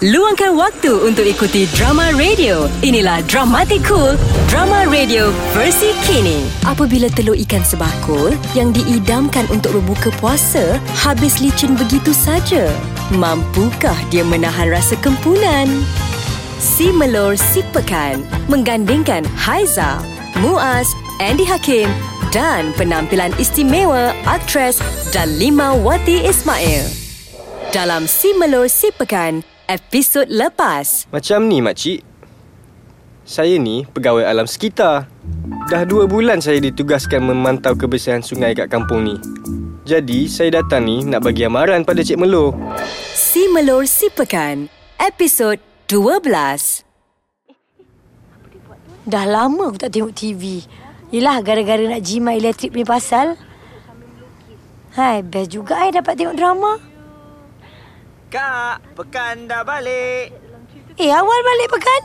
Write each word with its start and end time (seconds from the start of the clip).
Luangkan 0.00 0.56
waktu 0.56 0.96
untuk 1.04 1.28
ikuti 1.28 1.68
drama 1.76 2.08
radio. 2.16 2.72
Inilah 2.80 3.20
Dramatic 3.28 3.84
Cool, 3.84 4.16
drama 4.48 4.88
radio 4.88 5.28
versi 5.52 5.92
kini. 6.08 6.48
Apabila 6.64 7.12
telur 7.12 7.36
ikan 7.36 7.60
sebakul 7.60 8.32
yang 8.56 8.72
diidamkan 8.72 9.44
untuk 9.52 9.76
berbuka 9.76 10.08
puasa 10.16 10.80
habis 10.96 11.44
licin 11.44 11.76
begitu 11.76 12.16
saja, 12.16 12.72
mampukah 13.12 13.92
dia 14.08 14.24
menahan 14.24 14.72
rasa 14.72 14.96
kempunan? 15.04 15.68
Si 16.56 16.88
Melor 16.96 17.36
Si 17.36 17.60
Pekan 17.68 18.24
menggandingkan 18.48 19.28
Haiza, 19.36 20.00
Muaz, 20.40 20.88
Andy 21.20 21.44
Hakim 21.44 21.92
dan 22.32 22.72
penampilan 22.80 23.36
istimewa 23.36 24.16
aktris 24.24 24.80
Dalima 25.12 25.76
Wati 25.76 26.24
Ismail. 26.24 26.88
Dalam 27.68 28.08
Si 28.08 28.32
Melor 28.32 28.64
Si 28.72 28.88
Pekan, 28.96 29.44
episod 29.70 30.26
lepas. 30.26 31.06
Macam 31.14 31.46
ni 31.46 31.62
makcik 31.62 32.02
Saya 33.22 33.54
ni 33.54 33.86
pegawai 33.86 34.26
alam 34.26 34.50
sekitar 34.50 35.06
Dah 35.70 35.86
dua 35.86 36.10
bulan 36.10 36.42
saya 36.42 36.58
ditugaskan 36.58 37.22
memantau 37.22 37.78
kebersihan 37.78 38.18
sungai 38.18 38.58
kat 38.58 38.66
kampung 38.66 39.06
ni 39.06 39.14
Jadi 39.86 40.26
saya 40.26 40.58
datang 40.58 40.90
ni 40.90 41.06
nak 41.06 41.22
bagi 41.22 41.46
amaran 41.46 41.86
pada 41.86 42.02
Cik 42.02 42.18
Melo 42.18 42.50
Si 43.14 43.46
Melor 43.54 43.86
Si 43.86 44.10
Pekan, 44.10 44.66
episod 44.98 45.62
12. 45.86 46.82
Dah 49.06 49.26
lama 49.26 49.70
aku 49.70 49.78
tak 49.78 49.94
tengok 49.94 50.14
TV. 50.14 50.66
Yelah 51.14 51.38
gara-gara 51.46 51.82
nak 51.86 52.02
jimat 52.02 52.34
elektrik 52.38 52.74
punya 52.74 52.86
pasal. 52.90 53.38
Hai, 54.98 55.22
best 55.22 55.54
juga 55.54 55.78
I 55.78 55.94
dapat 55.94 56.18
tengok 56.18 56.34
drama. 56.34 56.89
Kak, 58.30 58.78
pekan 58.94 59.50
dah 59.50 59.66
balik. 59.66 60.30
Eh, 60.94 61.10
awal 61.10 61.40
balik 61.42 61.68
pekan? 61.74 62.02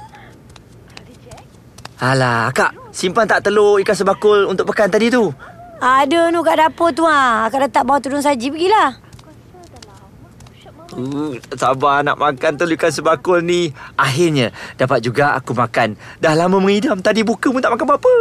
Alah, 2.02 2.50
kak, 2.50 2.74
simpan 2.90 3.30
tak 3.30 3.46
telur 3.46 3.78
ikan 3.86 3.94
sebakul 3.94 4.50
untuk 4.50 4.66
pekan 4.68 4.90
tadi 4.90 5.14
tu? 5.14 5.30
Ada 5.78 6.34
nu 6.34 6.42
kat 6.42 6.58
dapur 6.58 6.90
tu 6.92 7.06
ha. 7.06 7.46
Akak 7.46 7.70
letak 7.70 7.86
bawah 7.86 8.02
tudung 8.02 8.26
saji 8.26 8.50
pergilah. 8.50 8.98
Uh, 10.96 11.36
sabar 11.54 12.02
nak 12.02 12.18
makan 12.18 12.58
telur 12.58 12.74
ikan 12.74 12.90
sebakul 12.90 13.46
ni. 13.46 13.70
Akhirnya 13.94 14.50
dapat 14.82 15.06
juga 15.06 15.38
aku 15.38 15.54
makan. 15.54 15.94
Dah 16.18 16.34
lama 16.34 16.58
mengidam. 16.58 17.06
Tadi 17.06 17.22
buka 17.22 17.54
pun 17.54 17.62
tak 17.62 17.70
makan 17.70 17.86
apa-apa. 17.86 18.16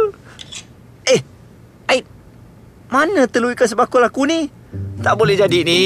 Eh, 1.09 1.21
Aid. 1.89 2.05
Mana 2.93 3.25
telur 3.25 3.49
ikan 3.57 3.65
sebakul 3.65 4.05
aku 4.05 4.29
ni? 4.29 4.45
Tak 5.01 5.17
boleh 5.17 5.33
jadi 5.33 5.65
ni. 5.65 5.83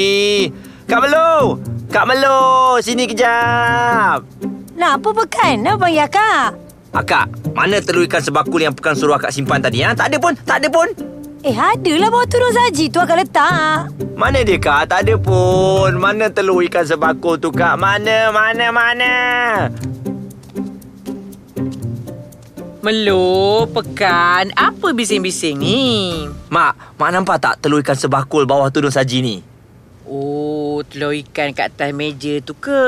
Kak 0.90 1.06
Melo! 1.06 1.54
Kak 1.86 2.02
Melo! 2.02 2.38
Sini 2.82 3.06
kejap. 3.06 4.26
Nak 4.74 4.92
apa 4.98 5.08
pekan? 5.22 5.62
Nak 5.62 5.78
panggil 5.78 6.02
akak? 6.02 6.58
Akak, 6.90 7.30
mana 7.54 7.78
telur 7.78 8.02
ikan 8.10 8.18
sebakul 8.18 8.58
yang 8.58 8.74
pekan 8.74 8.98
suruh 8.98 9.14
akak 9.14 9.30
simpan 9.30 9.62
tadi? 9.62 9.86
Ha? 9.86 9.94
Tak 9.94 10.10
ada 10.10 10.18
pun, 10.18 10.34
tak 10.42 10.58
ada 10.58 10.66
pun. 10.66 10.90
Eh, 11.46 11.54
adalah 11.54 12.10
bawah 12.10 12.26
tudung 12.26 12.50
saji 12.50 12.90
tu 12.90 12.98
akak 12.98 13.22
letak. 13.22 13.86
Mana 14.18 14.42
dia 14.42 14.58
kak? 14.58 14.90
Tak 14.90 15.06
ada 15.06 15.14
pun. 15.14 15.94
Mana 15.94 16.26
telur 16.26 16.58
ikan 16.66 16.82
sebakul 16.82 17.38
tu 17.38 17.54
kak? 17.54 17.78
Mana, 17.78 18.34
mana, 18.34 18.74
mana? 18.74 19.14
Melo, 22.82 23.62
pekan, 23.70 24.50
apa 24.58 24.90
bising-bising 24.90 25.54
ni? 25.54 25.78
Mak, 26.50 26.98
mak 26.98 27.10
nampak 27.14 27.38
tak 27.38 27.62
telur 27.62 27.78
ikan 27.78 27.94
sebakul 27.94 28.42
bawah 28.42 28.74
tudung 28.74 28.90
saji 28.90 29.22
ni? 29.22 29.36
Oh, 30.10 30.82
telur 30.90 31.14
ikan 31.14 31.54
kat 31.54 31.70
atas 31.70 31.94
meja 31.94 32.42
tu 32.42 32.50
ke? 32.58 32.82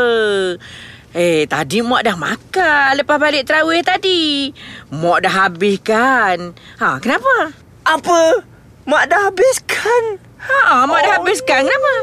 Eh, 1.15 1.47
tadi 1.47 1.79
Mak 1.79 2.03
dah 2.03 2.19
makan 2.19 2.99
lepas 2.99 3.15
balik 3.15 3.47
terawih 3.47 3.79
tadi. 3.87 4.51
Mak 4.91 5.23
dah 5.23 5.47
habis 5.47 5.79
kan? 5.79 6.51
Ha, 6.83 6.99
kenapa? 6.99 7.55
Apa? 7.87 8.43
Mak 8.91 9.07
dah 9.07 9.31
habiskan? 9.31 10.19
Ha, 10.43 10.83
Mak 10.83 10.99
dah 10.99 11.13
habiskan. 11.23 11.63
Kenapa? 11.63 11.95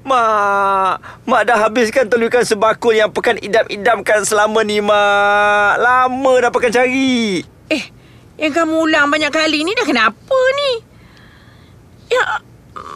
Mak, 0.00 0.92
mak 1.28 1.42
dah 1.44 1.60
habiskan 1.60 2.08
telur 2.08 2.32
ikan 2.32 2.40
sebakul 2.40 2.96
yang 2.96 3.12
pekan 3.12 3.36
idam-idamkan 3.36 4.24
selama 4.24 4.64
ni, 4.64 4.80
Mak. 4.80 5.76
Lama 5.76 6.32
dah 6.40 6.48
pekan 6.48 6.72
cari. 6.72 7.44
Eh, 7.68 7.84
yang 8.40 8.56
kamu 8.56 8.80
ulang 8.80 9.12
banyak 9.12 9.28
kali 9.28 9.60
ni 9.60 9.76
dah 9.76 9.84
kenapa 9.84 10.38
ni? 10.56 10.70
Ya, 12.08 12.40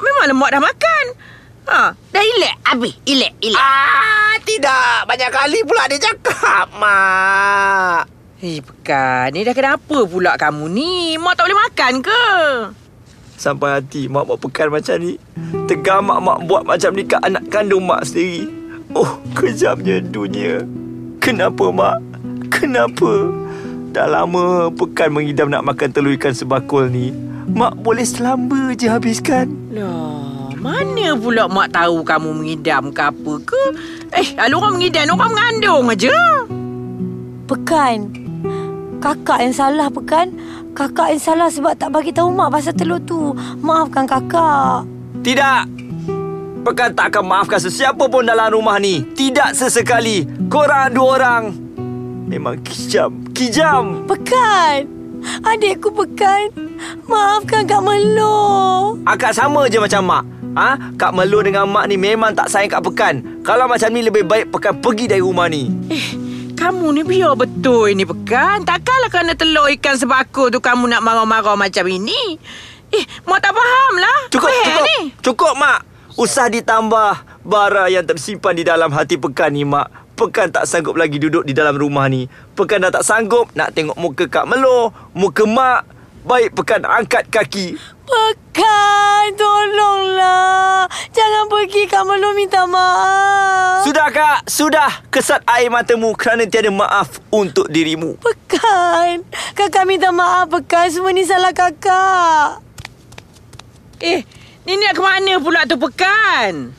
memanglah 0.03 0.37
Mak 0.37 0.50
dah 0.50 0.62
makan. 0.62 1.05
Ha, 1.65 1.81
dah 1.97 2.25
ilek 2.25 2.55
habis. 2.69 2.95
Ilek, 3.09 3.33
ilek. 3.41 3.61
Ah, 3.61 4.37
tidak. 4.45 5.09
Banyak 5.09 5.31
kali 5.33 5.59
pula 5.65 5.89
dia 5.89 6.00
cakap, 6.00 6.69
Mak. 6.77 8.15
Eh, 8.44 8.61
pekan, 8.61 9.33
ni 9.33 9.41
dah 9.41 9.56
kenapa 9.56 10.05
pula 10.05 10.37
kamu 10.37 10.69
ni? 10.69 11.17
Mak 11.17 11.33
tak 11.33 11.49
boleh 11.49 11.61
makan 11.65 11.93
ke? 12.05 12.25
Sampai 13.34 13.81
hati 13.81 14.06
mak 14.06 14.31
buat 14.31 14.39
pekan 14.39 14.71
macam 14.71 15.00
ni. 15.00 15.19
Tegamak 15.67 16.21
mak 16.23 16.39
buat 16.47 16.62
macam 16.62 16.94
ni 16.94 17.03
kat 17.03 17.25
anak 17.25 17.49
kandung 17.50 17.89
mak 17.89 18.06
sendiri. 18.06 18.47
Oh, 18.94 19.19
kejamnya 19.34 19.99
dunia. 19.99 20.62
Kenapa 21.19 21.73
mak? 21.75 21.99
Kenapa? 22.53 23.33
Dah 23.91 24.06
lama 24.06 24.71
pekan 24.77 25.11
mengidam 25.11 25.50
nak 25.50 25.67
makan 25.67 25.91
telur 25.91 26.15
ikan 26.15 26.37
sebakul 26.37 26.87
ni. 26.87 27.11
Mak 27.44 27.84
boleh 27.84 28.09
selamba 28.09 28.72
je 28.72 28.88
habiskan. 28.88 29.53
Lah, 29.69 30.49
mana 30.56 31.12
pula 31.12 31.44
mak 31.44 31.77
tahu 31.77 32.00
kamu 32.00 32.31
mengidam 32.41 32.88
ke 32.88 33.03
apa 33.05 33.32
ke? 33.44 33.62
Eh, 34.16 34.28
kalau 34.32 34.65
orang 34.65 34.81
mengidam, 34.81 35.12
orang 35.12 35.32
mengandung 35.32 35.93
aja. 35.93 36.16
Pekan. 37.44 38.09
Kakak 39.05 39.44
yang 39.44 39.53
salah 39.53 39.93
pekan. 39.93 40.32
Kakak 40.72 41.12
yang 41.12 41.21
salah 41.21 41.49
sebab 41.53 41.77
tak 41.77 41.93
bagi 41.93 42.16
tahu 42.16 42.32
mak 42.32 42.49
pasal 42.49 42.72
telur 42.72 42.97
tu. 43.05 43.37
Maafkan 43.61 44.09
kakak. 44.09 44.88
Tidak. 45.21 45.62
Pekan 46.65 46.97
tak 46.97 47.12
akan 47.12 47.25
maafkan 47.28 47.61
sesiapa 47.61 48.09
pun 48.09 48.25
dalam 48.25 48.49
rumah 48.56 48.81
ni. 48.81 49.05
Tidak 49.05 49.53
sesekali. 49.53 50.25
Korang 50.49 50.97
dua 50.97 51.09
orang. 51.21 51.44
Memang 52.25 52.56
kijam. 52.65 53.28
Kijam. 53.37 54.09
Pekan. 54.09 54.94
Adikku 55.43 55.91
pekan. 55.91 56.53
Maafkan 57.05 57.65
Kak 57.65 57.81
Melo. 57.81 58.37
Akak 59.05 59.33
sama 59.33 59.67
je 59.67 59.79
macam 59.79 60.03
mak. 60.05 60.25
Ha? 60.55 60.71
Kak 60.95 61.12
Melo 61.12 61.43
dengan 61.43 61.67
mak 61.67 61.87
ni 61.87 61.97
memang 61.97 62.31
tak 62.31 62.47
sayang 62.47 62.71
Kak 62.71 62.85
Pekan. 62.85 63.43
Kalau 63.43 63.67
macam 63.67 63.91
ni 63.91 64.01
lebih 64.01 64.23
baik 64.23 64.49
Pekan 64.49 64.79
pergi 64.79 65.11
dari 65.11 65.19
rumah 65.19 65.51
ni. 65.51 65.67
Eh, 65.91 66.07
kamu 66.55 66.87
ni 66.95 67.03
biar 67.03 67.35
betul 67.35 67.91
ni 67.93 68.07
pekan. 68.07 68.62
Takkanlah 68.62 69.11
kerana 69.11 69.35
telur 69.35 69.67
ikan 69.75 69.99
sebakul 69.99 70.49
tu 70.49 70.62
kamu 70.62 70.87
nak 70.89 71.03
marah-marah 71.03 71.59
macam 71.59 71.85
ini. 71.85 72.39
Eh, 72.89 73.05
mak 73.27 73.43
tak 73.43 73.51
faham 73.51 73.95
lah. 73.99 74.19
Cukup, 74.31 74.47
Apa 74.47 74.62
cukup. 74.62 74.85
ni? 74.87 74.99
Cukup 75.19 75.53
mak. 75.59 75.79
Usah 76.15 76.47
ditambah 76.47 77.11
bara 77.43 77.91
yang 77.91 78.06
tersimpan 78.06 78.55
di 78.55 78.62
dalam 78.62 78.95
hati 78.95 79.19
Pekan 79.19 79.51
ni 79.51 79.67
mak. 79.67 80.03
Pekan 80.14 80.54
tak 80.54 80.70
sanggup 80.70 80.94
lagi 80.94 81.19
duduk 81.19 81.42
di 81.42 81.50
dalam 81.50 81.75
rumah 81.75 82.06
ni. 82.06 82.30
Pekan 82.54 82.86
dah 82.86 82.94
tak 82.94 83.02
sanggup 83.02 83.50
nak 83.58 83.75
tengok 83.75 83.98
muka 83.98 84.30
Kak 84.30 84.47
Melo, 84.47 84.94
muka 85.10 85.42
mak. 85.42 85.82
Baik 86.22 86.54
Pekan 86.54 86.86
angkat 86.86 87.26
kaki. 87.34 87.75
Pekan, 88.06 89.25
tolonglah. 89.34 90.86
Jangan 91.10 91.50
pergi 91.50 91.91
Kak 91.91 92.06
Melo 92.06 92.30
minta 92.30 92.62
maaf. 92.62 93.82
Sudah 93.82 94.08
kak, 94.14 94.47
sudah. 94.47 94.91
Kesat 95.10 95.42
air 95.50 95.66
matamu 95.69 96.14
kerana 96.14 96.46
tiada 96.46 96.70
maaf 96.70 97.19
untuk 97.34 97.66
dirimu. 97.66 98.14
Pekan. 98.22 99.26
Kakak 99.58 99.84
minta 99.84 100.14
maaf 100.14 100.46
Pekan. 100.46 100.94
Semua 100.94 101.10
ni 101.10 101.26
salah 101.26 101.50
kakak. 101.50 102.62
Eh, 103.98 104.22
ni 104.62 104.78
nak 104.78 104.94
ke 104.94 105.02
mana 105.02 105.42
pula 105.42 105.66
tu 105.66 105.75
pekan? 105.75 106.70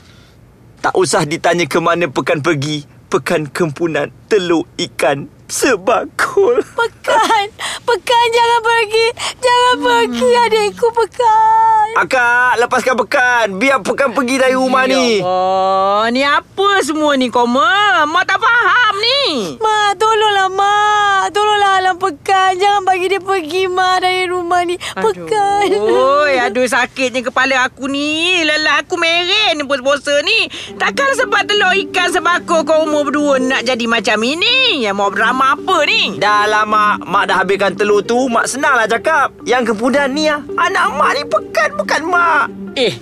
Tak 0.80 0.96
usah 0.96 1.28
ditanya 1.28 1.68
ke 1.68 1.84
mana 1.84 2.08
Pekan 2.08 2.40
pergi. 2.40 2.95
Pekan 3.10 3.48
kempunan 3.54 4.10
telur 4.26 4.66
ikan 4.78 5.30
sebakul. 5.48 6.62
Pekan. 6.80 7.48
Pekan 7.86 8.26
jangan 8.34 8.60
pergi. 8.66 9.08
Jangan 9.38 9.76
pergi 9.82 10.30
adikku 10.50 10.88
Pekan. 10.90 11.88
Akak, 12.02 12.60
lepaskan 12.60 12.96
Pekan. 12.98 13.46
Biar 13.62 13.80
Pekan 13.86 14.12
pergi 14.12 14.36
dari 14.42 14.56
rumah 14.58 14.90
ni. 14.90 15.22
Oh, 15.22 16.04
ni 16.10 16.26
apa 16.26 16.82
semua 16.82 17.14
ni 17.16 17.30
koma? 17.30 18.04
Mak 18.10 18.24
tak 18.26 18.42
faham 18.42 18.94
ni. 19.00 19.56
Mak, 19.62 19.90
tolonglah 20.02 20.50
Mak. 20.52 21.24
Tolonglah 21.32 21.74
Alam 21.82 21.96
Pekan. 22.02 22.58
Jangan 22.58 22.82
bagi 22.84 23.06
dia 23.08 23.22
pergi 23.22 23.64
Mak 23.70 23.98
dari 24.02 24.24
rumah 24.28 24.62
ni. 24.66 24.76
Pekan. 24.98 25.66
Oi, 25.72 26.34
aduh 26.46 26.66
sakitnya 26.66 27.22
kepala 27.22 27.70
aku 27.70 27.86
ni. 27.86 28.42
Lelah 28.44 28.82
aku 28.82 28.98
meren 28.98 29.62
ni 29.62 29.64
puasa-puasa 29.64 30.20
ni. 30.26 30.50
Takkan 30.76 31.16
sebab 31.16 31.46
telur 31.48 31.74
ikan 31.88 32.10
sebakul 32.12 32.66
kau 32.66 32.84
umur 32.84 33.08
berdua 33.08 33.38
nak 33.40 33.62
jadi 33.64 33.86
macam 33.86 34.15
ini? 34.22 34.86
Yang 34.86 34.96
mau 34.96 35.10
drama 35.10 35.58
apa 35.58 35.78
ni? 35.90 36.16
Dah 36.22 36.46
lah 36.46 36.64
mak 36.64 37.04
Mak 37.04 37.24
dah 37.28 37.36
habiskan 37.42 37.74
telur 37.74 38.06
tu 38.06 38.28
Mak 38.30 38.46
senanglah 38.48 38.86
cakap 38.86 39.34
Yang 39.44 39.74
kempunan 39.74 40.12
ni 40.12 40.30
ah, 40.30 40.40
Anak 40.62 40.86
mak 40.96 41.12
ni 41.18 41.24
pekan 41.26 41.70
bukan 41.76 42.02
mak 42.08 42.46
Eh, 42.76 42.96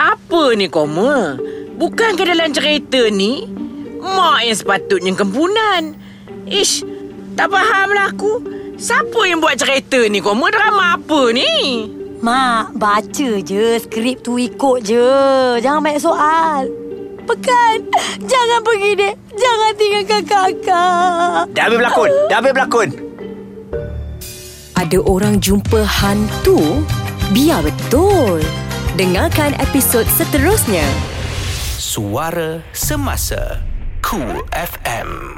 apa 0.00 0.42
ni 0.56 0.66
koma? 0.66 1.36
Bukankah 1.78 2.26
dalam 2.26 2.50
cerita 2.50 3.06
ni 3.12 3.58
Mak 3.98 4.46
yang 4.46 4.56
sepatutnya 4.56 5.12
kempunan. 5.18 5.98
Ish, 6.46 6.86
tak 7.34 7.50
fahamlah 7.50 8.14
aku. 8.14 8.40
Siapa 8.78 9.26
yang 9.26 9.42
buat 9.42 9.58
cerita 9.58 9.98
ni? 10.06 10.22
Kau 10.22 10.38
mau 10.38 10.48
drama 10.54 10.94
apa 10.94 11.34
ni? 11.34 11.90
Mak, 12.22 12.78
baca 12.78 13.30
je 13.42 13.78
skrip 13.82 14.22
tu 14.22 14.38
ikut 14.38 14.86
je. 14.86 15.10
Jangan 15.58 15.82
banyak 15.82 16.02
soal. 16.02 16.87
Pekan, 17.28 17.78
jangan 18.24 18.60
pergi 18.64 18.90
dek. 18.96 19.14
Jangan 19.36 19.72
tinggalkan 19.76 20.22
kakak. 20.24 21.42
Dah 21.52 21.62
habis 21.68 21.76
berlakon. 21.76 22.10
Dah 22.32 22.36
habis 22.40 22.52
berlakon. 22.56 22.88
Ada 24.72 24.98
orang 25.04 25.36
jumpa 25.36 25.84
hantu? 25.84 26.80
Biar 27.36 27.60
betul. 27.60 28.40
Dengarkan 28.96 29.52
episod 29.60 30.08
seterusnya. 30.08 30.88
Suara 31.76 32.64
Semasa 32.72 33.60
Cool 34.00 34.40
FM 34.56 35.36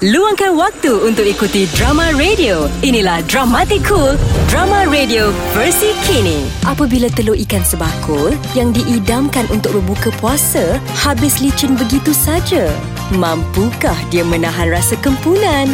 Luangkan 0.00 0.56
waktu 0.56 0.96
untuk 1.04 1.28
ikuti 1.28 1.68
drama 1.76 2.08
radio. 2.16 2.72
Inilah 2.80 3.20
Dramatic 3.28 3.84
Cool, 3.84 4.16
drama 4.48 4.88
radio 4.88 5.28
versi 5.52 5.92
kini. 6.08 6.48
Apabila 6.64 7.12
telur 7.12 7.36
ikan 7.36 7.60
sebakul 7.60 8.32
yang 8.56 8.72
diidamkan 8.72 9.44
untuk 9.52 9.76
berbuka 9.76 10.08
puasa 10.16 10.80
habis 10.96 11.44
licin 11.44 11.76
begitu 11.76 12.16
saja, 12.16 12.72
mampukah 13.12 13.92
dia 14.08 14.24
menahan 14.24 14.72
rasa 14.72 14.96
kempunan? 15.04 15.68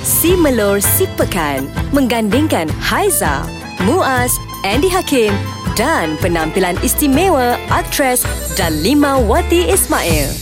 Si 0.00 0.32
Melor 0.40 0.80
Si 0.80 1.04
Pekan 1.12 1.68
menggandingkan 1.92 2.72
Haiza, 2.80 3.44
Muaz, 3.84 4.32
Andy 4.64 4.88
Hakim 4.88 5.36
dan 5.76 6.16
penampilan 6.24 6.80
istimewa 6.80 7.60
aktris 7.68 8.24
Dalima 8.56 9.20
Wati 9.20 9.68
Ismail. 9.68 10.32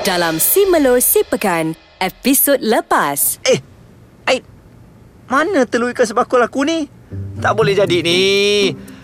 Dalam 0.00 0.40
Si 0.40 0.64
Melor 0.64 0.96
Si 1.04 1.20
Pekan, 1.28 1.76
episod 2.02 2.58
lepas. 2.58 3.38
Eh, 3.46 3.62
Aid. 4.26 4.42
Mana 5.30 5.62
telur 5.64 5.94
ikan 5.94 6.02
sebakul 6.02 6.42
aku 6.42 6.66
ni? 6.66 6.90
Tak 7.38 7.54
boleh 7.54 7.78
jadi 7.78 8.02
ni. 8.02 8.22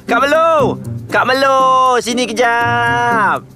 Kak 0.04 0.26
Melo! 0.26 0.82
Kak 1.06 1.24
Melo! 1.30 1.94
Sini 2.02 2.26
kejap! 2.26 3.46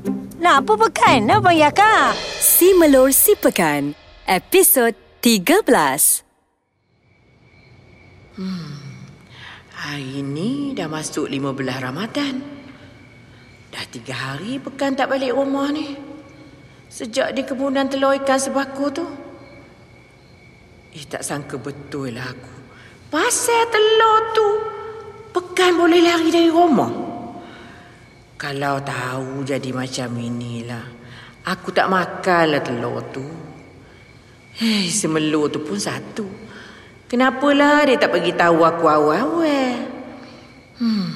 Nak 0.43 0.57
apa 0.63 0.73
pekan? 0.75 1.27
Nak 1.27 1.39
panggil 1.43 1.71
akak? 1.71 2.19
Si 2.43 2.75
Melor 2.75 3.15
Si 3.15 3.39
Pekan, 3.39 3.95
episod 4.27 4.91
13. 5.23 6.27
Hari 9.71 10.19
ni 10.23 10.75
dah 10.75 10.91
masuk 10.91 11.31
15 11.31 11.57
Ramadan. 11.79 12.43
Dah 13.71 13.85
tiga 13.89 14.15
hari 14.15 14.59
pekan 14.59 14.99
tak 14.99 15.09
balik 15.11 15.33
rumah 15.33 15.71
ni. 15.71 15.95
Sejak 16.93 17.33
di 17.33 17.47
kebunan 17.47 17.89
telur 17.89 18.13
ikan 18.21 18.37
sebakul 18.37 18.93
tu. 18.93 19.07
Eh, 20.93 21.05
tak 21.09 21.25
sangka 21.25 21.57
betul 21.57 22.13
lah 22.13 22.29
aku. 22.29 22.53
Pasal 23.09 23.65
telur 23.73 24.19
tu, 24.37 24.49
pekan 25.33 25.81
boleh 25.81 26.05
lari 26.05 26.29
dari 26.29 26.53
rumah. 26.53 26.93
Kalau 28.37 28.77
tahu 28.85 29.41
jadi 29.41 29.73
macam 29.73 30.21
inilah, 30.21 30.85
aku 31.49 31.73
tak 31.73 31.89
makanlah 31.89 32.61
telur 32.61 33.01
tu. 33.09 33.25
Hei, 34.61 34.93
semelur 34.93 35.49
tu 35.49 35.65
pun 35.65 35.81
satu. 35.81 36.29
Kenapalah 37.09 37.89
dia 37.89 37.97
tak 37.97 38.13
bagi 38.13 38.37
tahu 38.37 38.61
aku 38.61 38.85
awal-awal? 38.85 39.81
Hmm. 40.77 41.13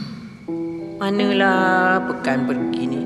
Manalah 0.97 2.01
pekan 2.09 2.49
pergi 2.49 2.83
ni? 2.89 3.03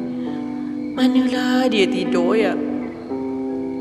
Manalah 0.94 1.66
dia 1.66 1.90
tidur 1.90 2.38
ya? 2.38 2.54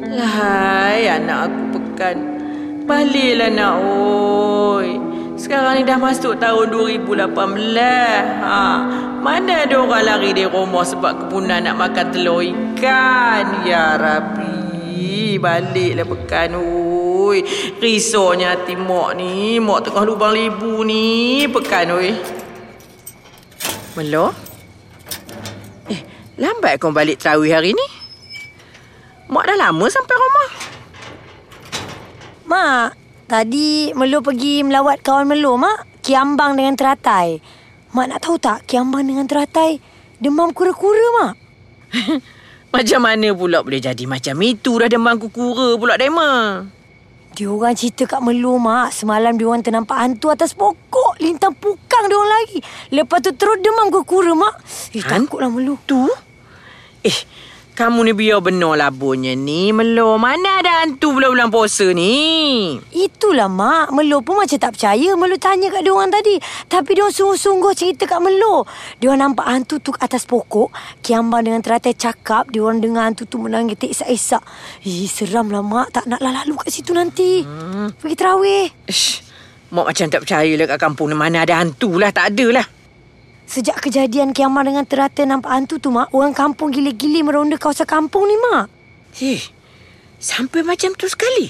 Lahai 0.09 1.05
anak 1.05 1.53
aku 1.53 1.61
pekan. 1.77 2.38
Baliklah 2.89 3.53
nak 3.53 3.85
oi. 3.85 4.97
Sekarang 5.37 5.77
ni 5.77 5.85
dah 5.85 6.01
masuk 6.01 6.41
tahun 6.41 6.73
2018. 6.73 7.21
Ha, 8.41 8.61
mana 9.21 9.69
ada 9.69 9.77
orang 9.77 10.09
lari 10.09 10.33
dari 10.33 10.49
rumah 10.49 10.81
sebab 10.81 11.21
kepunan 11.21 11.69
nak 11.69 11.77
makan 11.77 12.09
telur 12.09 12.41
ikan? 12.41 13.61
Ya 13.61 13.93
Rabbi, 13.93 15.37
baliklah 15.37 16.01
pekan 16.01 16.57
oi. 16.57 17.45
Risaunya 17.77 18.57
hati 18.57 18.73
mak 18.73 19.21
ni, 19.21 19.61
mak 19.61 19.85
tengah 19.85 20.09
lubang 20.09 20.33
libu 20.33 20.81
ni, 20.81 21.45
pekan 21.45 21.93
oi. 21.93 22.17
Melo? 24.01 24.33
Eh, 25.93 26.01
lambat 26.41 26.81
kau 26.81 26.89
balik 26.89 27.21
terawih 27.21 27.53
hari 27.53 27.77
ni? 27.77 27.85
Mak 29.29 29.45
dah 29.45 29.69
lama 29.69 29.85
sampai 29.93 30.17
rumah. 30.17 30.68
Mak, 32.49 32.97
tadi 33.29 33.93
Melu 33.93 34.25
pergi 34.25 34.65
melawat 34.65 35.05
kawan 35.05 35.29
Melu, 35.29 35.53
Mak. 35.53 36.01
Kiambang 36.01 36.57
dengan 36.57 36.73
teratai. 36.73 37.37
Mak 37.93 38.05
nak 38.09 38.19
tahu 38.25 38.41
tak, 38.41 38.65
Kiambang 38.65 39.05
dengan 39.05 39.29
teratai 39.29 39.77
demam 40.17 40.49
kura-kura, 40.49 41.05
Mak. 41.21 41.33
Macam 42.73 43.01
mana 43.05 43.33
pula 43.33 43.65
boleh 43.65 43.81
jadi 43.81 44.05
macam 44.05 44.37
itu 44.45 44.77
dah 44.77 44.85
demam 44.85 45.17
kukura 45.17 45.73
pula 45.73 45.97
Dema? 45.97 46.61
Dia 47.33 47.49
orang 47.49 47.73
cerita 47.73 48.05
kat 48.05 48.21
Melu, 48.21 48.57
Mak. 48.57 48.93
Semalam 48.93 49.37
dia 49.37 49.45
orang 49.45 49.61
ternampak 49.61 49.97
hantu 49.97 50.29
atas 50.33 50.53
pokok. 50.53 51.17
Lintang 51.17 51.53
pukang 51.53 52.09
dia 52.09 52.17
orang 52.17 52.33
lagi. 52.33 52.61
Lepas 52.93 53.25
tu 53.25 53.33
terus 53.33 53.57
demam 53.61 53.89
kura-kura, 53.89 54.33
Mak. 54.33 54.55
Eh, 54.97 55.01
Han- 55.05 55.25
takutlah 55.25 55.49
Melu. 55.49 55.77
Tu? 55.85 55.97
Eh, 57.05 57.17
kamu 57.79 58.11
ni 58.11 58.11
biar 58.11 58.43
benar 58.43 58.75
labunya 58.75 59.39
ni. 59.39 59.71
Melo, 59.71 60.19
mana 60.19 60.59
ada 60.59 60.83
hantu 60.83 61.15
bulan-bulan 61.15 61.47
puasa 61.47 61.87
ni? 61.95 62.75
Itulah 62.91 63.47
mak, 63.47 63.95
Melo 63.95 64.19
pun 64.19 64.35
macam 64.35 64.59
tak 64.59 64.75
percaya. 64.75 65.15
Melo 65.15 65.39
tanya 65.39 65.71
kat 65.71 65.87
dia 65.87 65.95
orang 65.95 66.11
tadi. 66.11 66.35
Tapi 66.67 66.89
dia 66.91 67.07
orang 67.07 67.15
sungguh-sungguh 67.15 67.71
cerita 67.71 68.03
kat 68.03 68.19
Melo. 68.19 68.67
Dia 68.99 69.15
orang 69.15 69.31
nampak 69.31 69.47
hantu 69.47 69.79
tu 69.79 69.95
atas 69.95 70.27
pokok. 70.27 70.75
Kiambang 70.99 71.47
dengan 71.47 71.63
teratai 71.63 71.95
cakap. 71.95 72.51
Dia 72.51 72.67
orang 72.67 72.83
dengar 72.83 73.07
hantu 73.07 73.23
tu 73.23 73.39
menangis 73.39 73.79
terisak-isak. 73.79 74.43
Ih, 74.83 75.07
seram 75.07 75.47
lah 75.47 75.63
mak. 75.63 75.95
Tak 75.95 76.03
nak 76.11 76.19
lalu 76.19 76.59
kat 76.59 76.75
situ 76.75 76.91
nanti. 76.91 77.47
Hmm. 77.47 77.95
Pergi 77.95 78.15
terawih. 78.19 78.67
Ish, 78.91 79.23
mak 79.71 79.87
macam 79.87 80.05
tak 80.11 80.27
percaya 80.27 80.51
lah 80.59 80.67
kat 80.67 80.79
kampung 80.83 81.07
ni 81.07 81.15
mana 81.15 81.47
ada 81.47 81.63
hantu 81.63 81.95
lah. 81.95 82.11
Tak 82.11 82.35
ada 82.35 82.59
lah. 82.59 82.78
Sejak 83.49 83.81
kejadian 83.81 84.29
Kiambang 84.29 84.69
dengan 84.69 84.85
teratai 84.85 85.25
nampak 85.25 85.49
hantu 85.49 85.81
tu 85.81 85.89
mak. 85.89 86.13
Orang 86.13 86.37
kampung 86.37 86.69
gila-gila 86.69 87.25
meronda 87.25 87.57
kawasan 87.57 87.89
kampung 87.89 88.29
ni 88.29 88.37
mak. 88.37 88.69
Eh, 89.17 89.41
sampai 90.21 90.61
macam 90.61 90.93
tu 90.93 91.09
sekali. 91.09 91.49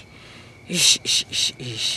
Ish, 0.72 1.04
ish, 1.04 1.28
ish, 1.28 1.52
ish. 1.60 1.90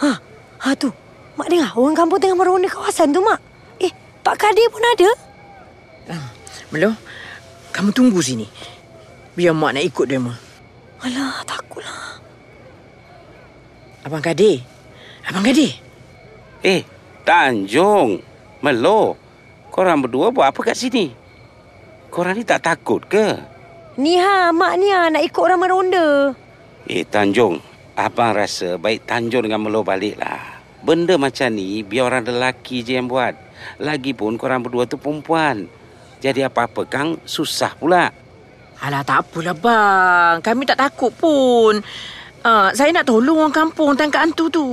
Ha, 0.00 0.16
ha 0.64 0.68
tu. 0.80 0.88
Mak 1.36 1.52
dengar 1.52 1.76
orang 1.76 1.92
kampung 1.92 2.16
tengah 2.24 2.40
meronda 2.40 2.72
kawasan 2.72 3.12
tu 3.12 3.20
mak. 3.20 3.36
Eh, 3.84 3.92
Pak 4.24 4.40
Kadir 4.40 4.72
pun 4.72 4.80
ada. 4.80 5.10
Melo, 6.72 6.96
kamu 7.68 7.92
tunggu 7.92 8.24
sini. 8.24 8.48
Biar 9.36 9.52
mak 9.52 9.76
nak 9.76 9.84
ikut 9.84 10.08
dia, 10.08 10.24
mak. 10.24 10.40
Alah, 11.04 11.44
takutlah. 11.44 12.16
Abang 14.08 14.24
Kadir. 14.24 14.64
Abang 15.28 15.44
Kadir. 15.44 15.76
Eh, 16.64 16.80
Tanjung, 17.28 18.24
Melo, 18.58 19.14
korang 19.70 20.02
berdua 20.02 20.34
buat 20.34 20.50
apa 20.50 20.60
kat 20.72 20.76
sini? 20.76 21.14
Korang 22.10 22.34
ni 22.34 22.42
tak 22.42 22.66
takut 22.66 23.04
ke? 23.06 23.38
Ni 23.98 24.18
ha, 24.18 24.50
mak 24.50 24.74
ni 24.78 24.90
ha, 24.90 25.06
nak 25.10 25.22
ikut 25.22 25.42
orang 25.42 25.60
meronda. 25.62 26.34
Eh, 26.90 27.06
Tanjung, 27.06 27.62
abang 27.94 28.34
rasa 28.34 28.74
baik 28.74 29.06
Tanjung 29.06 29.46
dengan 29.46 29.62
Melo 29.62 29.86
baliklah. 29.86 30.58
Benda 30.82 31.14
macam 31.18 31.50
ni 31.54 31.82
biar 31.86 32.10
orang 32.10 32.26
lelaki 32.26 32.82
je 32.82 32.98
yang 32.98 33.06
buat. 33.06 33.34
Lagipun 33.82 34.38
korang 34.38 34.62
berdua 34.62 34.86
tu 34.86 34.98
perempuan. 34.98 35.66
Jadi 36.18 36.42
apa-apa 36.42 36.82
kang 36.86 37.18
susah 37.22 37.74
pula. 37.78 38.10
Alah, 38.78 39.02
tak 39.02 39.26
apalah, 39.26 39.54
bang. 39.58 40.36
Kami 40.38 40.62
tak 40.62 40.78
takut 40.78 41.10
pun. 41.14 41.82
Uh, 42.46 42.70
saya 42.74 42.94
nak 42.94 43.10
tolong 43.10 43.42
orang 43.42 43.54
kampung 43.54 43.98
tangkap 43.98 44.22
hantu 44.22 44.46
tu. 44.50 44.66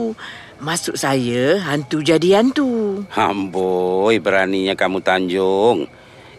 Maksud 0.56 0.96
saya, 0.96 1.60
hantu 1.68 2.00
jadi 2.00 2.40
hantu. 2.40 3.04
Amboi, 3.12 4.24
beraninya 4.24 4.72
kamu 4.72 5.04
Tanjung. 5.04 5.84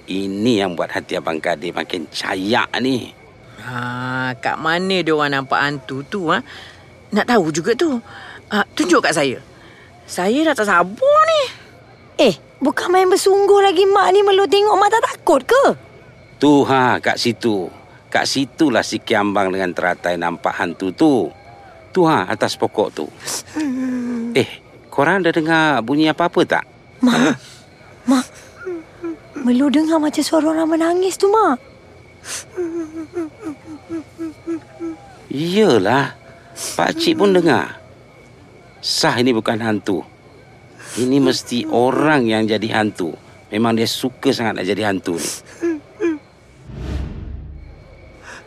Ini 0.07 0.65
yang 0.65 0.73
buat 0.73 0.89
hati 0.89 1.21
abang 1.21 1.37
Kadir 1.37 1.77
makin 1.77 2.09
cayak 2.09 2.71
ni. 2.81 3.13
Ha, 3.61 4.33
kat 4.39 4.57
mana 4.57 5.03
dia 5.03 5.13
orang 5.13 5.43
nampak 5.43 5.61
hantu 5.61 6.01
tu, 6.07 6.33
ha? 6.33 6.41
Nak 7.13 7.27
tahu 7.29 7.53
juga 7.53 7.77
tu. 7.77 7.99
Uh, 8.47 8.65
tunjuk 8.79 9.03
kat 9.03 9.13
saya. 9.13 9.43
Saya 10.07 10.47
dah 10.47 10.55
tak 10.55 10.71
sabar 10.71 11.19
ni. 11.27 11.43
Eh, 12.31 12.35
bukan 12.63 12.89
main 12.89 13.11
bersungguh 13.11 13.61
lagi 13.61 13.85
mak 13.85 14.15
ni 14.15 14.23
melu 14.23 14.47
tengok 14.47 14.79
mak 14.79 14.91
tak 14.95 15.03
takut 15.13 15.43
ke? 15.43 15.65
Tu 16.39 16.53
ha, 16.65 17.03
kat 17.03 17.19
situ. 17.19 17.69
Kat 18.07 18.25
situlah 18.25 18.87
si 18.87 19.03
Kiambang 19.03 19.51
dengan 19.51 19.75
teratai 19.75 20.17
nampak 20.17 20.55
hantu 20.57 20.95
tu. 20.95 21.29
Tu 21.97 22.05
ha, 22.05 22.29
atas 22.29 22.61
pokok 22.61 22.89
tu. 22.93 23.09
Eh, 24.37 24.61
korang 24.93 25.25
dah 25.25 25.33
dengar 25.33 25.81
bunyi 25.81 26.13
apa-apa 26.13 26.45
tak? 26.45 26.65
Mak, 27.01 27.41
mak. 28.05 28.29
Melu 29.41 29.73
dengar 29.73 29.97
macam 29.97 30.21
suara 30.21 30.53
orang 30.53 30.77
menangis 30.77 31.17
tu 31.17 31.33
mak. 31.33 31.57
Iyalah. 35.33 36.13
Pakcik 36.77 37.17
pun 37.17 37.33
dengar. 37.33 37.81
Sah 38.85 39.17
ini 39.17 39.33
bukan 39.33 39.57
hantu. 39.65 40.05
Ini 41.01 41.17
mesti 41.17 41.65
orang 41.65 42.29
yang 42.29 42.45
jadi 42.45 42.77
hantu. 42.77 43.17
Memang 43.49 43.73
dia 43.73 43.89
suka 43.89 44.37
sangat 44.37 44.61
nak 44.61 44.69
jadi 44.69 44.93
hantu 44.93 45.17
ni. 45.17 45.33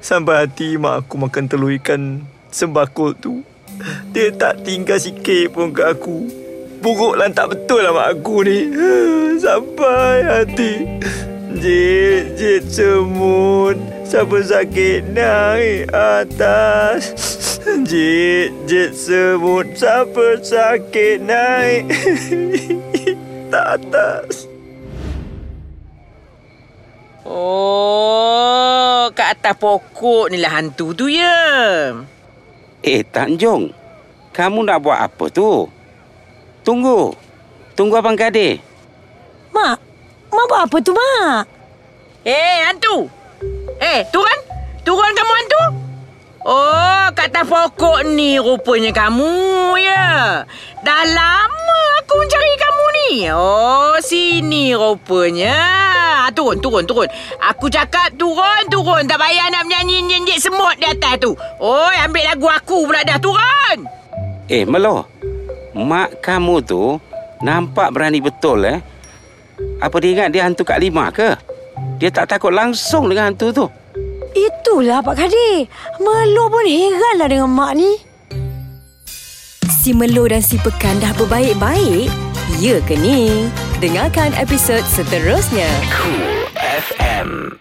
Sampai 0.06 0.46
hati 0.46 0.78
mak 0.78 1.10
aku 1.10 1.18
makan 1.18 1.50
telur 1.50 1.74
ikan 1.82 2.30
sembakul 2.52 3.16
tu. 3.18 3.42
Dia 4.12 4.34
tak 4.36 4.66
tinggal 4.68 5.00
sikit 5.00 5.56
pun 5.56 5.72
ke 5.72 5.86
aku. 5.86 6.28
Buruk 6.80 7.20
lantak 7.20 7.52
betul 7.52 7.84
lah 7.84 7.92
mak 7.92 8.08
aku 8.20 8.44
ni. 8.44 8.60
Sampai 9.44 10.24
hati. 10.26 10.74
Jit, 11.60 12.40
jit 12.40 12.64
semut. 12.70 13.76
Siapa 14.08 14.38
sakit 14.42 15.12
naik 15.12 15.92
atas. 15.92 17.14
Jit, 17.90 18.52
jit 18.66 18.92
semut. 18.96 19.68
Siapa 19.76 20.40
sakit 20.40 21.18
naik 21.22 21.84
tak 23.50 23.66
atas. 23.82 24.46
Oh, 27.26 29.12
kat 29.14 29.38
atas 29.38 29.54
pokok 29.60 30.34
ni 30.34 30.42
lah 30.42 30.58
hantu 30.58 30.98
tu 30.98 31.06
ya. 31.12 31.94
Eh, 32.80 33.04
Tanjung. 33.04 33.76
Kamu 34.32 34.64
nak 34.64 34.80
buat 34.80 35.00
apa 35.00 35.28
tu? 35.28 35.68
Tunggu. 36.64 37.12
Tunggu 37.76 38.00
Abang 38.00 38.16
Kadir. 38.16 38.64
Mak, 39.52 39.78
mak 40.32 40.46
buat 40.48 40.62
apa 40.68 40.78
tu, 40.80 40.92
Mak? 40.96 41.44
Eh, 42.24 42.58
hantu. 42.68 43.08
Eh, 43.80 44.04
turun. 44.12 44.40
Turun 44.84 45.12
kamu 45.12 45.34
hantu. 45.34 45.62
Oh, 46.48 47.06
kat 47.12 47.36
atas 47.36 47.52
pokok 47.52 48.08
ni 48.16 48.40
rupanya 48.40 48.96
kamu 48.96 49.76
ya. 49.76 50.48
Dah 50.80 51.04
lama 51.04 51.80
aku 52.00 52.16
mencari 52.16 52.54
kamu 52.56 52.86
ni. 52.96 53.10
Oh, 53.36 54.00
sini 54.00 54.72
rupanya. 54.72 55.56
Ah, 56.24 56.28
Turun, 56.32 56.64
turun, 56.64 56.88
turun. 56.88 57.10
Aku 57.44 57.68
cakap 57.68 58.16
turun, 58.16 58.64
turun. 58.72 59.04
Tak 59.04 59.20
payah 59.20 59.52
nak 59.52 59.68
menyanyi 59.68 60.00
nyenjek 60.06 60.40
semut 60.40 60.80
di 60.80 60.88
atas 60.88 61.20
tu. 61.20 61.36
Oh, 61.60 61.92
ambil 61.92 62.24
lagu 62.24 62.48
aku 62.48 62.88
pula 62.88 63.04
dah. 63.04 63.20
Turun. 63.20 63.78
Eh, 64.48 64.64
Melo. 64.64 65.10
Mak 65.76 66.24
kamu 66.24 66.64
tu 66.64 66.98
nampak 67.44 67.92
berani 67.92 68.24
betul 68.24 68.64
eh. 68.64 68.80
Apa 69.84 69.96
dia 70.00 70.12
ingat 70.16 70.30
dia 70.32 70.48
hantu 70.48 70.64
Kak 70.64 70.80
Lima 70.80 71.12
ke? 71.12 71.36
Dia 72.00 72.12
tak 72.12 72.32
takut 72.32 72.56
langsung 72.56 73.12
dengan 73.12 73.32
hantu 73.32 73.52
tu. 73.52 73.66
Itulah 74.36 75.02
Pak 75.02 75.16
Kadir. 75.18 75.66
Melo 75.98 76.44
pun 76.50 76.66
heranlah 76.66 77.28
dengan 77.30 77.50
mak 77.50 77.74
ni. 77.78 77.98
Si 79.80 79.96
Melo 79.96 80.28
dan 80.28 80.44
si 80.44 80.60
Pekan 80.60 81.00
dah 81.00 81.16
berbaik-baik? 81.16 82.12
Ya 82.60 82.84
ke 82.84 83.00
ni? 83.00 83.48
Dengarkan 83.80 84.36
episod 84.36 84.84
seterusnya. 84.90 85.70
Cool 85.96 86.30
FM. 86.60 87.60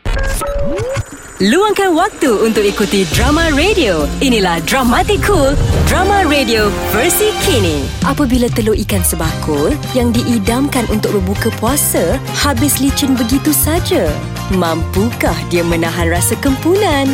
Luangkan 1.38 1.94
waktu 1.94 2.34
untuk 2.42 2.66
ikuti 2.66 3.06
drama 3.14 3.46
radio. 3.54 4.10
Inilah 4.18 4.58
Dramatic 4.66 5.22
Cool, 5.22 5.54
drama 5.86 6.26
radio 6.26 6.66
versi 6.90 7.30
kini. 7.46 7.86
Apabila 8.02 8.50
telur 8.50 8.74
ikan 8.74 9.06
sebakul 9.06 9.70
yang 9.94 10.10
diidamkan 10.10 10.90
untuk 10.90 11.14
berbuka 11.14 11.54
puasa 11.62 12.18
habis 12.34 12.82
licin 12.82 13.14
begitu 13.14 13.54
saja, 13.54 14.10
mampukah 14.54 15.36
dia 15.52 15.60
menahan 15.60 16.08
rasa 16.08 16.32
kempunan? 16.40 17.04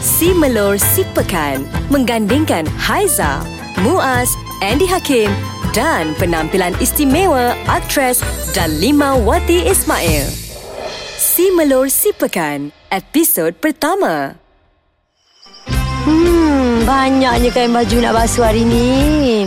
Si 0.00 0.32
Melor 0.32 0.80
Si 0.80 1.04
Pekan 1.12 1.62
menggandingkan 1.92 2.66
Haiza, 2.80 3.44
Muaz, 3.84 4.32
Andy 4.64 4.88
Hakim 4.88 5.30
dan 5.70 6.16
penampilan 6.18 6.74
istimewa 6.82 7.54
aktris 7.70 8.24
Dalima 8.56 9.14
Wati 9.14 9.68
Ismail. 9.68 10.26
Si 11.20 11.52
Melor 11.54 11.92
Si 11.92 12.10
Pekan, 12.16 12.74
episod 12.90 13.54
pertama. 13.60 14.40
Hmm, 16.08 16.82
banyaknya 16.88 17.52
kain 17.52 17.70
baju 17.70 17.96
nak 18.00 18.14
basuh 18.16 18.42
hari 18.42 18.64
ni. 18.64 19.46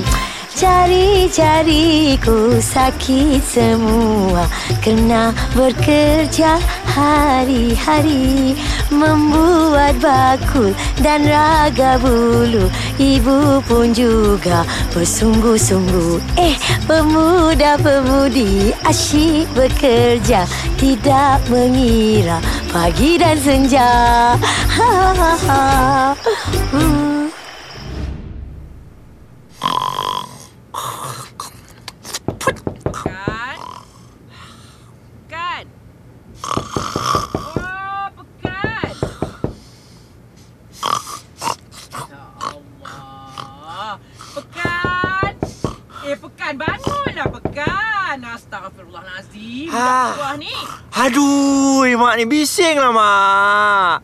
Cari-cari 0.54 2.14
ku 2.22 2.62
sakit 2.62 3.42
semua. 3.42 4.46
Kena 4.86 5.34
bekerja 5.58 6.62
hari-hari 6.86 8.54
Membuat 8.94 9.98
bakul 9.98 10.78
dan 11.02 11.26
raga 11.26 11.98
bulu. 11.98 12.70
Ibu 13.02 13.66
pun 13.66 13.90
juga 13.98 14.62
bersungguh-sungguh. 14.94 16.22
Eh, 16.38 16.54
pemuda-pemudi 16.86 18.78
asyik 18.86 19.50
bekerja 19.58 20.46
Tidak 20.78 21.50
mengira 21.50 22.38
pagi 22.70 23.18
dan 23.18 23.38
senja. 23.42 23.90
Ha 24.74 24.92
ha 25.18 25.34
ha 25.34 25.64
hmm. 26.74 27.30
Kan? 32.92 33.58
Kan? 35.30 35.66
Oh, 36.44 38.06
pekan. 38.18 38.94
Ya 42.10 42.24
Allah. 42.42 43.94
Pekan. 44.34 45.34
Eh, 46.04 46.18
pekan 46.18 46.54
bangunlah 46.58 47.28
pekan. 47.40 48.18
Astagfirullahalazim. 48.26 49.70
Ah. 49.70 50.18
Buah 50.18 50.36
ni. 50.42 50.56
Aduh, 51.04 51.84
mak 52.00 52.16
ni 52.16 52.24
bising 52.24 52.80
lah 52.80 52.96
mak. 52.96 53.98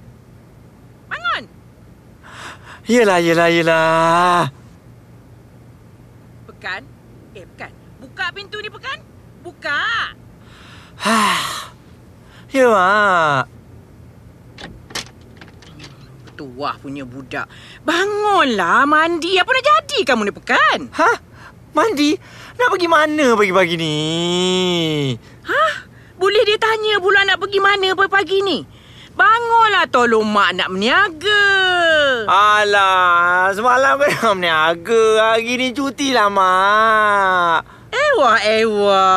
Bangun. 1.08 1.44
Yelah, 2.92 3.24
yelah, 3.24 3.48
yelah. 3.48 4.52
Pekan. 6.44 6.84
Eh, 7.40 7.48
pekan. 7.56 7.72
Buka 8.04 8.36
pintu 8.36 8.60
ni 8.60 8.68
pekan. 8.68 9.00
Buka. 9.40 9.80
Ya, 12.50 12.66
mak. 12.66 13.46
Ketua 16.28 16.76
punya 16.84 17.08
budak. 17.08 17.48
Bangunlah 17.88 18.84
mandi. 18.84 19.40
Apa 19.40 19.54
nak 19.56 19.64
jadi 19.64 20.00
kamu 20.04 20.28
ni 20.28 20.34
pekan? 20.36 20.80
Hah? 20.92 21.16
Mandi? 21.72 22.18
Nak 22.60 22.68
pergi 22.74 22.88
mana 22.92 23.40
pagi-pagi 23.40 23.76
ni? 23.80 23.96
Hah? 25.48 25.89
Boleh 26.20 26.44
dia 26.44 26.60
tanya 26.60 27.00
pula 27.00 27.24
nak 27.24 27.40
pergi 27.40 27.60
mana 27.64 27.96
pagi 27.96 28.44
ni? 28.44 28.60
Bangunlah 29.16 29.88
tolong 29.88 30.28
mak 30.28 30.52
nak 30.56 30.68
meniaga. 30.72 31.44
Alah, 32.28 33.52
semalam 33.52 33.96
kan 33.96 34.08
dah 34.16 34.32
meniaga. 34.36 35.04
Hari 35.32 35.56
ni 35.56 35.68
cuti 35.72 36.12
lah, 36.12 36.28
mak. 36.28 37.60
Ewa, 37.90 38.32
ewa. 38.44 39.08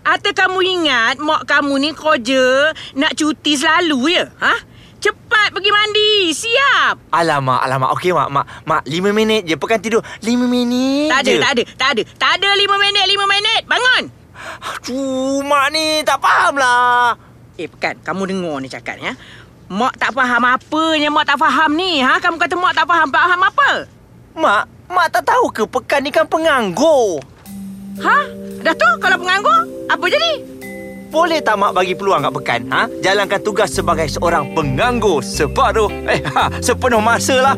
Atau 0.00 0.32
kamu 0.32 0.60
ingat 0.60 1.20
mak 1.20 1.44
kamu 1.44 1.72
ni 1.76 1.90
kerja 1.92 2.72
nak 2.96 3.12
cuti 3.14 3.52
selalu 3.54 4.12
ya? 4.12 4.24
Ha? 4.40 4.54
Cepat 5.00 5.52
pergi 5.52 5.70
mandi. 5.72 6.32
Siap. 6.32 7.12
Alamak, 7.12 7.60
alamak. 7.60 7.92
Okey, 8.00 8.16
mak. 8.16 8.32
Mak, 8.32 8.46
mak 8.64 8.82
lima 8.88 9.12
minit 9.12 9.44
je. 9.44 9.60
Pekan 9.60 9.76
tidur 9.76 10.00
lima 10.24 10.48
minit 10.48 11.12
Tak 11.12 11.20
ada, 11.20 11.32
je. 11.32 11.40
tak 11.40 11.52
ada, 11.52 11.62
tak 11.76 11.88
ada. 11.96 12.02
Tak 12.16 12.30
ada 12.40 12.48
lima 12.56 12.76
minit, 12.80 13.04
lima 13.04 13.24
minit. 13.28 13.62
Bangun. 13.68 14.23
Aduh, 14.60 15.44
mak 15.44 15.72
ni 15.74 16.00
tak 16.06 16.20
faham 16.20 16.54
lah. 16.56 17.16
Eh, 17.54 17.70
Pekan, 17.70 18.00
kamu 18.02 18.22
dengar 18.34 18.56
ni 18.58 18.68
cakap 18.68 18.98
ya. 18.98 19.14
Mak 19.70 19.96
tak 19.96 20.12
faham 20.12 20.42
apa 20.44 20.82
yang 20.98 21.14
mak 21.14 21.24
tak 21.24 21.38
faham 21.40 21.72
ni. 21.72 22.02
Ha? 22.02 22.18
Kamu 22.20 22.36
kata 22.36 22.54
mak 22.58 22.74
tak 22.76 22.86
faham, 22.90 23.08
faham 23.08 23.40
apa? 23.40 23.70
Mak, 24.34 24.62
mak 24.90 25.08
tak 25.14 25.24
tahu 25.24 25.48
ke 25.54 25.62
pekan 25.64 26.00
ni 26.04 26.10
kan 26.10 26.26
penganggur? 26.26 27.22
Ha? 28.02 28.18
Dah 28.60 28.74
tu 28.74 28.88
kalau 28.98 29.16
penganggur, 29.22 29.60
apa 29.86 30.04
jadi? 30.10 30.32
Boleh 31.14 31.38
tak 31.38 31.62
mak 31.62 31.78
bagi 31.78 31.94
peluang 31.94 32.26
kat 32.26 32.32
pekan? 32.34 32.60
Ha? 32.74 32.90
Jalankan 32.98 33.40
tugas 33.46 33.70
sebagai 33.70 34.10
seorang 34.10 34.50
penganggur 34.50 35.22
separuh, 35.22 35.86
eh, 36.10 36.18
ha, 36.34 36.50
sepenuh 36.58 36.98
masa 36.98 37.38
lah. 37.38 37.56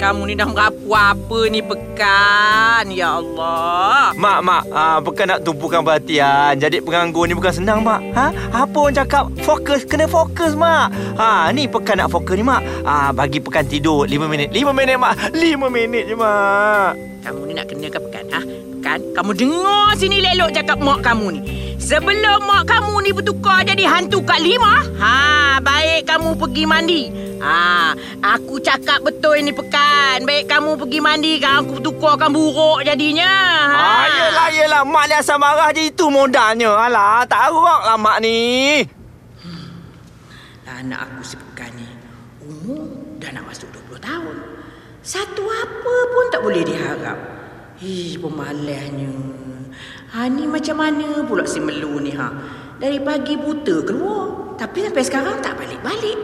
Kamu 0.00 0.24
ni 0.24 0.32
dah 0.32 0.48
merapu 0.48 0.96
apa 0.96 1.38
ni 1.52 1.60
Pekan? 1.60 2.88
Ya 2.88 3.20
Allah. 3.20 4.16
Mak, 4.16 4.38
mak, 4.40 4.64
ha, 4.72 4.96
pekan 5.04 5.28
nak 5.28 5.44
tumpukan 5.44 5.84
perhatian. 5.84 6.56
Jadi 6.56 6.80
penganggur 6.80 7.28
ni 7.28 7.36
bukan 7.36 7.52
senang, 7.52 7.84
mak. 7.84 8.00
Ha? 8.16 8.32
Apa 8.64 8.76
orang 8.80 8.96
cakap? 8.96 9.28
Fokus, 9.44 9.84
kena 9.84 10.08
fokus, 10.08 10.56
mak. 10.56 10.88
Ha, 11.20 11.52
ni 11.52 11.68
pekan 11.68 12.00
nak 12.00 12.08
fokus 12.08 12.32
ni, 12.32 12.40
mak. 12.40 12.64
Ha, 12.88 13.12
bagi 13.12 13.44
pekan 13.44 13.68
tidur 13.68 14.08
5 14.08 14.24
minit. 14.24 14.48
5 14.48 14.72
minit, 14.72 14.96
mak. 14.96 15.36
5 15.36 15.68
minit 15.68 16.08
je, 16.08 16.16
mak. 16.16 16.96
Kamu 17.20 17.40
ni 17.44 17.52
nak 17.52 17.68
kena 17.68 17.92
ke 17.92 18.00
Pekan? 18.00 18.24
Ha? 18.32 18.40
Pekan, 18.80 19.00
kamu 19.12 19.30
dengar 19.36 19.92
sini 20.00 20.24
lelok 20.24 20.56
cakap 20.56 20.80
mak 20.80 21.04
kamu 21.04 21.26
ni. 21.36 21.40
Sebelum 21.76 22.48
mak 22.48 22.64
kamu 22.64 23.04
ni 23.04 23.10
bertukar 23.12 23.68
jadi 23.68 23.84
hantu 23.84 24.24
Kak 24.24 24.40
Lima, 24.40 24.80
ha, 24.96 25.60
baik 25.60 26.08
kamu 26.08 26.40
pergi 26.40 26.64
mandi. 26.64 27.02
Ha, 27.40 27.96
aku 28.20 28.60
cakap 28.60 29.00
betul 29.00 29.40
ini 29.40 29.48
pekan. 29.48 30.28
Baik 30.28 30.44
kamu 30.44 30.76
pergi 30.76 30.98
mandi 31.00 31.40
kan 31.40 31.64
aku 31.64 31.80
tukarkan 31.80 32.28
buruk 32.36 32.84
jadinya. 32.84 33.32
Ha. 33.64 33.80
Ah, 33.80 34.06
yelah, 34.12 34.48
yelah. 34.52 34.82
Mak 34.84 35.04
ni 35.08 35.14
asal 35.16 35.40
marah 35.40 35.72
je 35.72 35.88
itu 35.88 36.12
modalnya. 36.12 36.76
Alah, 36.76 37.24
tak 37.24 37.48
harap 37.48 37.80
lah 37.88 37.96
mak 37.96 38.20
ni. 38.20 38.84
Anak 40.70 41.12
aku 41.12 41.20
sepekan 41.26 41.68
ni 41.76 41.84
umur 42.40 42.88
dah 43.20 43.32
nak 43.36 43.48
masuk 43.48 43.68
20 43.90 44.00
tahun. 44.00 44.36
Satu 45.00 45.44
apa 45.44 45.94
pun 46.12 46.24
tak 46.32 46.40
boleh 46.44 46.62
diharap. 46.64 47.18
Ih, 47.80 48.20
pemalasnya. 48.20 49.12
Ha 50.12 50.28
ni 50.28 50.44
macam 50.44 50.76
mana 50.80 51.24
pula 51.24 51.48
si 51.48 51.60
Melu 51.62 52.00
ni 52.04 52.12
ha? 52.16 52.28
Dari 52.76 53.00
pagi 53.00 53.36
buta 53.40 53.80
keluar. 53.84 54.56
Tapi 54.60 54.88
sampai 54.88 55.04
sekarang 55.04 55.36
tak 55.40 55.56
balik-balik. 55.56 56.18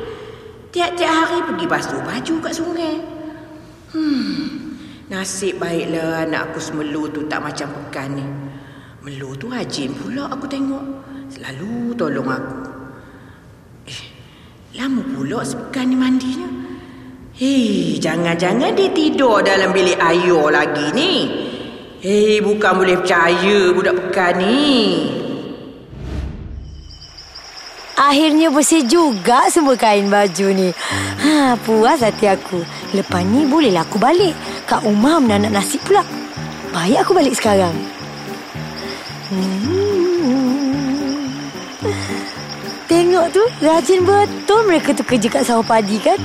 Tiap-tiap 0.77 1.09
hari 1.09 1.41
pergi 1.41 1.67
basuh 1.73 2.05
baju 2.05 2.35
kat 2.45 2.53
sungai. 2.53 3.01
Hmm. 3.97 4.77
Nasib 5.09 5.57
baiklah 5.57 6.29
anak 6.29 6.53
aku 6.53 6.61
semelu 6.61 7.09
tu 7.09 7.25
tak 7.25 7.41
macam 7.41 7.73
pekan 7.73 8.13
ni. 8.13 8.27
Melu 9.01 9.33
tu 9.41 9.49
rajin 9.49 9.97
pula 9.97 10.29
aku 10.29 10.45
tengok. 10.45 10.85
Selalu 11.33 11.97
tolong 11.97 12.29
aku. 12.29 12.61
Eh, 13.89 14.03
lama 14.77 15.01
pula 15.01 15.41
sepekan 15.49 15.89
ni 15.89 15.97
mandinya. 15.97 16.45
Hei, 17.33 17.97
jangan-jangan 17.97 18.77
dia 18.77 18.93
tidur 18.93 19.41
dalam 19.41 19.73
bilik 19.73 19.97
ayah 19.97 20.61
lagi 20.61 20.93
ni. 20.93 21.13
Hei, 22.05 22.45
bukan 22.45 22.73
boleh 22.77 23.01
percaya 23.01 23.73
budak 23.73 23.97
pekan 23.97 24.45
ni. 24.45 25.16
Akhirnya 27.97 28.53
bersih 28.53 28.85
juga 28.85 29.49
semua 29.49 29.73
kain 29.73 30.13
baju 30.13 30.47
ni. 30.53 30.69
Ha, 31.25 31.57
puas 31.65 32.05
hati 32.05 32.29
aku. 32.29 32.61
Lepas 32.93 33.25
ni 33.25 33.49
bolehlah 33.49 33.89
aku 33.89 33.97
balik. 33.97 34.37
Kak 34.69 34.85
Umar 34.85 35.17
menanak 35.17 35.57
nasi 35.57 35.81
pula. 35.81 36.05
Baik 36.77 37.01
aku 37.01 37.17
balik 37.17 37.33
sekarang. 37.33 37.73
Hmm. 39.33 39.97
Tengok 42.87 43.27
tu, 43.33 43.43
rajin 43.65 44.05
betul 44.05 44.61
mereka 44.69 44.93
tu 44.93 45.03
kerja 45.03 45.27
kat 45.33 45.43
sawah 45.49 45.65
padi 45.65 45.97
kan? 45.97 46.21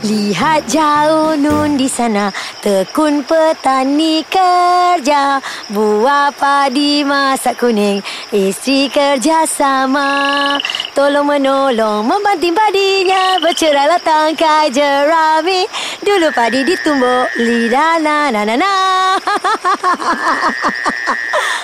Lihat 0.00 0.64
jauh 0.64 1.36
nun 1.36 1.76
di 1.76 1.84
sana 1.84 2.32
Tekun 2.64 3.20
petani 3.20 4.24
kerja. 4.24 5.36
Buah 5.68 6.32
padi 6.32 7.04
masak 7.04 7.60
kuning 7.60 8.00
Isteri 8.32 8.88
kerja 8.88 9.44
sama. 9.44 10.56
Tolong 10.96 11.28
menolong 11.28 12.08
Membanting 12.08 12.56
padinya 12.56 13.36
Bercerailah 13.44 14.00
tangkai 14.00 14.72
jerami. 14.72 15.68
Dulu 16.00 16.32
padi 16.32 16.64
ditumbuk 16.64 17.36
Lidah 17.36 18.00
na 18.00 18.32
na 18.32 18.40
na 18.48 18.56
na. 18.56 18.74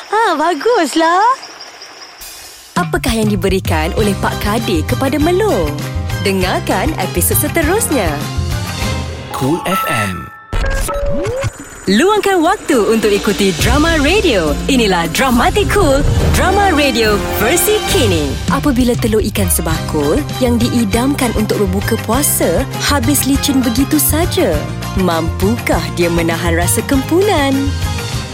Ha, 0.07 0.39
Baguslah. 0.39 1.25
Apakah 2.77 3.13
yang 3.17 3.33
diberikan 3.33 3.91
oleh 3.97 4.15
Pak 4.21 4.39
Kadir 4.45 4.85
kepada 4.85 5.17
Melo? 5.17 5.67
Dengarkan 6.27 6.91
episod 6.99 7.39
seterusnya. 7.39 8.11
Cool 9.31 9.63
FM. 9.63 10.27
Luangkan 11.87 12.43
waktu 12.43 12.83
untuk 12.83 13.15
ikuti 13.15 13.55
drama 13.63 13.95
radio. 14.03 14.51
Inilah 14.67 15.07
Dramatic 15.15 15.71
Cool, 15.71 16.03
drama 16.35 16.75
radio 16.75 17.15
versi 17.39 17.79
kini. 17.95 18.35
Apabila 18.51 18.99
telur 18.99 19.23
ikan 19.23 19.47
sebakul 19.47 20.19
yang 20.43 20.59
diidamkan 20.59 21.31
untuk 21.39 21.63
berbuka 21.63 21.95
puasa 22.03 22.67
habis 22.83 23.23
licin 23.31 23.63
begitu 23.63 24.03
saja, 24.03 24.51
mampukah 24.99 25.85
dia 25.95 26.11
menahan 26.11 26.59
rasa 26.59 26.83
kempunan? 26.91 27.55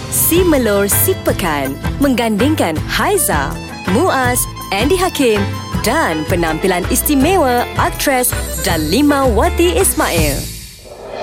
Si 0.08 0.40
Melor 0.40 0.88
Si 0.88 1.12
Pekan 1.28 1.76
menggandingkan 2.00 2.72
Haiza, 2.88 3.52
Muaz, 3.92 4.40
Andy 4.72 4.96
Hakim 4.96 5.44
dan 5.82 6.22
penampilan 6.30 6.86
istimewa 6.94 7.66
aktris 7.74 8.30
Dalima 8.62 9.26
Wati 9.26 9.74
Ismail. 9.74 10.38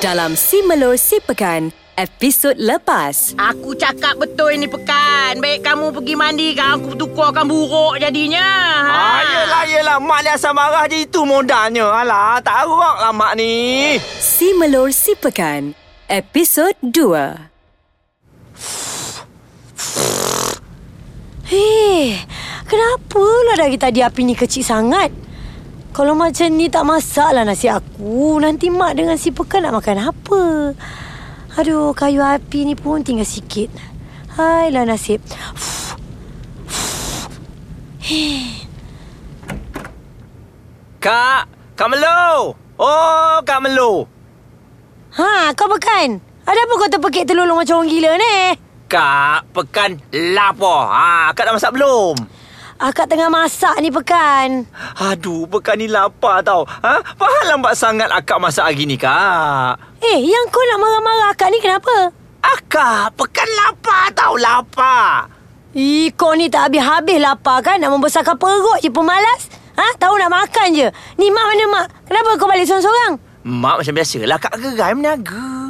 Dalam 0.03 0.35
Si 0.35 0.59
Melor 0.67 0.99
Si 0.99 1.19
Pekan, 1.23 1.71
episod 1.95 2.55
lepas. 2.59 3.35
Aku 3.39 3.71
cakap 3.75 4.19
betul 4.19 4.55
ini 4.55 4.67
pekan. 4.67 5.39
Baik 5.39 5.63
kamu 5.63 5.95
pergi 5.95 6.15
mandi 6.15 6.47
kan 6.55 6.75
aku 6.79 6.95
tukarkan 6.95 7.47
buruk 7.47 8.03
jadinya. 8.03 8.47
Ha. 8.83 8.95
Ah, 8.95 9.21
yelah, 9.23 9.63
yelah. 9.67 9.97
Mak 9.99 10.19
ni 10.27 10.29
asal 10.31 10.51
marah 10.51 10.87
je 10.91 11.07
itu 11.07 11.23
modalnya. 11.23 11.87
Alah, 11.87 12.43
tak 12.43 12.67
harap 12.67 12.95
lah 12.99 13.15
mak 13.15 13.39
ni. 13.39 13.95
Si 14.19 14.51
Melor 14.59 14.91
Si 14.91 15.15
Pekan, 15.15 15.71
episod 16.11 16.75
2. 16.83 17.47
Hei, 21.49 22.13
kenapa 22.69 23.25
lah 23.49 23.57
dari 23.57 23.73
tadi 23.73 24.05
api 24.05 24.21
ni 24.21 24.37
kecil 24.37 24.61
sangat? 24.61 25.09
Kalau 25.89 26.13
macam 26.13 26.45
ni 26.53 26.69
tak 26.69 26.85
masak 26.85 27.33
lah 27.33 27.41
nasi 27.41 27.65
aku. 27.65 28.37
Nanti 28.37 28.69
mak 28.69 28.93
dengan 28.93 29.17
si 29.17 29.33
pekan 29.33 29.65
nak 29.65 29.81
makan 29.81 30.13
apa? 30.13 30.43
Aduh, 31.57 31.97
kayu 31.97 32.21
api 32.21 32.69
ni 32.69 32.77
pun 32.77 33.01
tinggal 33.01 33.25
sikit. 33.25 33.73
Hai 34.37 34.69
lah 34.69 34.85
nasib. 34.85 35.25
Hei, 37.97 38.69
Kak, 41.01 41.49
Kak 41.73 41.89
Melo. 41.89 42.53
Oh, 42.77 43.41
Kak 43.41 43.57
Melo. 43.65 44.05
ha, 45.17 45.49
kau 45.57 45.65
pekan? 45.65 46.21
Ada 46.45 46.59
apa 46.61 46.73
kau 46.77 46.89
terpekik 46.93 47.25
telolong 47.25 47.57
macam 47.57 47.81
orang 47.81 47.89
gila 47.89 48.13
ni? 48.21 48.68
Kak, 48.89 49.53
pekan 49.53 50.01
lapar. 50.09 50.89
Ha, 50.89 51.29
Kak 51.37 51.45
dah 51.45 51.53
masak 51.53 51.77
belum? 51.77 52.17
Akak 52.81 53.05
tengah 53.05 53.29
masak 53.29 53.77
ni 53.85 53.93
pekan. 53.93 54.65
Aduh, 54.97 55.45
pekan 55.45 55.77
ni 55.77 55.85
lapar 55.85 56.41
tau. 56.41 56.65
Ha? 56.65 56.97
Faham 56.97 57.43
lambat 57.53 57.77
sangat 57.77 58.09
akak 58.09 58.41
masak 58.41 58.65
hari 58.65 58.89
ni, 58.89 58.97
Kak. 58.97 59.77
Eh, 60.01 60.17
yang 60.25 60.49
kau 60.49 60.65
nak 60.65 60.81
marah-marah 60.81 61.29
akak 61.37 61.53
ni 61.53 61.61
kenapa? 61.61 62.09
Akak, 62.41 63.13
pekan 63.13 63.45
lapar 63.61 64.09
tau, 64.17 64.33
lapar. 64.41 65.29
Ih, 65.77 66.09
kau 66.17 66.33
ni 66.33 66.49
tak 66.49 66.73
habis-habis 66.73 67.21
lapar 67.21 67.61
kan? 67.61 67.77
Nak 67.77 67.93
membesarkan 67.93 68.41
perut 68.41 68.81
je 68.81 68.89
pemalas? 68.89 69.53
Ha? 69.77 69.85
Tahu 70.01 70.17
nak 70.17 70.33
makan 70.33 70.73
je. 70.73 70.89
Ni 71.21 71.29
mak 71.29 71.45
mana 71.45 71.65
mak? 71.69 71.85
Kenapa 72.09 72.41
kau 72.41 72.49
balik 72.49 72.65
seorang-seorang? 72.65 73.21
Mak 73.45 73.85
macam 73.85 73.93
biasalah, 73.93 74.37
Kak 74.41 74.57
gerai 74.57 74.97
meniaga. 74.97 75.68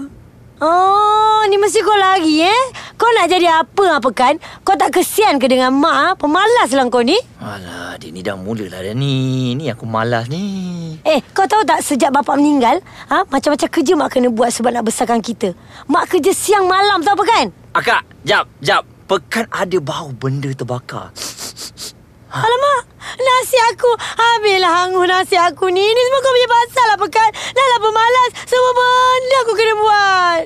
Oh, 0.59 1.39
ni 1.47 1.55
mesti 1.55 1.79
kau 1.79 1.95
lari 1.95 2.43
eh? 2.43 2.63
Kau 2.99 3.07
nak 3.15 3.31
jadi 3.31 3.63
apa 3.63 3.95
apa 3.95 4.09
kan? 4.11 4.35
Kau 4.67 4.75
tak 4.75 4.91
kesian 4.91 5.39
ke 5.39 5.47
dengan 5.47 5.71
mak? 5.71 5.95
Ha? 5.95 6.07
Pemalas 6.19 6.75
lah 6.75 6.83
kau 6.91 6.99
ni. 6.99 7.15
Alah, 7.39 7.95
dia 7.95 8.11
ni 8.11 8.19
dah 8.19 8.35
mulalah 8.35 8.83
dah 8.83 8.91
ni. 8.91 9.55
Ni 9.55 9.71
aku 9.71 9.87
malas 9.87 10.27
ni. 10.27 10.99
Eh, 11.07 11.23
kau 11.31 11.47
tahu 11.47 11.63
tak 11.63 11.79
sejak 11.79 12.11
bapak 12.11 12.35
meninggal, 12.35 12.83
ha? 13.07 13.23
macam-macam 13.31 13.71
kerja 13.71 13.93
mak 13.95 14.11
kena 14.11 14.27
buat 14.27 14.51
sebab 14.51 14.75
nak 14.75 14.83
besarkan 14.83 15.23
kita. 15.23 15.55
Mak 15.87 16.11
kerja 16.11 16.35
siang 16.35 16.67
malam 16.67 17.07
tahu 17.07 17.15
apa 17.15 17.23
kan? 17.23 17.45
Akak, 17.71 18.03
jap, 18.27 18.51
jap. 18.59 18.83
Pekan 19.07 19.47
ada 19.55 19.79
bau 19.79 20.11
benda 20.11 20.51
terbakar. 20.51 21.15
Alamak, 22.29 22.85
nasi 23.17 23.57
aku. 23.73 23.89
Habislah 23.97 24.85
hangus 24.85 25.09
nasi 25.09 25.33
aku 25.33 25.73
ni. 25.73 25.81
Ini 25.81 26.01
semua 26.05 26.21
kau 26.21 26.29
punya 26.29 26.49
pasal 26.49 26.85
lah 26.85 26.97
pekan. 27.01 27.29
Dah 27.57 27.65
lah 27.65 27.79
pemalas. 27.81 28.29
Semua 28.45 28.71
benda 28.77 29.37
aku 29.41 29.53
kena 29.57 29.73
buat. 29.73 30.43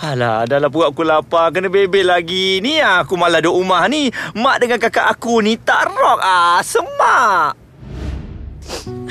Alah, 0.00 0.38
dah 0.46 0.58
lah 0.62 0.70
perut 0.70 0.94
aku 0.94 1.02
lapar. 1.02 1.50
Kena 1.50 1.66
bebel 1.66 2.06
lagi. 2.06 2.62
Ni 2.62 2.78
ah, 2.78 3.02
aku 3.02 3.18
malah 3.18 3.42
duduk 3.42 3.58
rumah 3.58 3.82
ni. 3.90 4.14
Mak 4.38 4.56
dengan 4.62 4.78
kakak 4.78 5.10
aku 5.10 5.42
ni 5.42 5.58
tak 5.58 5.90
rock 5.90 6.22
ah. 6.22 6.62
Semak. 6.62 7.58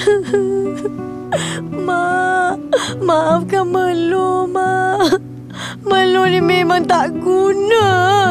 Mak, 1.87 2.55
maafkan 3.03 3.67
Melu, 3.67 4.47
Mak. 4.47 5.38
Melu 5.83 6.27
ni 6.29 6.39
memang 6.43 6.85
tak 6.85 7.15
guna. 7.19 7.85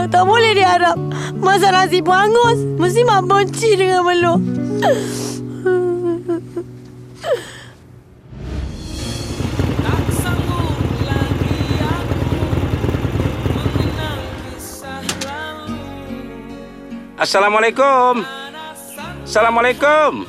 Tak 0.09 0.23
boleh 0.25 0.53
diharap. 0.55 0.99
Masak 1.39 1.73
nasi 1.73 2.01
pun 2.01 2.17
hangus. 2.17 2.59
Mesti 2.79 3.01
Mak 3.05 3.23
benci 3.27 3.71
dengan 3.77 4.05
Melu. 4.05 4.35
Assalamualaikum. 17.19 18.23
Assalamualaikum. 19.27 20.25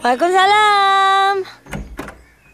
Waalaikumsalam. 0.00 1.42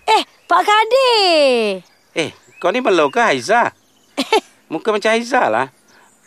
Eh, 0.08 0.22
Pak 0.48 0.62
Kadir. 0.64 1.84
Eh, 2.16 2.30
kau 2.60 2.68
ni 2.68 2.84
Melo 2.84 3.08
ke 3.08 3.18
Haiza? 3.24 3.72
Muka 4.70 4.92
macam 4.92 5.16
Haiza 5.16 5.48
lah. 5.48 5.72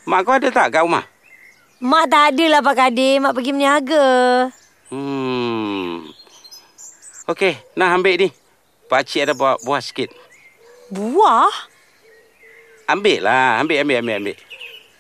Mak 0.09 0.19
kau 0.25 0.33
ada 0.33 0.49
tak 0.49 0.73
kat 0.73 0.81
rumah? 0.81 1.05
Mak 1.77 2.05
tak 2.09 2.23
ada 2.33 2.45
lah 2.49 2.61
Pak 2.65 2.75
Kadir. 2.75 3.21
Mak 3.21 3.37
pergi 3.37 3.53
meniaga. 3.53 4.07
Hmm. 4.89 6.09
Okey, 7.29 7.55
nak 7.77 8.01
ambil 8.01 8.17
ni. 8.17 8.29
Pakcik 8.89 9.29
ada 9.29 9.33
bawa 9.37 9.61
buah 9.61 9.79
sikit. 9.79 10.11
Buah? 10.91 11.53
Ambil 12.89 13.23
lah. 13.23 13.63
Ambil, 13.63 13.85
ambil, 13.85 13.97
ambil, 14.03 14.15
ambil. 14.19 14.37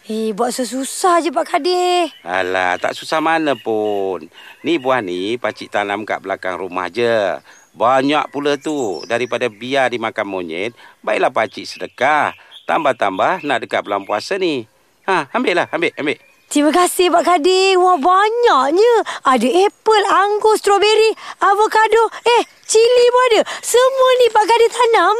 Eh, 0.03 0.35
buat 0.35 0.51
sesusah 0.51 1.23
je 1.23 1.31
Pak 1.31 1.47
Kadir. 1.47 2.11
Alah, 2.27 2.75
tak 2.75 2.91
susah 2.91 3.23
mana 3.23 3.55
pun. 3.55 4.27
Ni 4.59 4.75
buah 4.75 4.99
ni 4.99 5.39
pakcik 5.39 5.71
tanam 5.71 6.03
kat 6.03 6.19
belakang 6.23 6.59
rumah 6.59 6.91
je. 6.91 7.39
Banyak 7.73 8.29
pula 8.29 8.57
tu. 8.57 9.01
Daripada 9.09 9.49
biar 9.49 9.89
dimakan 9.89 10.29
monyet, 10.29 10.77
baiklah 11.01 11.33
pakcik 11.33 11.65
sedekah. 11.65 12.37
Tambah-tambah 12.69 13.43
nak 13.43 13.59
dekat 13.65 13.83
bulan 13.83 14.05
puasa 14.05 14.37
ni. 14.37 14.69
Ha, 15.03 15.27
ambil 15.35 15.65
lah, 15.65 15.67
ambil, 15.73 15.91
ambil. 15.99 16.17
Terima 16.53 16.69
kasih 16.69 17.09
Pak 17.09 17.25
Kadir. 17.25 17.81
Wah, 17.81 17.97
banyaknya. 17.97 18.93
Ada 19.25 19.49
apple, 19.65 20.05
anggur, 20.05 20.53
strawberry, 20.53 21.17
avocado. 21.41 22.13
Eh, 22.23 22.45
cili 22.61 23.05
pun 23.09 23.23
ada. 23.33 23.41
Semua 23.65 24.09
ni 24.21 24.27
Pak 24.29 24.45
Kadir 24.45 24.69
tanam. 24.69 25.17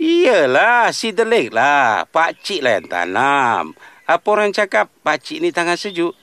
Iyalah, 0.00 0.88
si 0.96 1.12
delik 1.12 1.52
lah. 1.52 2.08
Pakcik 2.08 2.64
lah 2.64 2.80
yang 2.80 2.88
tanam. 2.88 3.76
Apa 4.08 4.26
orang 4.32 4.50
cakap 4.50 4.88
pakcik 5.04 5.44
ni 5.44 5.52
tangan 5.52 5.76
sejuk? 5.76 6.16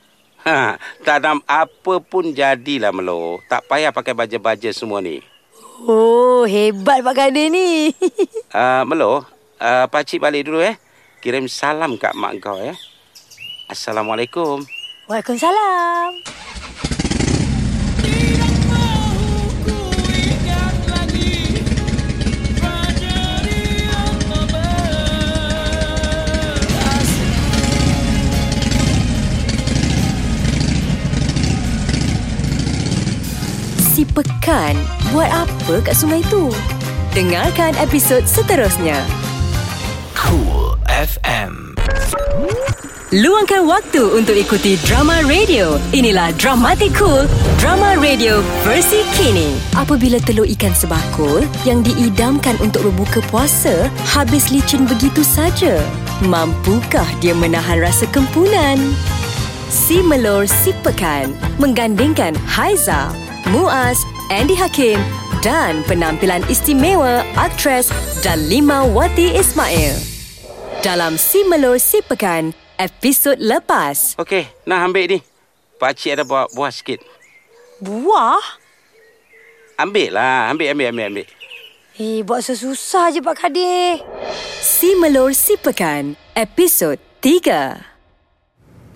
Ha, 0.44 0.82
tanam 1.06 1.46
apa 1.46 2.02
pun 2.02 2.34
jadilah 2.34 2.90
Melo. 2.90 3.38
Tak 3.46 3.70
payah 3.70 3.94
pakai 3.94 4.18
baja-baja 4.18 4.74
semua 4.74 4.98
ni. 4.98 5.29
Oh, 5.88 6.44
hebat 6.44 7.00
Pak 7.00 7.16
Kadir 7.16 7.48
ni. 7.48 7.92
Uh, 8.50 8.82
Melo, 8.82 9.22
uh, 9.62 9.86
pakcik 9.94 10.18
balik 10.18 10.50
dulu 10.50 10.58
eh. 10.58 10.74
Kirim 11.22 11.46
salam 11.46 12.02
kat 12.02 12.18
mak 12.18 12.34
kau 12.42 12.58
ya. 12.58 12.74
Assalamualaikum. 13.70 14.66
Waalaikumsalam. 15.06 16.18
Si 33.78 34.02
Pekan 34.10 34.99
buat 35.14 35.30
apa 35.30 35.82
kat 35.82 35.96
sungai 35.98 36.22
tu? 36.30 36.54
Dengarkan 37.18 37.74
episod 37.82 38.22
seterusnya. 38.30 39.02
Cool 40.14 40.78
FM. 40.86 41.74
Luangkan 43.10 43.66
waktu 43.66 44.06
untuk 44.14 44.38
ikuti 44.38 44.78
drama 44.86 45.18
radio. 45.26 45.82
Inilah 45.98 46.30
Dramatic 46.38 46.94
Cool, 46.94 47.26
drama 47.58 47.98
radio 47.98 48.46
versi 48.62 49.02
kini. 49.18 49.58
Apabila 49.74 50.22
telur 50.22 50.46
ikan 50.46 50.78
sebakul 50.78 51.42
yang 51.66 51.82
diidamkan 51.82 52.54
untuk 52.62 52.86
berbuka 52.86 53.26
puasa 53.34 53.90
habis 54.06 54.54
licin 54.54 54.86
begitu 54.86 55.26
saja, 55.26 55.82
mampukah 56.22 57.10
dia 57.18 57.34
menahan 57.34 57.82
rasa 57.82 58.06
kempunan? 58.14 58.78
Si 59.74 60.06
Melor 60.06 60.46
Si 60.46 60.70
Pekan 60.86 61.34
menggandingkan 61.58 62.38
Haiza, 62.46 63.10
Muaz, 63.48 64.04
Andy 64.28 64.52
Hakim 64.52 65.00
dan 65.40 65.80
penampilan 65.88 66.44
istimewa 66.52 67.24
aktris 67.40 67.88
Dalima 68.20 68.84
Wati 68.84 69.32
Ismail. 69.32 69.96
Dalam 70.84 71.16
Si 71.16 71.48
Melor 71.48 71.80
Si 71.80 72.04
Pekan, 72.04 72.52
episod 72.76 73.40
lepas. 73.40 74.20
Okey, 74.20 74.44
nak 74.68 74.92
ambil 74.92 75.16
ni. 75.16 75.20
Pakcik 75.80 76.20
ada 76.20 76.28
bawa 76.28 76.52
buah 76.52 76.72
sikit. 76.76 77.00
Buah? 77.80 78.44
Ambil 79.80 80.12
lah. 80.20 80.52
Ambil, 80.52 80.76
ambil, 80.76 80.88
ambil, 80.92 81.06
ambil. 81.08 81.28
Eh, 81.96 82.20
buat 82.28 82.44
sesusah 82.44 83.16
je 83.16 83.24
Pak 83.24 83.36
Kadir. 83.40 84.04
Si 84.60 85.00
Melor 85.00 85.32
Si 85.32 85.56
Pekan, 85.56 86.20
episod 86.36 87.00
3. 87.24 87.88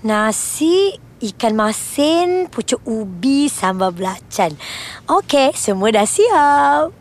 Nasi, 0.03 0.99
ikan 1.23 1.55
masin, 1.55 2.51
pucuk 2.51 2.83
ubi, 2.83 3.47
sambal 3.47 3.95
belacan. 3.95 4.51
Okey, 5.07 5.55
semua 5.55 5.87
dah 5.95 6.03
siap. 6.03 6.91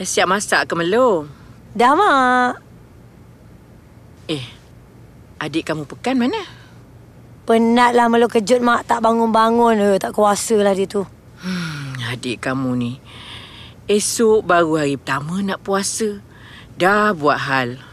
Dah 0.00 0.06
siap 0.08 0.24
masak 0.24 0.64
ke 0.64 0.72
Melo? 0.72 1.28
Dah, 1.76 1.92
Mak. 1.92 2.52
Eh, 4.32 4.46
adik 5.36 5.68
kamu 5.68 5.84
pekan 5.84 6.16
mana? 6.16 6.40
Penatlah 7.44 8.08
Melo 8.08 8.32
kejut, 8.32 8.64
Mak. 8.64 8.88
Tak 8.88 9.04
bangun-bangun. 9.04 9.76
Eh, 9.76 10.00
tak 10.00 10.16
kuasa 10.16 10.56
lah 10.56 10.72
dia 10.72 10.88
tu. 10.88 11.04
Hmm, 11.44 12.00
adik 12.08 12.48
kamu 12.48 12.70
ni. 12.80 12.92
Esok 13.84 14.46
baru 14.46 14.80
hari 14.80 14.96
pertama 14.96 15.44
nak 15.44 15.60
puasa. 15.60 16.24
Dah 16.80 17.12
buat 17.12 17.36
hal. 17.36 17.89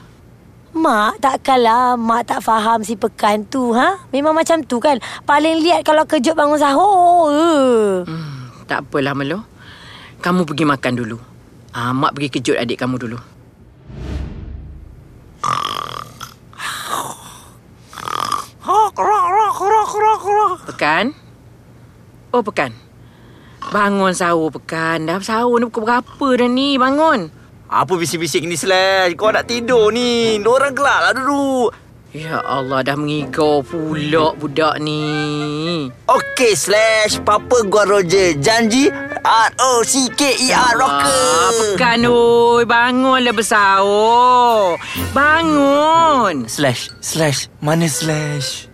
Mak, 0.77 1.17
takkanlah 1.17 1.97
Mak 1.97 2.29
tak 2.29 2.45
faham 2.45 2.85
si 2.85 2.93
pekan 2.93 3.41
tu, 3.49 3.73
ha? 3.73 3.97
Memang 4.13 4.37
macam 4.37 4.61
tu 4.61 4.77
kan? 4.77 5.01
Paling 5.25 5.65
lihat 5.65 5.81
kalau 5.81 6.05
kejut 6.05 6.37
bangun 6.37 6.61
sahur. 6.61 8.05
Hmm, 8.05 8.53
tak 8.69 8.85
apalah 8.85 9.17
Melo. 9.17 9.41
Kamu 10.21 10.45
pergi 10.45 10.69
makan 10.69 10.93
dulu. 10.93 11.17
Ah, 11.73 11.97
Mak 11.97 12.13
pergi 12.13 12.29
kejut 12.37 12.61
adik 12.61 12.77
kamu 12.77 13.01
dulu. 13.01 13.17
Pekan? 20.67 21.15
Oh, 22.29 22.45
Pekan. 22.45 22.75
Bangun 23.73 24.13
sahur, 24.13 24.53
Pekan. 24.53 25.09
Dah 25.09 25.17
sahur 25.25 25.57
ni 25.57 25.65
pukul 25.69 25.89
berapa 25.89 26.27
dah 26.37 26.49
ni? 26.49 26.77
Bangun. 26.77 27.36
Apa 27.67 27.99
bising-bising 27.99 28.47
ni 28.47 28.55
Slash? 28.55 29.19
Kau 29.19 29.27
nak 29.27 29.43
tidur 29.43 29.91
ni. 29.91 30.39
Diorang 30.39 30.71
gelak 30.71 30.99
lah 31.03 31.11
dulu. 31.11 31.67
Ya 32.15 32.39
Allah, 32.39 32.81
dah 32.81 32.95
mengigau 32.95 33.59
pula 33.59 34.31
budak 34.33 34.79
ni. 34.79 35.03
Okey 36.07 36.55
Slash, 36.55 37.19
Papa 37.21 37.67
gua 37.67 37.83
Roger. 37.83 38.39
Janji 38.39 38.87
R-O-C-K-E-R 39.21 40.55
Ah, 40.55 40.71
Rocker. 40.73 41.75
Pekan, 41.75 42.07
oi. 42.07 42.63
Bangunlah 42.63 43.35
bersahur. 43.35 44.79
Bangun. 45.11 46.47
Slash, 46.47 46.87
Slash. 47.03 47.51
Mana 47.59 47.91
Slash? 47.91 48.71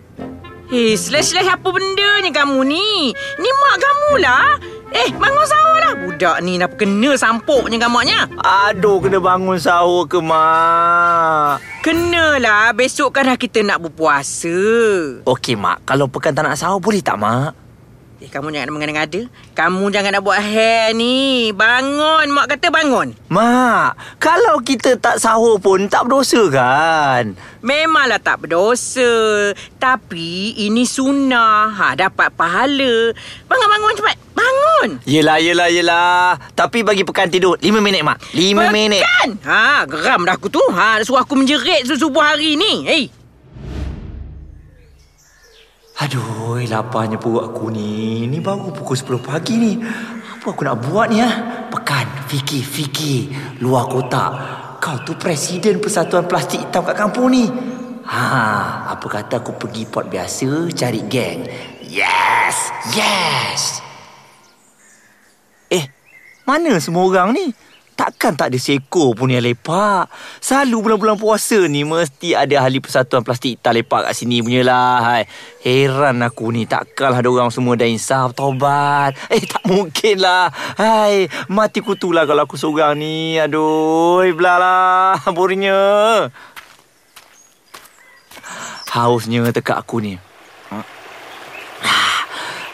Eh, 0.74 0.96
slash-slash 0.96 1.46
apa 1.46 1.68
benda 1.70 2.18
ni 2.18 2.34
kamu 2.34 2.58
ni? 2.66 3.12
Ni 3.12 3.48
mak 3.52 3.76
kamu 3.78 4.10
lah. 4.18 4.48
Eh, 4.94 5.10
bangun 5.10 5.42
sahur 5.42 5.78
lah. 5.82 5.94
Budak 5.98 6.36
ni 6.46 6.54
nak 6.54 6.78
kena 6.78 7.18
sampuknya 7.18 7.82
kamaknya. 7.82 8.30
Aduh, 8.38 9.02
kena 9.02 9.18
bangun 9.18 9.58
sahur 9.58 10.06
ke, 10.06 10.22
Mak? 10.22 11.82
Kenalah, 11.82 12.70
besok 12.78 13.18
kan 13.18 13.26
dah 13.26 13.34
kita 13.34 13.66
nak 13.66 13.82
berpuasa. 13.82 14.54
Okey, 15.26 15.58
Mak. 15.58 15.82
Kalau 15.82 16.06
pekan 16.06 16.30
tak 16.30 16.46
nak 16.46 16.54
sahur, 16.54 16.78
boleh 16.78 17.02
tak, 17.02 17.18
Mak? 17.18 17.66
Eh, 18.22 18.30
kamu 18.32 18.56
jangan 18.56 18.72
mengada-ngada. 18.72 19.20
Kamu 19.52 19.90
jangan 19.92 20.16
nak 20.16 20.24
buat 20.24 20.40
hair 20.40 20.96
ni. 20.96 21.52
Bangun, 21.52 22.32
mak 22.32 22.56
kata 22.56 22.72
bangun. 22.72 23.12
Mak, 23.28 24.16
kalau 24.16 24.64
kita 24.64 24.96
tak 24.96 25.20
sahur 25.20 25.60
pun 25.60 25.90
tak 25.92 26.08
berdosa 26.08 26.48
kan? 26.48 27.36
Memanglah 27.60 28.16
tak 28.16 28.46
berdosa. 28.46 29.52
Tapi 29.76 30.56
ini 30.56 30.88
sunnah. 30.88 31.68
Ha, 31.74 31.86
dapat 32.00 32.32
pahala. 32.32 33.12
Bangun, 33.44 33.68
bangun 33.68 33.98
cepat. 34.00 34.16
Bangun. 34.44 35.00
Yelah, 35.08 35.40
yelah, 35.40 35.68
yelah. 35.72 36.36
Tapi 36.52 36.84
bagi 36.84 37.08
pekan 37.08 37.32
tidur 37.32 37.56
5 37.56 37.80
minit, 37.80 38.04
Mak. 38.04 38.20
5 38.36 38.68
minit. 38.68 39.00
Pekan. 39.00 39.30
Ha, 39.48 39.88
geram 39.88 40.28
dah 40.28 40.36
aku 40.36 40.52
tu. 40.52 40.60
Ha, 40.60 41.00
suruh 41.00 41.24
aku 41.24 41.40
menjerit 41.40 41.88
subuh 41.88 42.20
hari 42.20 42.60
ni. 42.60 42.84
Hei. 42.84 43.04
Aduh, 46.04 46.60
laparnya 46.68 47.16
perut 47.16 47.48
aku 47.48 47.72
ni. 47.72 48.26
Ni 48.28 48.42
baru 48.42 48.74
pukul 48.74 48.98
10 48.98 49.24
pagi 49.24 49.54
ni. 49.56 49.72
Apa 50.36 50.52
aku 50.52 50.62
nak 50.66 50.84
buat 50.84 51.08
ni, 51.08 51.22
ha? 51.22 51.30
Pekan, 51.72 52.04
fikir, 52.28 52.60
fikir. 52.60 53.32
Luar 53.64 53.88
kotak. 53.88 54.32
Kau 54.84 55.00
tu 55.00 55.16
presiden 55.16 55.80
Persatuan 55.80 56.28
Plastik 56.28 56.60
Hitam 56.60 56.84
kat 56.84 56.98
kampung 56.98 57.32
ni. 57.32 57.48
Ha, 58.04 58.92
apa 58.92 59.06
kata 59.08 59.40
aku 59.40 59.56
pergi 59.56 59.88
port 59.88 60.12
biasa 60.12 60.68
cari 60.76 61.00
geng. 61.08 61.48
Yes! 61.88 62.68
Yes! 62.92 63.83
Mana 66.44 66.76
semua 66.76 67.08
orang 67.08 67.32
ni? 67.32 67.56
Takkan 67.94 68.34
tak 68.34 68.50
ada 68.50 68.58
seekor 68.58 69.14
pun 69.14 69.30
yang 69.30 69.40
lepak. 69.40 70.10
Selalu 70.42 70.82
bulan-bulan 70.82 71.14
puasa 71.14 71.62
ni 71.70 71.86
mesti 71.86 72.34
ada 72.34 72.58
ahli 72.58 72.82
persatuan 72.82 73.22
plastik 73.22 73.54
hitam 73.56 73.70
lepak 73.70 74.10
kat 74.10 74.14
sini 74.18 74.42
punya 74.42 74.66
lah. 74.66 74.98
Hai. 74.98 75.22
Heran 75.62 76.18
aku 76.26 76.50
ni 76.50 76.66
takkanlah 76.66 77.22
ada 77.22 77.30
orang 77.30 77.54
semua 77.54 77.78
dah 77.78 77.86
insaf 77.86 78.34
tobat. 78.34 79.14
Eh 79.30 79.46
tak 79.46 79.62
mungkin 79.70 80.18
lah. 80.18 80.50
Hai, 80.74 81.30
mati 81.46 81.80
kutu 81.80 82.10
lah 82.10 82.26
kalau 82.26 82.50
aku 82.50 82.58
seorang 82.58 82.98
ni. 82.98 83.38
Aduh, 83.38 84.26
belah 84.34 84.58
lah. 84.58 85.14
Boringnya. 85.36 86.28
Hausnya 88.90 89.54
tekak 89.54 89.86
aku 89.86 90.02
ni. 90.02 90.33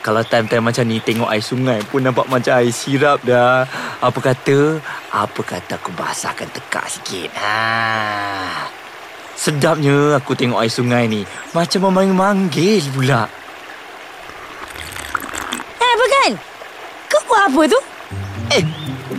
Kalau 0.01 0.25
time-time 0.25 0.65
macam 0.65 0.85
ni 0.89 0.97
Tengok 1.01 1.29
air 1.29 1.45
sungai 1.45 1.81
pun 1.85 2.01
Nampak 2.01 2.25
macam 2.29 2.57
air 2.57 2.73
sirap 2.73 3.21
dah 3.21 3.69
Apa 4.01 4.19
kata 4.33 4.81
Apa 5.13 5.41
kata 5.45 5.77
aku 5.77 5.93
basahkan 5.93 6.49
tekak 6.49 6.89
sikit 6.89 7.29
ha. 7.37 8.69
Sedapnya 9.37 10.17
aku 10.17 10.33
tengok 10.33 10.61
air 10.61 10.73
sungai 10.73 11.05
ni 11.05 11.25
Macam 11.53 11.89
memanggil-manggil 11.89 12.85
pula 12.93 13.29
Eh, 15.81 15.93
Pekan. 15.97 16.33
Kau 17.09 17.21
buat 17.29 17.43
apa 17.49 17.63
tu? 17.69 17.81
Eh 18.57 18.63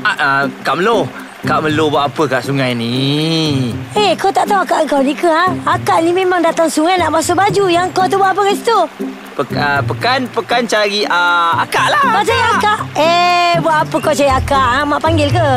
uh, 0.01 0.09
uh, 0.09 0.41
Kak 0.65 0.75
Melo 0.81 1.05
Kak 1.45 1.59
Melo 1.65 1.89
buat 1.89 2.09
apa 2.09 2.23
kat 2.37 2.41
sungai 2.45 2.73
ni 2.73 2.93
Eh, 3.97 4.17
kau 4.17 4.29
tak 4.33 4.49
tahu 4.49 4.61
akak 4.61 4.85
kau 4.89 5.01
ni 5.01 5.13
ke, 5.13 5.29
ha? 5.29 5.49
Akak 5.65 6.05
ni 6.05 6.13
memang 6.13 6.41
datang 6.41 6.67
sungai 6.67 6.99
nak 6.99 7.15
basuh 7.15 7.33
baju. 7.33 7.65
Yang 7.71 7.87
kau 7.95 8.05
tu 8.07 8.19
buat 8.19 8.35
apa 8.35 8.41
kat 8.43 8.55
situ? 8.59 8.79
Pek, 9.31 9.49
uh, 9.55 9.79
Pekan 9.87 10.27
Pekan 10.27 10.63
cari 10.67 11.07
uh, 11.07 11.63
Akak 11.63 11.87
lah 11.87 12.03
Kau 12.03 12.23
cari 12.27 12.43
akak? 12.59 12.79
Eh, 12.99 13.53
buat 13.63 13.87
apa 13.87 13.95
kau 13.95 14.11
cari 14.11 14.31
akak? 14.31 14.67
Ha? 14.75 14.81
Mak 14.83 14.99
panggil 14.99 15.31
ke? 15.31 15.47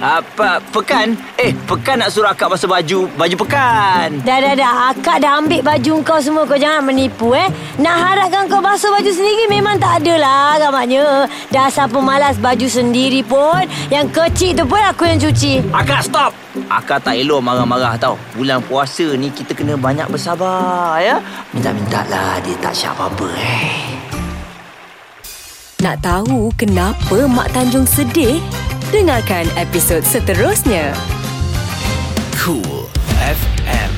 Apa 0.00 0.60
Pekan 0.72 1.16
Eh 1.40 1.56
Pekan 1.66 2.00
nak 2.00 2.12
suruh 2.12 2.28
akak 2.28 2.52
basuh 2.52 2.68
baju 2.68 3.08
Baju 3.16 3.36
Pekan 3.46 4.08
Dah, 4.22 4.38
dah, 4.38 4.54
dah. 4.56 4.72
Akak 4.92 5.22
dah 5.22 5.38
ambil 5.40 5.62
baju 5.62 5.94
kau 6.02 6.20
semua. 6.22 6.46
Kau 6.46 6.58
jangan 6.58 6.82
menipu, 6.84 7.34
eh. 7.34 7.48
Nak 7.78 7.96
harapkan 7.96 8.46
kau 8.46 8.62
basuh 8.62 8.90
baju 8.92 9.10
sendiri 9.10 9.50
memang 9.50 9.78
tak 9.78 10.02
ada 10.02 10.14
lah 10.18 10.40
agaknya. 10.58 11.26
Dasar 11.50 11.86
pemalas 11.90 12.38
baju 12.38 12.66
sendiri 12.66 13.22
pun. 13.26 13.66
Yang 13.90 14.06
kecil 14.14 14.50
tu 14.58 14.64
pun 14.66 14.80
aku 14.82 15.06
yang 15.06 15.18
cuci. 15.18 15.62
Akak 15.74 16.06
stop 16.06 16.32
Akak 16.72 17.04
tak 17.04 17.20
elok 17.20 17.44
marah-marah 17.44 18.00
tau 18.00 18.16
Bulan 18.32 18.64
puasa 18.64 19.04
ni 19.12 19.28
kita 19.28 19.52
kena 19.52 19.76
banyak 19.76 20.08
bersabar 20.08 20.96
ya 21.04 21.20
Minta-minta 21.52 22.00
lah 22.08 22.40
dia 22.40 22.56
tak 22.58 22.72
syak 22.72 22.96
apa-apa 22.96 23.28
eh 23.36 24.05
Nak 25.76 26.00
tahu 26.00 26.48
kenapa 26.56 27.28
Mak 27.28 27.52
Tanjung 27.52 27.84
sedih? 27.84 28.40
Dengarkan 28.96 29.44
episod 29.60 30.00
seterusnya. 30.08 30.96
Cool 32.32 32.88
FM. 33.20 33.90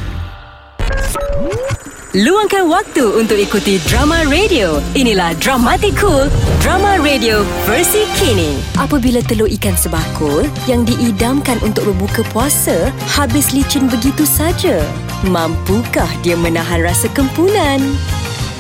Luangkan 2.19 2.67
waktu 2.67 3.23
untuk 3.23 3.39
ikuti 3.39 3.79
drama 3.87 4.27
radio. 4.27 4.83
Inilah 4.99 5.39
Dramatic 5.39 5.95
Cool, 6.03 6.27
drama 6.59 6.99
radio 6.99 7.47
versi 7.63 8.03
kini. 8.19 8.59
Apabila 8.75 9.23
telur 9.23 9.47
ikan 9.47 9.79
sebakul 9.79 10.51
yang 10.67 10.83
diidamkan 10.83 11.63
untuk 11.63 11.95
berbuka 11.95 12.27
puasa 12.35 12.91
habis 13.07 13.55
licin 13.55 13.87
begitu 13.87 14.27
saja, 14.27 14.83
mampukah 15.31 16.11
dia 16.27 16.35
menahan 16.35 16.83
rasa 16.83 17.07
kempunan? 17.15 17.79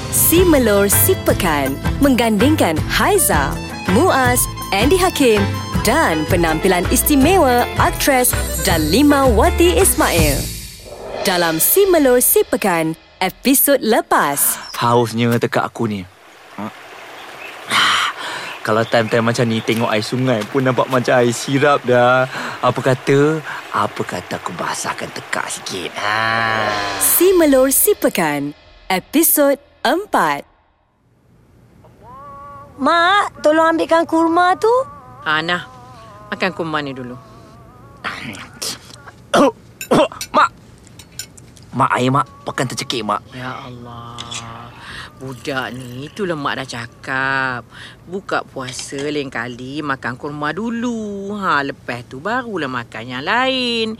Si 0.08 0.40
Melor 0.40 0.88
Si 0.88 1.12
Pekan 1.28 1.76
menggandingkan 2.00 2.80
Haiza, 2.88 3.52
Muaz, 3.92 4.40
Andy 4.72 4.96
Hakim 4.96 5.36
dan 5.84 6.24
penampilan 6.32 6.88
istimewa 6.88 7.68
aktris 7.76 8.32
Dalima 8.64 9.28
Wati 9.28 9.76
Ismail. 9.76 10.40
Dalam 11.28 11.60
Si 11.60 11.84
Melor 11.92 12.24
Si 12.24 12.40
Pekan, 12.40 12.96
episod 13.20 13.76
lepas. 13.84 14.56
Hausnya 14.80 15.36
tekak 15.36 15.68
aku 15.68 15.84
ni 15.92 16.00
Ha? 16.56 17.84
Kalau 18.64 18.80
time-time 18.88 19.28
macam 19.28 19.44
ni 19.44 19.60
Tengok 19.60 19.92
air 19.92 20.06
sungai 20.06 20.40
pun 20.48 20.62
Nampak 20.64 20.86
macam 20.86 21.18
air 21.18 21.34
sirap 21.34 21.82
dah 21.82 22.30
Apa 22.62 22.94
kata 22.94 23.42
Apa 23.74 24.02
kata 24.06 24.38
aku 24.38 24.54
basahkan 24.54 25.10
tekak 25.10 25.50
sikit 25.50 25.90
ha. 25.98 26.70
Si 27.02 27.34
Melor 27.34 27.74
Si 27.74 27.92
Pekan, 27.98 28.54
episod 28.86 29.58
4. 29.96 30.44
Mak, 32.78 33.40
tolong 33.40 33.72
ambilkan 33.72 34.04
kurma 34.04 34.52
tu. 34.60 34.70
Ha, 35.24 35.40
nah. 35.40 35.64
Makan 36.28 36.52
kurma 36.52 36.84
ni 36.84 36.92
dulu. 36.92 37.16
Mak 40.36 40.50
Mak 41.72 41.90
air 41.94 42.10
mak 42.10 42.26
Pakan 42.44 42.66
tercekik 42.68 43.04
mak 43.04 43.22
Ya 43.32 43.64
Allah. 43.64 44.16
Budak 45.18 45.74
ni, 45.74 46.06
itulah 46.06 46.38
mak 46.38 46.62
dah 46.62 46.68
cakap. 46.78 47.66
Buka 48.06 48.46
puasa 48.46 49.02
lain 49.10 49.26
kali 49.26 49.82
makan 49.82 50.14
kurma 50.14 50.54
dulu. 50.54 51.34
Ha, 51.34 51.66
lepas 51.66 52.06
tu 52.06 52.22
barulah 52.22 52.70
makan 52.70 53.02
yang 53.02 53.26
lain. 53.26 53.98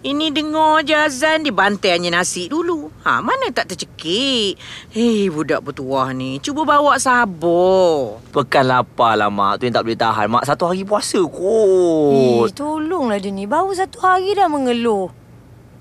Ini 0.00 0.30
dengar 0.30 0.86
je 0.86 0.94
azan 0.94 1.42
dibantai 1.42 1.98
hanya 1.98 2.22
nasi 2.22 2.46
dulu. 2.46 2.86
Ha, 3.02 3.18
mana 3.18 3.50
tak 3.50 3.74
tercekik. 3.74 4.62
Hei, 4.94 5.26
budak 5.26 5.66
bertuah 5.66 6.14
ni. 6.14 6.38
Cuba 6.38 6.62
bawa 6.62 7.02
sabar. 7.02 8.22
Pekan 8.30 8.70
lapar 8.70 9.18
lah 9.18 9.26
mak 9.26 9.58
Tu 9.58 9.66
yang 9.66 9.74
tak 9.74 9.82
boleh 9.82 9.98
tahan 9.98 10.30
Mak 10.30 10.46
satu 10.46 10.70
hari 10.70 10.86
puasa 10.86 11.18
Eh, 11.18 11.26
kot 11.26 12.54
tolonglah 12.54 13.18
dia 13.18 13.34
ni. 13.34 13.42
Baru 13.50 13.74
satu 13.74 13.98
hari 14.06 14.38
dah 14.38 14.46
mengeluh. 14.46 15.10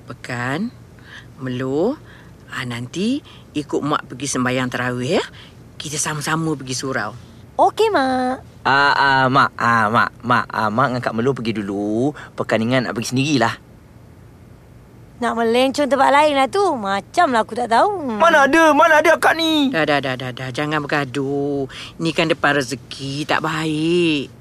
Pekan, 0.10 0.74
Melo, 1.38 1.94
ha, 2.52 2.66
nanti 2.66 3.22
ikut 3.54 3.82
mak 3.82 4.10
pergi 4.10 4.28
sembahyang 4.28 4.70
terawih 4.70 5.22
ya. 5.22 5.24
Kita 5.80 5.96
sama-sama 5.96 6.54
pergi 6.60 6.76
surau. 6.76 7.12
Okey, 7.60 7.92
Mak. 7.92 8.64
Ah, 8.64 8.96
ah, 8.96 9.26
mak, 9.28 9.52
ah, 9.60 9.92
mak, 9.92 10.12
mak, 10.24 10.46
ah, 10.48 10.72
mak 10.72 10.88
dengan 10.92 11.04
Kak 11.04 11.16
Melu 11.16 11.32
pergi 11.36 11.60
dulu. 11.60 12.12
Pekan 12.36 12.64
ingat 12.64 12.88
nak 12.88 12.96
pergi 12.96 13.12
sendirilah. 13.16 13.56
Nak 15.20 15.36
melencong 15.36 15.92
tempat 15.92 16.12
lain 16.16 16.40
lah 16.40 16.48
tu. 16.48 16.64
Macam 16.80 17.36
lah 17.36 17.44
aku 17.44 17.52
tak 17.52 17.68
tahu. 17.68 18.16
Mana 18.16 18.48
ada, 18.48 18.72
mana 18.72 19.04
ada 19.04 19.20
akak 19.20 19.36
ni? 19.36 19.68
Dah, 19.76 19.84
dah, 19.84 20.00
dah, 20.00 20.16
dah, 20.16 20.32
dah. 20.32 20.50
Jangan 20.56 20.80
bergaduh. 20.80 21.68
Ni 22.00 22.16
kan 22.16 22.32
depan 22.32 22.56
rezeki, 22.56 23.28
tak 23.28 23.44
baik. 23.44 24.32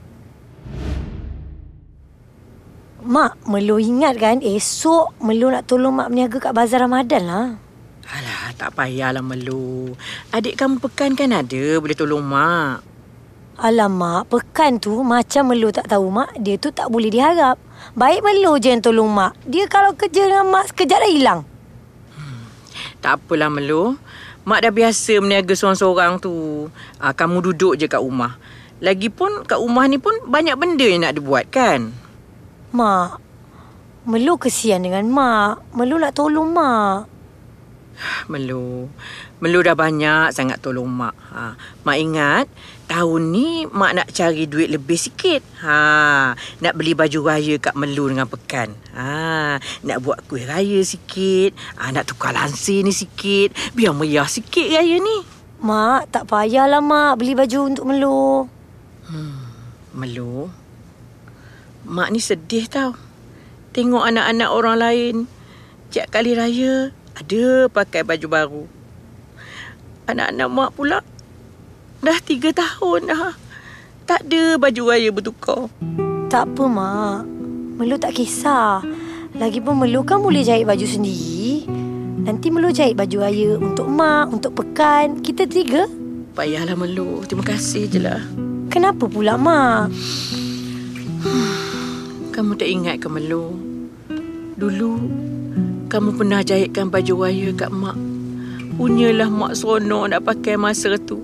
Mak, 3.02 3.50
Melo 3.50 3.82
ingat 3.82 4.14
kan 4.18 4.38
esok 4.38 5.18
Melo 5.22 5.50
nak 5.50 5.66
tolong 5.66 5.98
Mak 5.98 6.14
berniaga 6.14 6.38
kat 6.38 6.54
Bazar 6.54 6.86
Ramadan 6.86 7.22
lah. 7.26 7.46
Alah, 8.08 8.56
tak 8.56 8.72
payahlah 8.72 9.20
Melu. 9.20 9.92
Adik 10.32 10.56
kamu 10.56 10.80
Pekan 10.80 11.12
kan 11.12 11.28
ada, 11.32 11.76
boleh 11.76 11.96
tolong 11.96 12.24
mak. 12.24 12.88
Alamak, 13.58 14.30
pekan 14.30 14.78
tu 14.78 15.02
macam 15.02 15.50
Melo 15.50 15.74
tak 15.74 15.90
tahu 15.90 16.14
Mak. 16.14 16.38
Dia 16.38 16.54
tu 16.62 16.70
tak 16.70 16.94
boleh 16.94 17.10
diharap. 17.10 17.58
Baik 17.98 18.22
Melo 18.22 18.54
je 18.54 18.70
yang 18.70 18.78
tolong 18.78 19.10
Mak. 19.10 19.34
Dia 19.50 19.66
kalau 19.66 19.98
kerja 19.98 20.30
dengan 20.30 20.46
Mak 20.46 20.70
sekejap 20.70 21.02
dah 21.02 21.10
hilang. 21.10 21.40
Tak 23.02 23.18
apalah 23.18 23.50
Melu. 23.50 23.98
Mak 24.46 24.62
dah 24.62 24.70
biasa 24.70 25.18
meniaga 25.18 25.58
seorang-seorang 25.58 26.22
tu. 26.22 26.70
Ah, 27.02 27.10
kamu 27.10 27.50
duduk 27.50 27.74
je 27.74 27.90
kat 27.90 27.98
rumah. 27.98 28.38
Lagipun 28.78 29.42
kat 29.42 29.58
rumah 29.58 29.90
ni 29.90 29.98
pun 29.98 30.14
banyak 30.30 30.54
benda 30.54 30.86
yang 30.86 31.02
nak 31.02 31.18
dibuat 31.18 31.50
kan? 31.50 31.90
Mak, 32.70 33.18
Melo 34.06 34.38
kesian 34.38 34.86
dengan 34.86 35.02
Mak. 35.10 35.74
Melo 35.74 35.98
nak 35.98 36.14
tolong 36.14 36.54
Mak. 36.54 37.17
Melu. 38.32 38.86
Melu 39.38 39.58
dah 39.62 39.74
banyak 39.78 40.34
sangat 40.34 40.58
tolong 40.62 40.88
mak. 40.88 41.14
Ha. 41.30 41.54
Mak 41.86 41.98
ingat 41.98 42.46
tahun 42.88 43.30
ni 43.30 43.68
mak 43.68 43.92
nak 43.94 44.08
cari 44.10 44.46
duit 44.48 44.70
lebih 44.70 44.98
sikit. 44.98 45.42
Ha. 45.62 46.34
Nak 46.34 46.74
beli 46.74 46.94
baju 46.94 47.18
raya 47.26 47.54
kat 47.58 47.74
Melu 47.74 48.10
dengan 48.10 48.26
Pekan. 48.26 48.74
Ha. 48.94 49.58
Nak 49.58 49.98
buat 50.02 50.24
kuih 50.26 50.46
raya 50.46 50.80
sikit. 50.82 51.54
Ha. 51.78 51.90
Nak 51.94 52.10
tukar 52.10 52.34
lansir 52.34 52.82
ni 52.82 52.94
sikit. 52.94 53.54
Biar 53.74 53.94
meriah 53.94 54.26
sikit 54.26 54.66
raya 54.68 54.98
ni. 54.98 55.18
Mak, 55.58 56.14
tak 56.14 56.30
payahlah 56.30 56.78
Mak 56.78 57.18
beli 57.18 57.34
baju 57.34 57.58
untuk 57.66 57.84
Melo. 57.90 58.46
Melu. 59.94 60.46
Mak 61.88 62.08
ni 62.14 62.20
sedih 62.22 62.68
tau. 62.70 62.94
Tengok 63.74 64.06
anak-anak 64.06 64.50
orang 64.50 64.76
lain. 64.78 65.16
Setiap 65.88 66.20
kali 66.20 66.36
raya 66.36 66.92
ada 67.18 67.66
pakai 67.66 68.06
baju 68.06 68.26
baru. 68.30 68.64
Anak-anak 70.06 70.48
mak 70.48 70.70
pula 70.78 70.98
dah 71.98 72.18
tiga 72.22 72.54
tahun 72.54 73.10
dah. 73.10 73.34
Tak 74.08 74.24
ada 74.24 74.56
baju 74.56 74.82
raya 74.88 75.12
bertukar. 75.12 75.68
Tak 76.32 76.48
apa, 76.48 76.64
Mak. 76.64 77.20
Melo 77.76 78.00
tak 78.00 78.16
kisah. 78.16 78.80
Lagipun 79.36 79.84
Melo 79.84 80.00
kan 80.00 80.24
boleh 80.24 80.40
jahit 80.40 80.64
baju 80.64 80.86
sendiri. 80.88 81.68
Nanti 82.24 82.48
Melo 82.48 82.72
jahit 82.72 82.96
baju 82.96 83.16
raya 83.20 83.60
untuk 83.60 83.84
Mak, 83.84 84.32
untuk 84.32 84.56
Pekan. 84.56 85.20
Kita 85.20 85.44
tiga. 85.44 85.84
Payahlah 86.32 86.72
Melu. 86.80 87.20
Terima 87.28 87.44
kasih 87.44 87.84
je 87.84 88.00
lah. 88.00 88.24
Kenapa 88.72 89.04
pula, 89.04 89.36
Mak? 89.36 89.92
Kamu 92.32 92.56
tak 92.56 92.68
ingat 92.72 93.04
ke 93.04 93.12
Melu? 93.12 93.52
Dulu, 94.56 94.92
kamu 95.88 96.20
pernah 96.20 96.44
jahitkan 96.44 96.92
baju 96.92 97.24
raya 97.24 97.48
kat 97.56 97.72
mak. 97.72 97.96
Punyalah 98.76 99.32
mak 99.32 99.56
seronok 99.56 100.04
nak 100.12 100.22
pakai 100.22 100.54
masa 100.60 100.94
tu. 101.00 101.18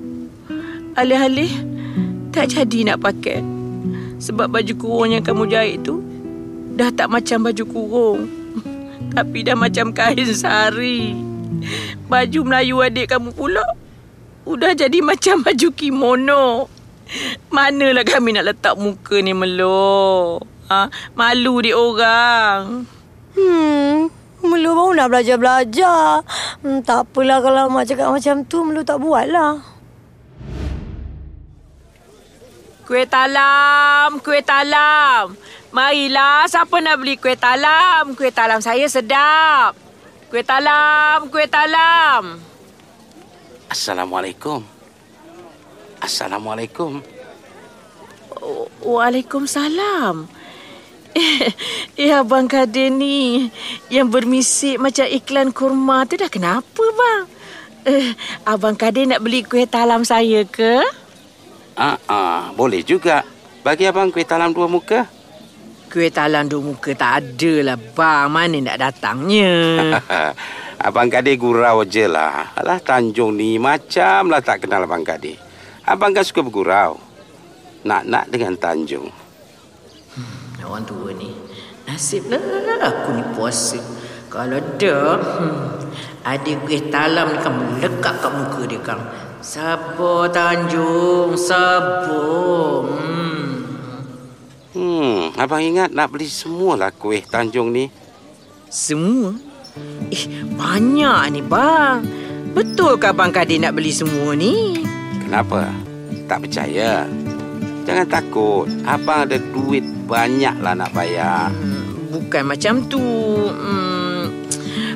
Alih-alih, 0.97 1.53
tak 2.33 2.57
jadi 2.57 2.93
nak 2.93 3.05
pakai. 3.05 3.45
Sebab 4.19 4.49
baju 4.49 4.73
kurung 4.81 5.13
yang 5.13 5.23
kamu 5.23 5.45
jahit 5.53 5.85
tu, 5.85 6.01
dah 6.75 6.89
tak 6.89 7.13
macam 7.13 7.45
baju 7.45 7.65
kurung. 7.69 8.21
Tapi 9.15 9.45
dah 9.45 9.55
macam 9.55 9.93
kain 9.93 10.27
sari. 10.33 11.13
Baju 12.09 12.41
Melayu 12.43 12.81
adik 12.81 13.13
kamu 13.13 13.37
pula, 13.37 13.63
Udah 14.45 14.77
jadi 14.77 15.01
macam 15.01 15.41
baju 15.41 15.69
kimono. 15.73 16.69
Manalah 17.49 18.05
kami 18.05 18.37
nak 18.37 18.53
letak 18.53 18.77
muka 18.77 19.17
ni 19.21 19.33
Melo? 19.33 20.41
Ha? 20.69 20.89
Malu 21.17 21.65
di 21.65 21.73
orang. 21.73 22.85
Hmm, 23.33 24.13
Melu 24.55 24.71
baru 24.71 24.95
nak 24.95 25.11
belajar-belajar. 25.11 26.23
Hmm, 26.63 26.79
tak 26.87 27.11
apalah 27.11 27.43
kalau 27.43 27.67
mak 27.75 27.91
cakap 27.91 28.15
macam 28.15 28.47
tu, 28.47 28.63
Melu 28.63 28.87
tak 28.87 29.03
buat 29.03 29.27
lah. 29.27 29.59
Kuih 32.87 33.09
talam, 33.11 34.23
kuih 34.23 34.45
talam. 34.47 35.35
Marilah, 35.75 36.47
siapa 36.47 36.79
nak 36.79 37.03
beli 37.03 37.19
kuih 37.19 37.35
talam? 37.35 38.15
Kuih 38.15 38.31
talam 38.31 38.63
saya 38.63 38.87
sedap. 38.87 39.75
Kuih 40.31 40.47
talam, 40.47 41.27
kuih 41.35 41.51
talam. 41.51 42.39
Assalamualaikum. 43.67 44.63
Assalamualaikum. 45.99 47.03
Oh, 48.39 48.71
Waalaikumsalam. 48.85 50.44
Eh, 51.15 52.11
Abang 52.19 52.51
Kadir 52.51 52.91
ni 52.91 53.47
yang 53.87 54.11
bermisik 54.11 54.83
macam 54.83 55.07
iklan 55.07 55.55
kurma 55.55 56.03
tu 56.11 56.19
dah 56.19 56.27
kenapa, 56.27 56.83
bang? 56.83 57.23
Eh, 57.87 58.09
Abang 58.43 58.75
Kadir 58.75 59.07
nak 59.07 59.23
beli 59.23 59.47
kuih 59.47 59.71
talam 59.71 60.03
saya 60.03 60.43
ke? 60.43 60.83
Ah, 61.75 61.99
ah, 62.07 62.41
boleh 62.55 62.83
juga. 62.87 63.27
Bagi 63.67 63.89
abang 63.89 64.13
kuih 64.15 64.29
talam 64.29 64.55
dua 64.55 64.71
muka. 64.71 65.09
Kuih 65.91 66.13
talam 66.13 66.47
dua 66.47 66.63
muka 66.63 66.95
tak 66.95 67.13
ada 67.23 67.55
lah, 67.73 67.79
bang. 67.79 68.27
Mana 68.31 68.59
nak 68.61 68.79
datangnya? 68.79 69.55
abang 70.87 71.11
Kadir 71.11 71.35
gurau 71.35 71.83
je 71.83 72.07
lah. 72.07 72.55
Alah 72.55 72.79
Tanjung 72.79 73.35
ni 73.35 73.59
macam 73.59 74.31
lah 74.31 74.43
tak 74.43 74.67
kenal 74.67 74.87
Abang 74.87 75.03
Kadir. 75.03 75.39
Abang 75.83 76.15
kan 76.15 76.23
suka 76.23 76.47
bergurau. 76.47 77.01
Nak-nak 77.85 78.31
dengan 78.31 78.55
Tanjung. 78.55 79.24
Orang 80.65 80.89
tua 80.89 81.13
ni 81.13 81.31
Nasiblah 81.85 82.41
aku 82.81 83.09
ni 83.15 83.25
puasa 83.37 83.79
Kalau 84.33 84.57
ada 84.57 84.97
hmm, 85.21 85.57
Adik 86.25 86.65
kuih 86.65 86.89
talam 86.89 87.37
ni 87.37 87.39
kan 87.45 87.53
melekat 87.53 88.15
kat 88.19 88.33
muka 88.33 88.63
dia 88.65 88.81
kan 88.81 88.99
Sabar 89.45 90.33
Tanjung 90.33 91.37
Sabar 91.37 92.89
hmm. 92.89 93.45
Hmm, 94.75 95.31
abang 95.39 95.63
ingat 95.63 95.95
nak 95.95 96.11
beli 96.11 96.27
semualah 96.27 96.91
kuih 96.91 97.23
Tanjung 97.23 97.71
ni. 97.71 97.87
Semua? 98.67 99.31
Eh, 100.11 100.27
banyak 100.55 101.35
ni 101.35 101.43
bang 101.43 102.03
Betul 102.55 102.95
ke 102.99 103.11
Abang 103.11 103.35
Kadir 103.35 103.59
nak 103.59 103.75
beli 103.75 103.91
semua 103.91 104.35
ni? 104.39 104.79
Kenapa? 105.23 105.71
Tak 106.31 106.47
percaya? 106.47 107.07
Jangan 107.85 108.09
takut. 108.09 108.67
Abang 108.89 109.29
ada 109.29 109.37
duit 109.37 109.85
banyak 110.09 110.57
lah 110.61 110.73
nak 110.73 110.91
bayar. 110.97 111.53
Hmm, 111.53 112.13
bukan 112.13 112.43
macam 112.49 112.81
tu 112.89 113.01
hmm, 113.53 114.25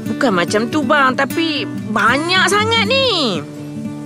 Bukan 0.08 0.32
macam 0.32 0.64
tu 0.72 0.80
bang 0.80 1.12
Tapi 1.12 1.68
banyak 1.92 2.44
sangat 2.48 2.88
ni 2.88 3.38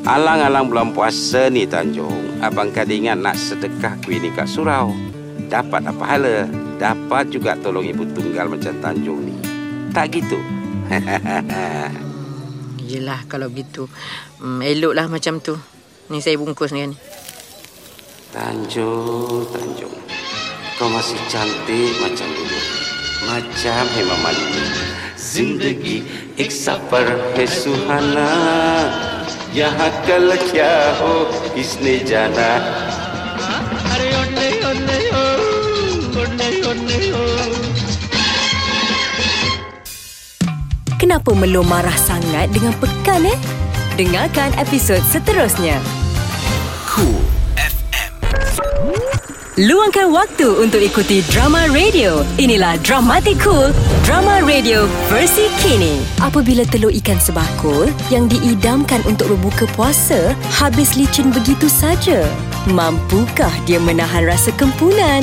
Alang-alang 0.02 0.66
bulan 0.66 0.90
puasa 0.90 1.46
ni 1.46 1.62
Tanjung. 1.62 2.42
Abang 2.42 2.74
Kadir 2.74 2.98
ingat 2.98 3.22
nak 3.22 3.38
sedekah 3.38 3.94
kuih 4.02 4.18
ni 4.18 4.34
kat 4.34 4.50
surau. 4.50 4.90
Dapat 5.46 5.86
apa 5.86 6.02
hala? 6.02 6.50
Dapat 6.82 7.30
juga 7.30 7.54
tolong 7.54 7.86
ibu 7.86 8.02
tunggal 8.10 8.50
macam 8.50 8.74
Tanjung 8.82 9.22
ni. 9.22 9.34
Tak 9.94 10.10
gitu? 10.10 10.42
Yelah 12.90 13.22
kalau 13.30 13.48
begitu 13.48 13.86
hmm, 14.42 14.60
Eloklah 14.60 15.08
macam 15.08 15.40
tu 15.40 15.56
Ni 16.10 16.20
saya 16.20 16.36
bungkus 16.36 16.74
ni 16.74 16.84
kan 16.84 16.92
Tanjung, 18.32 19.44
Tanjung. 19.52 19.92
Kau 20.80 20.88
masih 20.88 21.20
cantik 21.28 21.92
macam 22.00 22.24
dulu. 22.32 22.60
Macam 23.28 23.84
Hema 23.92 24.16
Malini. 24.24 24.64
Zindagi 25.20 26.00
ik 26.40 26.48
safar 26.48 27.12
hai 27.36 27.44
suhana. 27.44 28.32
Ya 29.52 29.68
hakal 29.68 30.32
kya 30.48 30.96
ho 30.96 31.28
isne 31.52 32.00
jana. 32.08 32.56
Are 33.92 34.08
onne 34.24 34.48
onne 34.64 34.98
ho, 35.12 35.26
onne 36.16 36.48
onne 36.72 36.98
ho. 37.12 37.24
Kenapa 40.96 41.36
Melo 41.36 41.60
marah 41.68 42.00
sangat 42.00 42.48
dengan 42.48 42.72
pekan 42.80 43.28
eh? 43.28 43.36
Dengarkan 44.00 44.56
episod 44.56 45.04
seterusnya. 45.04 45.76
Cool. 46.88 47.31
Luangkan 49.60 50.08
waktu 50.16 50.64
untuk 50.64 50.80
ikuti 50.80 51.20
drama 51.28 51.68
radio. 51.68 52.24
Inilah 52.40 52.80
Dramatic 52.80 53.36
Cool, 53.44 53.68
drama 54.00 54.40
radio 54.40 54.88
versi 55.12 55.44
kini. 55.60 56.00
Apabila 56.24 56.64
telur 56.64 56.88
ikan 56.88 57.20
sebakul 57.20 57.92
yang 58.08 58.32
diidamkan 58.32 59.04
untuk 59.04 59.28
berbuka 59.36 59.68
puasa 59.76 60.32
habis 60.56 60.96
licin 60.96 61.28
begitu 61.36 61.68
saja, 61.68 62.24
mampukah 62.72 63.52
dia 63.68 63.76
menahan 63.76 64.24
rasa 64.24 64.56
kempunan? 64.56 65.20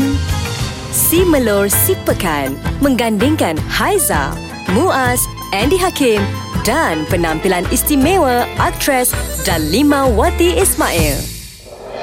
Si 0.93 1.25
Melor 1.25 1.65
Si 1.65 1.97
Pekan 2.05 2.53
menggandingkan 2.85 3.57
Haiza, 3.65 4.29
Muaz, 4.77 5.25
Andy 5.57 5.81
Hakim 5.81 6.21
dan 6.61 7.01
penampilan 7.09 7.65
istimewa 7.73 8.45
aktris 8.61 9.09
Dalima 9.41 10.05
Wati 10.05 10.53
Ismail. 10.61 11.17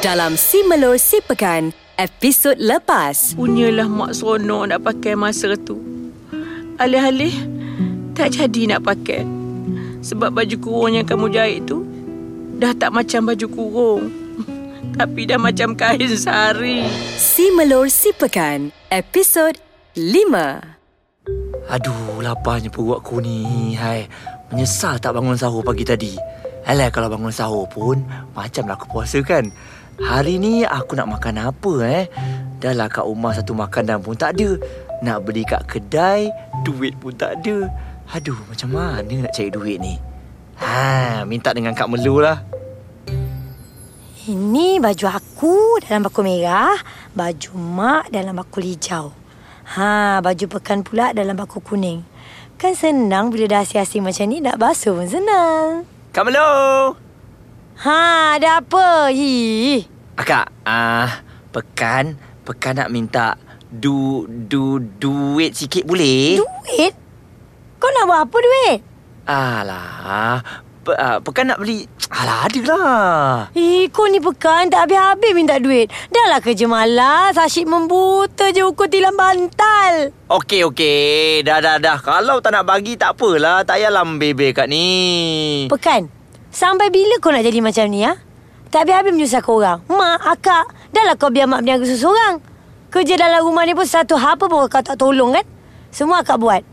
Dalam 0.02 0.34
Si 0.34 0.66
Melor 0.66 0.98
Si 0.98 1.22
Pekan, 1.22 1.85
episod 1.96 2.56
lepas. 2.60 3.34
Punyalah 3.36 3.88
mak 3.88 4.12
seronok 4.16 4.62
nak 4.70 4.80
pakai 4.84 5.16
masa 5.16 5.56
tu 5.56 5.80
Alih-alih 6.76 7.32
Tak 8.12 8.36
jadi 8.36 8.76
nak 8.76 8.84
pakai 8.84 9.24
Sebab 10.04 10.36
baju 10.36 10.56
kurung 10.60 10.92
yang 10.92 11.08
kamu 11.08 11.32
jahit 11.32 11.64
tu 11.64 11.82
Dah 12.60 12.76
tak 12.76 12.92
macam 12.92 13.32
baju 13.32 13.46
kurung 13.48 14.02
Tapi 15.00 15.24
dah 15.24 15.40
macam 15.40 15.72
kain 15.72 16.12
sari 16.12 16.84
Si 17.16 17.48
Melor 17.56 17.88
Si 17.88 18.12
Pekan, 18.12 18.72
episod 18.92 19.56
5. 19.96 20.76
Aduh, 21.72 22.20
laparnya 22.20 22.68
perut 22.68 23.00
aku 23.00 23.24
ni. 23.24 23.72
Hai, 23.72 24.04
menyesal 24.52 25.00
tak 25.00 25.16
bangun 25.16 25.40
sahur 25.40 25.64
pagi 25.64 25.88
tadi. 25.88 26.12
Alah, 26.68 26.92
kalau 26.92 27.08
bangun 27.08 27.32
sahur 27.32 27.64
pun, 27.64 28.04
macamlah 28.36 28.76
aku 28.76 28.92
puasa 28.92 29.24
kan. 29.24 29.48
Hari 29.96 30.36
ni 30.36 30.60
aku 30.60 30.92
nak 30.92 31.08
makan 31.08 31.40
apa 31.40 31.72
eh? 31.88 32.04
Dah 32.60 32.72
lah 32.76 32.88
kat 32.92 33.04
rumah 33.04 33.32
satu 33.32 33.56
makanan 33.56 34.04
pun 34.04 34.12
tak 34.12 34.36
ada. 34.36 34.60
Nak 35.00 35.24
beli 35.24 35.40
kat 35.44 35.64
kedai, 35.64 36.28
duit 36.64 36.92
pun 37.00 37.16
tak 37.16 37.40
ada. 37.40 37.68
Aduh, 38.12 38.36
macam 38.48 38.76
mana 38.76 39.24
nak 39.24 39.32
cari 39.32 39.48
duit 39.48 39.80
ni? 39.80 39.96
Ha, 40.60 41.24
minta 41.24 41.52
dengan 41.56 41.72
Kak 41.72 41.88
Melu 41.88 42.20
lah. 42.20 42.44
Ini 44.26 44.82
baju 44.82 45.06
aku 45.06 45.80
dalam 45.84 46.04
bakul 46.04 46.28
merah, 46.28 46.76
baju 47.16 47.52
mak 47.56 48.12
dalam 48.12 48.36
bakul 48.36 48.68
hijau. 48.68 49.16
Ha, 49.76 50.20
baju 50.20 50.44
pekan 50.58 50.84
pula 50.84 51.16
dalam 51.16 51.40
bakul 51.40 51.64
kuning. 51.64 52.04
Kan 52.56 52.72
senang 52.76 53.28
bila 53.28 53.48
dah 53.48 53.60
asing-asing 53.64 54.04
macam 54.04 54.26
ni 54.28 54.44
nak 54.44 54.56
basuh 54.60 54.96
pun 54.96 55.08
senang. 55.08 55.88
Kak 56.12 56.24
Melu! 56.24 57.05
Ha, 57.76 58.40
ada 58.40 58.64
apa? 58.64 59.12
Hi. 59.12 59.84
Akak, 60.16 60.48
ah, 60.64 61.04
uh, 61.04 61.08
pekan, 61.52 62.16
pekan 62.40 62.80
nak 62.80 62.88
minta 62.88 63.36
du 63.68 64.24
du 64.24 64.80
duit 64.80 65.52
sikit 65.52 65.84
boleh? 65.84 66.40
Duit? 66.40 66.96
Kau 67.76 67.92
nak 67.92 68.08
buat 68.08 68.20
apa 68.24 68.36
duit? 68.40 68.76
Alah, 69.28 70.40
pe, 70.88 70.96
uh, 70.96 71.20
pekan 71.20 71.52
nak 71.52 71.60
beli 71.60 71.84
Alah, 72.08 72.48
ada 72.48 72.60
lah 72.64 73.36
Eh, 73.52 73.92
kau 73.92 74.08
ni 74.08 74.24
pekan 74.24 74.72
tak 74.72 74.88
habis-habis 74.88 75.36
minta 75.36 75.60
duit. 75.60 75.92
Dah 76.08 76.32
lah 76.32 76.40
kerja 76.40 76.64
malas, 76.64 77.36
asyik 77.36 77.68
membuta 77.68 78.56
je 78.56 78.64
ukur 78.64 78.88
tilam 78.88 79.12
bantal. 79.20 80.16
Okey, 80.32 80.64
okey 80.72 81.44
Dah, 81.44 81.60
dah, 81.60 81.76
dah 81.76 82.00
Kalau 82.00 82.40
tak 82.40 82.56
nak 82.56 82.64
bagi, 82.64 82.96
tak 82.96 83.14
apalah 83.14 83.62
Tak 83.62 83.78
payah 83.78 83.94
lambebe 83.94 84.50
kat 84.50 84.66
ni 84.66 84.88
Pekan, 85.70 86.15
sampai 86.56 86.88
bila 86.88 87.20
kau 87.20 87.28
nak 87.28 87.44
jadi 87.44 87.60
macam 87.60 87.84
ni, 87.92 88.08
ha? 88.08 88.16
Tak 88.72 88.88
habis-habis 88.88 89.12
menyusahkan 89.12 89.52
orang. 89.52 89.78
Mak, 89.92 90.18
akak, 90.24 90.64
dah 90.96 91.04
lah 91.04 91.14
kau 91.20 91.28
biar 91.28 91.44
mak 91.44 91.60
berniaga 91.60 91.84
seseorang. 91.84 92.40
Kerja 92.88 93.20
dalam 93.20 93.44
rumah 93.44 93.68
ni 93.68 93.76
pun 93.76 93.84
satu 93.84 94.16
apa 94.16 94.48
pun 94.48 94.64
kau 94.64 94.80
tak 94.80 94.96
tolong 94.96 95.36
kan? 95.36 95.44
Semua 95.92 96.24
akak 96.24 96.40
buat. 96.40 96.64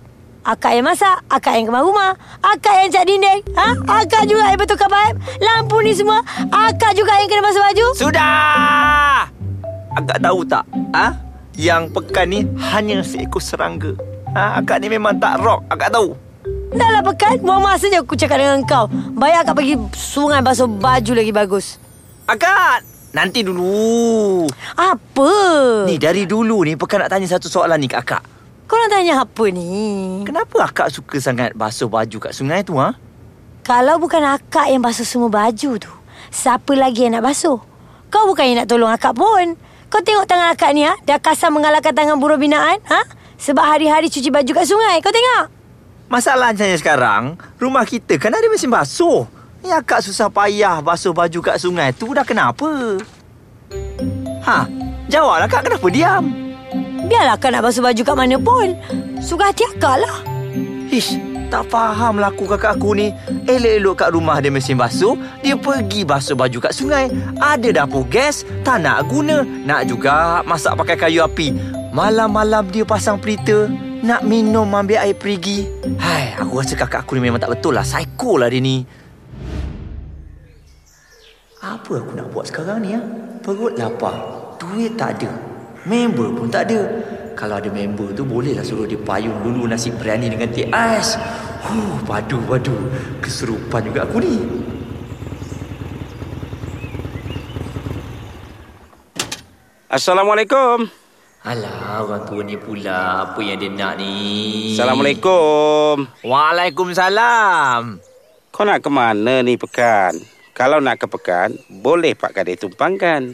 Akak 0.44 0.76
yang 0.76 0.88
masak, 0.88 1.24
akak 1.32 1.56
yang 1.56 1.72
kemas 1.72 1.84
rumah, 1.88 2.12
akak 2.44 2.76
yang 2.84 2.90
cat 2.92 3.08
dinding, 3.08 3.40
ha? 3.56 3.76
Akak 4.04 4.28
juga 4.28 4.52
yang 4.52 4.60
betulkan 4.60 4.92
paip, 4.92 5.16
lampu 5.40 5.80
ni 5.84 5.96
semua, 5.96 6.20
akak 6.52 6.96
juga 6.96 7.16
yang 7.16 7.28
kena 7.32 7.44
basuh 7.44 7.64
baju. 7.64 7.88
Sudah 7.96 9.32
Akak 9.94 10.20
tahu 10.26 10.42
tak 10.44 10.66
ah? 10.92 11.14
Yang 11.54 11.94
pekan 11.94 12.28
ni 12.34 12.40
hanya 12.74 13.06
seekor 13.06 13.40
serangga 13.40 13.94
ha? 14.34 14.58
Akak 14.58 14.82
ni 14.82 14.90
memang 14.90 15.22
tak 15.22 15.38
rock 15.38 15.62
Akak 15.70 15.94
tahu 15.94 16.18
Dah 16.74 16.90
lah 16.90 17.02
pekan 17.06 17.38
Buang 17.46 17.62
masa 17.62 17.86
je 17.86 17.98
aku 18.02 18.18
cakap 18.18 18.42
dengan 18.42 18.62
kau 18.66 18.90
Bayar 19.14 19.46
akak 19.46 19.62
pergi 19.62 19.78
sungai 19.94 20.42
basuh 20.42 20.66
baju 20.66 21.12
lagi 21.14 21.30
bagus 21.30 21.78
Akak, 22.24 22.88
nanti 23.12 23.44
dulu. 23.44 24.48
Apa? 24.80 25.32
Ni 25.84 26.00
dari 26.00 26.24
dulu 26.24 26.64
ni 26.64 26.80
Pekan 26.80 27.04
nak 27.04 27.12
tanya 27.12 27.28
satu 27.28 27.52
soalan 27.52 27.76
ni 27.76 27.92
kat 27.92 28.00
akak. 28.00 28.24
Kau 28.64 28.80
nak 28.80 28.96
tanya 28.96 29.28
apa 29.28 29.44
ni? 29.52 30.24
Kenapa 30.24 30.72
akak 30.72 30.88
suka 30.88 31.20
sangat 31.20 31.52
basuh 31.52 31.92
baju 31.92 32.18
kat 32.24 32.32
sungai 32.32 32.64
tu 32.64 32.80
ha? 32.80 32.96
Kalau 33.68 34.00
bukan 34.00 34.24
akak 34.24 34.72
yang 34.72 34.80
basuh 34.80 35.04
semua 35.04 35.28
baju 35.28 35.72
tu 35.80 35.92
Siapa 36.32 36.74
lagi 36.80 37.04
yang 37.04 37.20
nak 37.20 37.28
basuh? 37.28 37.60
Kau 38.08 38.24
bukan 38.24 38.48
yang 38.48 38.64
nak 38.64 38.72
tolong 38.72 38.90
akak 38.90 39.14
pun 39.14 39.60
Kau 39.92 40.00
tengok 40.00 40.24
tangan 40.24 40.56
akak 40.56 40.72
ni 40.72 40.88
ha? 40.88 40.96
Dah 41.04 41.20
kasar 41.20 41.52
mengalahkan 41.52 41.92
tangan 41.92 42.18
buruh 42.18 42.40
binaan 42.40 42.80
ha? 42.88 43.04
Sebab 43.36 43.68
hari-hari 43.68 44.08
cuci 44.08 44.32
baju 44.32 44.52
kat 44.56 44.66
sungai 44.66 45.04
Kau 45.04 45.12
tengok 45.12 45.63
Masalahnya 46.12 46.76
sekarang, 46.78 47.40
rumah 47.58 47.88
kita 47.88 48.20
kan 48.20 48.34
ada 48.34 48.46
mesin 48.52 48.70
basuh. 48.70 49.26
Ya 49.64 49.80
akak 49.80 50.04
susah 50.04 50.28
payah 50.28 50.84
basuh 50.84 51.16
baju 51.16 51.40
kat 51.40 51.56
sungai 51.56 51.96
tu 51.96 52.12
dah 52.12 52.28
kenapa? 52.28 53.00
Ha, 54.44 54.68
jawablah 55.08 55.48
kak 55.48 55.72
kenapa 55.72 55.88
diam? 55.88 56.24
Biarlah 57.08 57.40
akak 57.40 57.56
nak 57.56 57.64
basuh 57.64 57.80
baju 57.80 58.02
kat 58.04 58.16
mana 58.16 58.36
pun 58.40 58.76
Suka 59.24 59.52
hati 59.52 59.64
akak 59.68 60.04
lah 60.04 60.18
Ish, 60.92 61.16
tak 61.54 61.70
faham 61.70 62.18
lah 62.18 62.34
aku 62.34 62.50
kakak 62.50 62.82
aku 62.82 62.98
ni. 62.98 63.14
Elok-elok 63.46 63.96
kat 64.02 64.10
rumah 64.10 64.42
ada 64.42 64.50
mesin 64.50 64.74
basuh, 64.74 65.14
dia 65.46 65.54
pergi 65.54 66.02
basuh 66.02 66.34
baju 66.34 66.58
kat 66.58 66.74
sungai. 66.74 67.14
Ada 67.38 67.86
dapur 67.86 68.10
gas, 68.10 68.42
tak 68.66 68.82
nak 68.82 69.06
guna. 69.06 69.46
Nak 69.46 69.86
juga 69.86 70.42
masak 70.50 70.74
pakai 70.82 70.98
kayu 70.98 71.22
api. 71.22 71.54
Malam-malam 71.94 72.74
dia 72.74 72.82
pasang 72.82 73.22
pelita, 73.22 73.70
nak 74.02 74.26
minum 74.26 74.66
ambil 74.66 74.98
air 74.98 75.14
perigi. 75.14 75.70
Hai, 76.02 76.34
aku 76.42 76.58
rasa 76.58 76.74
kakak 76.74 77.06
aku 77.06 77.22
ni 77.22 77.30
memang 77.30 77.38
tak 77.38 77.54
betul 77.54 77.78
lah. 77.78 77.86
Psycho 77.86 78.42
lah 78.42 78.50
dia 78.50 78.58
ni. 78.58 78.82
Apa 81.62 82.02
aku 82.02 82.18
nak 82.18 82.34
buat 82.34 82.50
sekarang 82.50 82.82
ni 82.82 82.98
ya? 82.98 83.02
Perut 83.46 83.78
lapar, 83.78 84.18
duit 84.58 84.98
tak 84.98 85.22
ada. 85.22 85.30
Member 85.86 86.34
pun 86.34 86.50
tak 86.50 86.66
ada. 86.74 86.82
Kalau 87.34 87.58
ada 87.58 87.70
member 87.74 88.14
tu 88.14 88.22
bolehlah 88.22 88.62
suruh 88.62 88.86
dia 88.86 88.98
payung 89.02 89.42
dulu 89.42 89.66
nasi 89.66 89.90
biryani 89.90 90.30
dengan 90.30 90.50
teh 90.54 90.70
ais. 90.70 91.18
Huh, 91.66 91.98
padu 92.06 92.38
padu. 92.46 92.74
Keserupan 93.20 93.90
juga 93.90 94.06
aku 94.06 94.22
ni. 94.22 94.36
Assalamualaikum. 99.90 100.90
Alah, 101.44 102.02
orang 102.08 102.24
tua 102.24 102.42
ni 102.42 102.56
pula. 102.56 103.30
Apa 103.30 103.44
yang 103.44 103.60
dia 103.60 103.70
nak 103.70 104.00
ni? 104.00 104.16
Assalamualaikum. 104.74 106.08
Waalaikumsalam. 106.24 108.00
Kau 108.54 108.64
nak 108.64 108.80
ke 108.80 108.90
mana 108.90 109.42
ni 109.42 109.58
pekan? 109.58 110.18
Kalau 110.54 110.78
nak 110.78 111.02
ke 111.02 111.10
pekan, 111.10 111.58
boleh 111.68 112.14
Pak 112.14 112.32
Kadir 112.38 112.62
tumpangkan. 112.62 113.34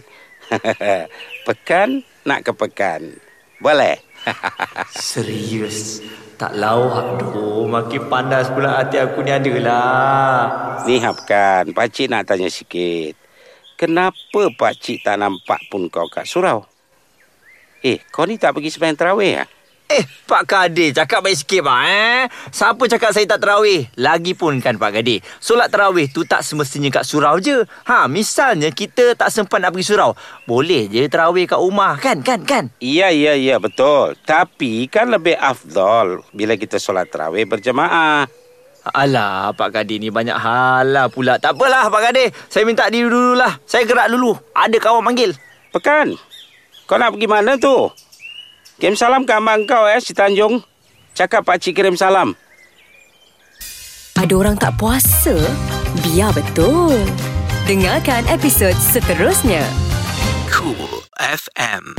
pekan 1.47 2.01
nak 2.23 2.47
ke 2.47 2.51
pekan. 2.55 3.28
Boleh? 3.59 3.99
Serius. 4.95 5.99
Tak 6.39 6.55
lawak 6.55 7.19
doh. 7.19 7.67
Makin 7.67 8.07
panas 8.07 8.47
pula 8.47 8.79
hati 8.79 8.95
aku 8.95 9.19
ni 9.19 9.35
adalah. 9.35 10.47
Ni 10.87 10.95
Hapkan, 11.03 11.75
pakcik 11.75 12.07
nak 12.07 12.23
tanya 12.23 12.47
sikit. 12.47 13.19
Kenapa 13.75 14.47
pakcik 14.55 15.03
tak 15.03 15.19
nampak 15.19 15.59
pun 15.67 15.91
kau 15.91 16.07
kat 16.07 16.23
surau? 16.23 16.63
Eh, 17.83 17.99
kau 18.11 18.23
ni 18.23 18.39
tak 18.39 18.55
pergi 18.55 18.71
sembahyang 18.71 18.99
terawih 18.99 19.43
ah? 19.43 19.47
Eh, 19.89 20.05
Pak 20.29 20.45
Kadir 20.45 20.93
cakap 20.93 21.25
baik 21.25 21.33
sikit 21.33 21.65
pak 21.65 21.81
eh. 21.89 22.21
Siapa 22.53 22.85
cakap 22.85 23.09
saya 23.09 23.25
tak 23.25 23.41
terawih? 23.41 23.89
Lagipun 23.97 24.61
kan 24.61 24.77
Pak 24.77 25.01
Kadir, 25.01 25.25
solat 25.41 25.73
terawih 25.73 26.05
tu 26.13 26.21
tak 26.29 26.45
semestinya 26.45 26.93
kat 26.93 27.09
surau 27.09 27.41
je. 27.41 27.65
Ha, 27.89 28.05
misalnya 28.05 28.69
kita 28.69 29.17
tak 29.17 29.33
sempat 29.33 29.57
nak 29.57 29.73
pergi 29.73 29.89
surau, 29.89 30.13
boleh 30.45 30.85
je 30.93 31.09
terawih 31.09 31.49
kat 31.49 31.57
rumah 31.57 31.97
kan? 31.97 32.21
Kan? 32.21 32.45
Kan? 32.45 32.69
Iya, 32.77 33.09
iya, 33.09 33.33
iya, 33.33 33.57
betul. 33.57 34.13
Tapi 34.29 34.85
kan 34.93 35.09
lebih 35.09 35.33
afdol 35.33 36.21
bila 36.37 36.53
kita 36.53 36.77
solat 36.77 37.09
terawih 37.09 37.49
berjemaah. 37.49 38.29
Alah, 38.93 39.57
Pak 39.57 39.73
Kadir 39.73 39.97
ni 39.97 40.13
banyak 40.13 40.37
hal 40.37 40.85
lah 40.85 41.09
pula. 41.09 41.41
Tak 41.41 41.57
apalah 41.57 41.89
Pak 41.89 42.13
Kadir, 42.13 42.29
saya 42.45 42.61
minta 42.61 42.85
diri 42.93 43.09
dulu 43.09 43.33
lah. 43.33 43.57
Saya 43.65 43.89
gerak 43.89 44.13
dulu. 44.13 44.37
Ada 44.53 44.77
kawan 44.77 45.01
panggil. 45.01 45.33
Pekan, 45.73 46.13
kau 46.85 47.01
nak 47.01 47.17
pergi 47.17 47.25
mana 47.25 47.57
tu? 47.57 47.89
Kirim 48.79 48.95
salam 48.95 49.27
ke 49.27 49.35
abang 49.35 49.67
kau 49.67 49.83
eh, 49.91 49.99
si 49.99 50.15
Tanjung. 50.15 50.63
Cakap 51.11 51.43
pakcik 51.43 51.75
kirim 51.75 51.99
salam. 51.99 52.31
Ada 54.15 54.31
orang 54.31 54.55
tak 54.55 54.79
puasa? 54.79 55.35
Biar 55.99 56.31
betul. 56.31 56.95
Dengarkan 57.67 58.23
episod 58.31 58.71
seterusnya. 58.79 59.88
Cool 60.49 61.05
FM. 61.17 61.93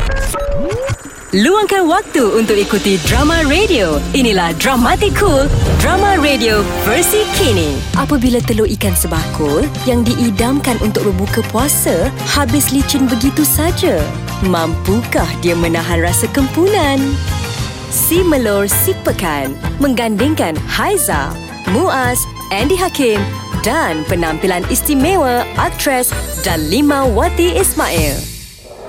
Luangkan 1.31 1.87
waktu 1.87 2.23
untuk 2.35 2.59
ikuti 2.59 2.99
drama 3.07 3.47
radio. 3.47 4.03
Inilah 4.11 4.51
Dramatic 4.59 5.15
Cool, 5.15 5.47
drama 5.79 6.19
radio 6.19 6.67
versi 6.83 7.23
kini. 7.39 7.79
Apabila 7.95 8.43
telur 8.43 8.67
ikan 8.67 8.95
sebakul 8.99 9.63
yang 9.87 10.03
diidamkan 10.03 10.75
untuk 10.83 11.07
berbuka 11.11 11.47
puasa 11.55 12.11
habis 12.27 12.75
licin 12.75 13.07
begitu 13.07 13.47
saja, 13.47 14.03
mampukah 14.47 15.29
dia 15.39 15.55
menahan 15.55 16.03
rasa 16.03 16.27
kempunan? 16.35 16.99
Si 17.91 18.23
Melor 18.27 18.67
Si 18.67 18.95
Pekan 19.07 19.55
menggandingkan 19.79 20.59
Haiza, 20.67 21.31
Muaz, 21.71 22.19
Andy 22.51 22.75
Hakim 22.75 23.23
dan 23.63 24.03
penampilan 24.09 24.67
istimewa 24.73 25.47
aktris 25.59 26.11
Dalima 26.43 27.05
Wati 27.07 27.55
Ismail. 27.59 28.30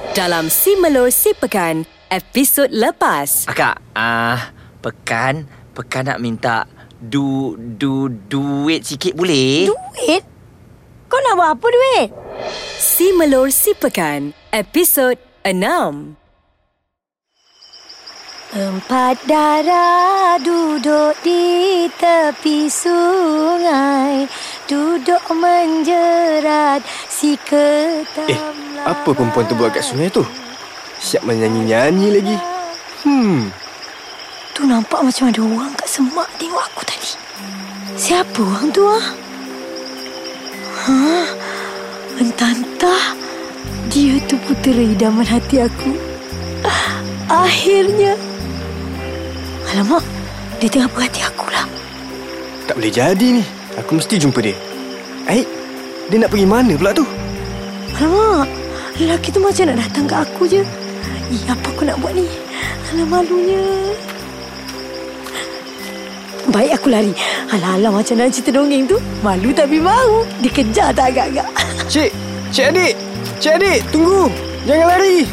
Dalam 0.09 0.49
Si 0.49 0.73
Melor 0.81 1.13
Si 1.13 1.37
Pekan, 1.37 1.85
episod 2.09 2.65
lepas. 2.73 3.45
Akak, 3.45 3.77
ah, 3.93 4.33
uh, 4.33 4.39
pekan, 4.81 5.45
pekan 5.77 6.09
nak 6.09 6.17
minta 6.17 6.65
du 6.97 7.53
du 7.53 8.09
duit 8.09 8.81
sikit 8.81 9.13
boleh? 9.13 9.69
Duit? 9.69 10.25
Kau 11.05 11.21
nak 11.21 11.37
buat 11.37 11.49
apa 11.53 11.67
duit? 11.69 12.07
Si 12.81 13.13
Melor 13.13 13.53
Si 13.53 13.77
Pekan, 13.77 14.33
episod 14.49 15.13
6. 15.45 16.17
Empat 18.51 19.15
darah 19.31 20.35
duduk 20.43 21.15
di 21.23 21.87
tepi 21.95 22.67
sungai 22.67 24.27
Duduk 24.71 25.19
menjerat 25.35 26.79
si 27.11 27.35
ketam 27.43 28.23
Eh, 28.31 28.39
apa 28.87 29.11
perempuan 29.11 29.43
tu 29.43 29.59
buat 29.59 29.75
kat 29.75 29.83
sungai 29.83 30.07
tu? 30.07 30.23
Siap 31.03 31.27
menyanyi-nyanyi 31.27 32.07
lagi. 32.07 32.37
Hmm, 33.03 33.51
Tu 34.55 34.63
nampak 34.63 35.03
macam 35.03 35.27
ada 35.27 35.41
orang 35.43 35.75
kat 35.75 35.89
semak 35.91 36.29
tengok 36.39 36.63
aku 36.63 36.81
tadi 36.87 37.11
Siapa 37.99 38.39
orang 38.39 38.71
tu 38.71 38.87
ah? 38.87 39.05
Ha? 40.87 40.95
Entah-entah 42.21 43.03
Dia 43.91 44.23
tu 44.23 44.39
putera 44.47 44.79
idaman 44.79 45.27
hati 45.27 45.67
aku 45.67 45.99
Akhirnya 47.27 48.15
Alamak 49.75 50.05
Dia 50.63 50.71
tengah 50.71 50.87
perhati 50.95 51.27
aku 51.27 51.51
lah 51.51 51.67
tak 52.61 52.79
boleh 52.79 52.93
jadi 52.93 53.27
ni. 53.35 53.43
Aku 53.79 53.95
mesti 53.95 54.19
jumpa 54.19 54.43
dia. 54.43 54.55
Eh, 55.31 55.47
dia 56.11 56.17
nak 56.19 56.33
pergi 56.33 56.43
mana 56.43 56.75
pula 56.75 56.91
tu? 56.91 57.07
Alamak 57.95 58.47
Lelaki 58.99 59.29
tu 59.31 59.39
macam 59.39 59.63
nak 59.71 59.77
datang 59.79 60.05
ke 60.09 60.15
aku 60.17 60.43
je 60.49 60.61
Ih, 61.31 61.43
apa 61.47 61.67
aku 61.71 61.87
nak 61.87 61.95
buat 62.03 62.11
ni? 62.11 62.27
Alah 62.91 63.07
malunya 63.07 63.63
Baik 66.51 66.81
aku 66.81 66.87
lari 66.91 67.13
Alah-alah 67.53 67.91
macam 67.93 68.19
dalam 68.19 68.33
cerita 68.33 68.51
dongeng 68.51 68.89
tu 68.89 68.99
Malu 69.23 69.55
tapi 69.55 69.79
mau 69.79 70.27
Dikejar 70.43 70.91
tak 70.91 71.15
agak-agak 71.15 71.47
Cik, 71.91 72.11
Cik 72.51 72.67
Adik. 72.75 72.93
Cik 73.39 73.55
Adik, 73.57 73.79
tunggu. 73.91 74.31
Jangan 74.63 74.87
lari. 74.93 75.25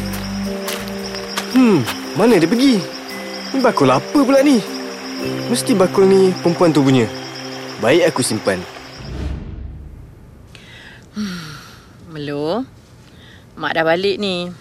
Hmm, 1.53 1.77
mana 2.17 2.41
dia 2.41 2.49
pergi? 2.49 2.81
Ni 3.53 3.59
bakul 3.61 3.91
apa 3.93 4.19
pula 4.19 4.41
ni? 4.41 4.57
Mesti 5.47 5.77
bakul 5.77 6.09
ni 6.09 6.33
perempuan 6.41 6.73
tu 6.73 6.81
punya. 6.81 7.05
Baik 7.79 8.11
aku 8.11 8.19
simpan. 8.19 8.59
Melo, 12.11 12.67
Mak 13.55 13.71
dah 13.71 13.83
balik 13.87 14.19
ni. 14.19 14.51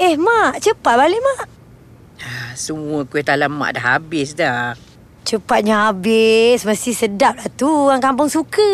Eh 0.00 0.16
mak 0.16 0.64
Cepat 0.64 0.96
balik 0.96 1.20
mak 1.20 1.44
Ah, 2.24 2.56
Semua 2.56 3.04
kuih 3.04 3.20
talam 3.20 3.52
Mak 3.52 3.76
dah 3.76 3.84
habis 3.96 4.32
dah. 4.32 4.72
Cepatnya 5.28 5.92
habis 5.92 6.64
Mesti 6.64 6.96
sedap 6.96 7.36
lah 7.36 7.52
tu 7.52 7.68
Orang 7.68 8.00
kampung 8.00 8.32
suka 8.32 8.64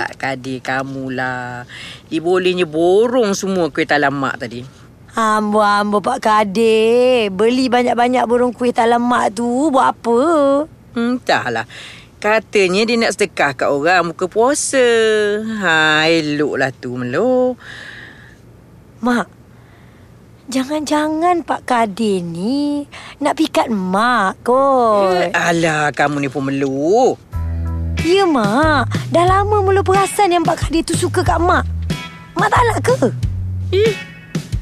Pak 0.00 0.16
Kadir 0.16 0.64
kamulah. 0.64 1.68
Dibolehnya 2.08 2.64
borong 2.64 3.36
semua 3.36 3.68
kuih 3.68 3.84
talam 3.84 4.16
Mak 4.16 4.36
tadi. 4.40 4.64
Ambo-ambo 5.12 6.00
Pak 6.00 6.24
Kadir 6.24 7.28
Beli 7.28 7.68
banyak-banyak 7.68 8.24
burung 8.24 8.56
kuih 8.56 8.72
talam 8.72 9.04
mak 9.04 9.36
tu 9.36 9.68
Buat 9.68 9.92
apa? 9.92 10.20
Hmm, 10.96 11.20
entahlah. 11.20 11.68
Katanya 12.22 12.86
dia 12.86 12.94
nak 13.02 13.18
sedekah 13.18 13.50
kat 13.50 13.66
orang 13.66 14.14
muka 14.14 14.30
puasa. 14.30 14.78
Ha, 15.42 16.06
eloklah 16.06 16.70
tu 16.70 16.94
Melo. 16.94 17.58
Mak, 19.02 19.26
jangan-jangan 20.46 21.42
Pak 21.42 21.66
Kadir 21.66 22.22
ni 22.22 22.86
nak 23.18 23.34
pikat 23.34 23.74
mak 23.74 24.38
kot. 24.46 25.34
Alah, 25.34 25.90
kamu 25.90 26.22
ni 26.22 26.30
pun 26.30 26.46
Melo. 26.46 27.18
Ya, 28.06 28.22
Mak. 28.22 29.10
Dah 29.10 29.26
lama 29.26 29.58
mula 29.58 29.82
perasan 29.82 30.30
yang 30.30 30.46
Pak 30.46 30.62
Kadir 30.62 30.86
tu 30.86 30.94
suka 30.94 31.26
kat 31.26 31.42
Mak. 31.42 31.66
Mak 32.38 32.48
tak 32.54 32.62
nak 32.70 32.78
ke? 32.86 32.98
Ih, 33.74 33.98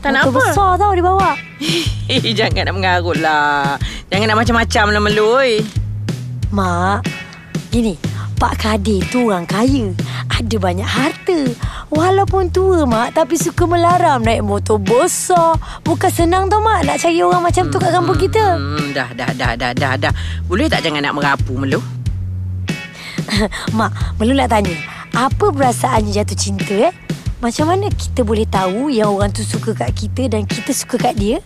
tak 0.01 0.17
nak 0.17 0.33
apa? 0.33 0.41
besar 0.41 0.81
tau 0.81 0.97
dia 0.97 1.05
bawa. 1.05 1.37
Eh, 2.11 2.35
jangan 2.35 2.67
nak 2.67 2.75
mengarut 2.75 3.21
lah. 3.21 3.77
Jangan 4.09 4.33
nak 4.33 4.39
macam-macam 4.41 4.85
lah 4.97 5.03
Melo. 5.05 5.39
Mak, 6.51 7.21
gini. 7.71 7.95
Pak 8.41 8.57
Kadir 8.57 9.05
tu 9.13 9.31
orang 9.31 9.45
kaya. 9.45 9.93
Ada 10.33 10.57
banyak 10.57 10.89
harta. 10.89 11.39
Walaupun 11.93 12.49
tua, 12.49 12.89
Mak. 12.89 13.13
Tapi 13.13 13.37
suka 13.37 13.69
melaram 13.69 14.25
naik 14.25 14.41
motor 14.41 14.81
besar. 14.81 15.61
Bukan 15.85 16.09
senang 16.09 16.49
tau, 16.49 16.59
Mak. 16.65 16.89
Nak 16.89 16.97
cari 17.05 17.21
orang 17.21 17.45
macam 17.45 17.69
tu 17.69 17.77
kat 17.77 17.93
kampung 17.93 18.17
kita. 18.17 18.57
Hmm, 18.57 18.97
dah, 18.97 19.13
dah, 19.13 19.31
dah, 19.37 19.53
dah, 19.55 19.73
dah, 19.77 19.93
dah. 20.01 20.13
Boleh 20.49 20.73
tak 20.73 20.83
jangan 20.83 21.05
nak 21.05 21.15
merapu 21.21 21.53
Melo? 21.61 21.85
Mak, 23.79 24.17
Melu 24.17 24.33
nak 24.33 24.49
tanya. 24.49 24.73
Apa 25.13 25.53
perasaannya 25.53 26.11
jatuh 26.17 26.39
cinta 26.39 26.75
eh? 26.89 26.95
Macam 27.45 27.73
mana 27.73 27.93
kita 27.93 28.25
boleh 28.25 28.45
tahu 28.49 28.89
yang 28.89 29.17
orang 29.17 29.33
tu 29.33 29.45
suka 29.45 29.73
kat 29.73 29.93
kita 29.97 30.29
dan 30.33 30.49
kita 30.49 30.73
suka 30.73 30.97
kat 30.97 31.17
dia? 31.17 31.45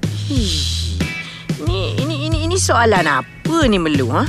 Ni, 1.67 1.99
ini, 1.99 2.31
ini, 2.31 2.47
ini 2.47 2.57
soalan 2.59 3.03
apa 3.03 3.57
ni 3.67 3.83
Melu, 3.83 4.11
ha? 4.15 4.27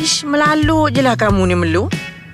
Ish, 0.00 0.24
melalut 0.24 0.96
je 0.96 1.04
lah 1.04 1.12
kamu 1.12 1.44
ni 1.44 1.52
Melu. 1.52 1.84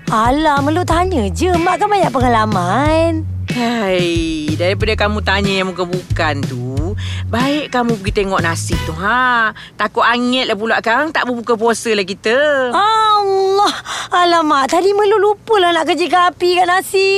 Alah, 0.07 0.63
Melu 0.63 0.87
tanya 0.87 1.27
je. 1.35 1.51
Mak 1.51 1.83
kan 1.83 1.91
banyak 1.91 2.15
pengalaman. 2.15 3.27
Hai, 3.51 4.47
daripada 4.55 4.95
kamu 4.95 5.19
tanya 5.27 5.51
yang 5.51 5.75
bukan-bukan 5.75 6.47
tu, 6.47 6.95
baik 7.27 7.75
kamu 7.75 7.99
pergi 7.99 8.23
tengok 8.23 8.39
nasi 8.39 8.79
tu, 8.87 8.95
ha? 8.95 9.51
Takut 9.75 10.07
angit 10.07 10.47
lah 10.47 10.55
pula 10.55 10.79
kan, 10.79 11.11
tak 11.11 11.27
berbuka 11.27 11.59
puasa 11.59 11.91
lah 11.91 12.07
kita. 12.07 12.71
Allah. 12.71 13.75
Alamak, 14.15 14.71
tadi 14.71 14.95
Melu 14.95 15.19
lupa 15.19 15.59
lah 15.59 15.75
nak 15.75 15.91
kerja 15.91 16.31
api 16.31 16.63
kat 16.63 16.71
nasi. 16.71 17.15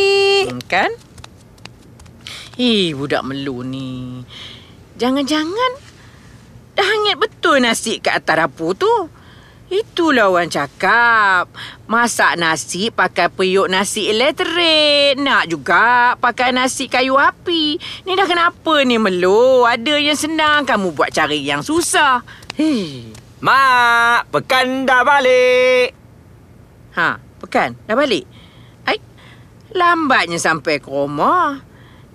Hmm, 0.49 0.65
kan? 0.65 0.89
Eh, 2.57 2.97
budak 2.97 3.21
Melu 3.21 3.61
ni. 3.69 4.25
Jangan-jangan 4.97 5.73
dah 6.73 6.87
hangit 6.89 7.21
betul 7.21 7.61
nasi 7.61 8.01
kat 8.01 8.25
atas 8.25 8.49
dapur 8.49 8.73
tu. 8.73 9.18
Itulah 9.69 10.33
orang 10.33 10.49
cakap. 10.49 11.53
Masak 11.85 12.41
nasi 12.41 12.89
pakai 12.89 13.29
periuk 13.29 13.69
nasi 13.69 14.09
elektrik. 14.09 15.21
Nak 15.21 15.45
juga 15.47 16.17
pakai 16.17 16.57
nasi 16.57 16.89
kayu 16.89 17.21
api. 17.21 17.77
Ni 18.09 18.17
dah 18.17 18.25
kenapa 18.25 18.81
ni 18.83 18.97
Melu? 18.97 19.69
Ada 19.69 20.01
yang 20.01 20.17
senang, 20.17 20.65
kamu 20.65 20.97
buat 20.97 21.13
cari 21.13 21.45
yang 21.45 21.61
susah. 21.61 22.25
Hei. 22.57 23.13
Mak, 23.39 24.33
pekan 24.33 24.89
dah 24.89 25.05
balik. 25.05 25.93
Ha, 26.97 27.21
pekan. 27.39 27.77
Dah 27.85 27.95
balik? 27.95 28.25
Ai, 28.83 28.99
lambatnya 29.71 30.41
sampai 30.41 30.81
ke 30.81 30.89
rumah. 30.89 31.61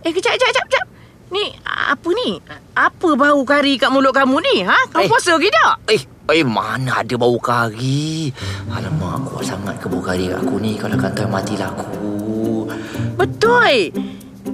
Eh, 0.01 0.11
kejap, 0.11 0.35
kejap, 0.35 0.49
kejap, 0.51 0.65
kejap. 0.67 0.87
Ni, 1.31 1.53
apa 1.63 2.09
ni? 2.13 2.37
Apa 2.75 3.13
bau 3.13 3.41
kari 3.45 3.77
kat 3.77 3.89
mulut 3.89 4.11
kamu 4.11 4.37
ni? 4.41 4.55
Ha? 4.61 4.89
Kamu 4.91 5.05
Eh. 5.05 5.09
puasa 5.09 5.33
ke 5.37 5.47
tak? 5.47 5.75
Eh, 5.87 6.01
eh 6.32 6.45
mana 6.47 7.03
ada 7.03 7.15
bau 7.19 7.36
kari? 7.36 8.32
Alamak, 8.71 9.28
kuat 9.28 9.43
sangat 9.43 9.76
ke 9.82 9.91
bau 9.91 9.99
kari 9.99 10.32
aku 10.32 10.55
ni. 10.63 10.80
Kalau 10.80 10.95
kata 10.95 11.28
matilah 11.28 11.67
aku. 11.76 12.71
Betul. 13.19 13.91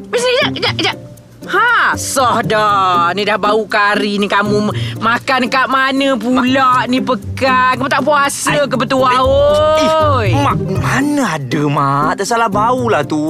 Mesti 0.10 0.28
kejap, 0.34 0.52
kejap, 0.58 0.74
kejap. 0.82 1.09
Ha, 1.48 1.96
sah 1.96 2.44
dah. 2.44 3.16
Ni 3.16 3.24
dah 3.24 3.40
bau 3.40 3.64
kari 3.64 4.20
ni 4.20 4.28
kamu 4.28 4.76
makan 5.00 5.48
kat 5.48 5.72
mana 5.72 6.20
pula 6.20 6.84
ni 6.92 7.00
pekan. 7.00 7.80
Kamu 7.80 7.88
tak 7.88 8.04
puasa 8.04 8.68
ke 8.68 8.76
betul 8.76 9.08
oi? 9.08 10.36
Eh, 10.36 10.36
mak, 10.36 10.60
mana 10.60 11.40
ada, 11.40 11.62
mak? 11.72 12.20
Tersalah 12.20 12.52
bau 12.52 12.92
lah 12.92 13.08
tu. 13.08 13.24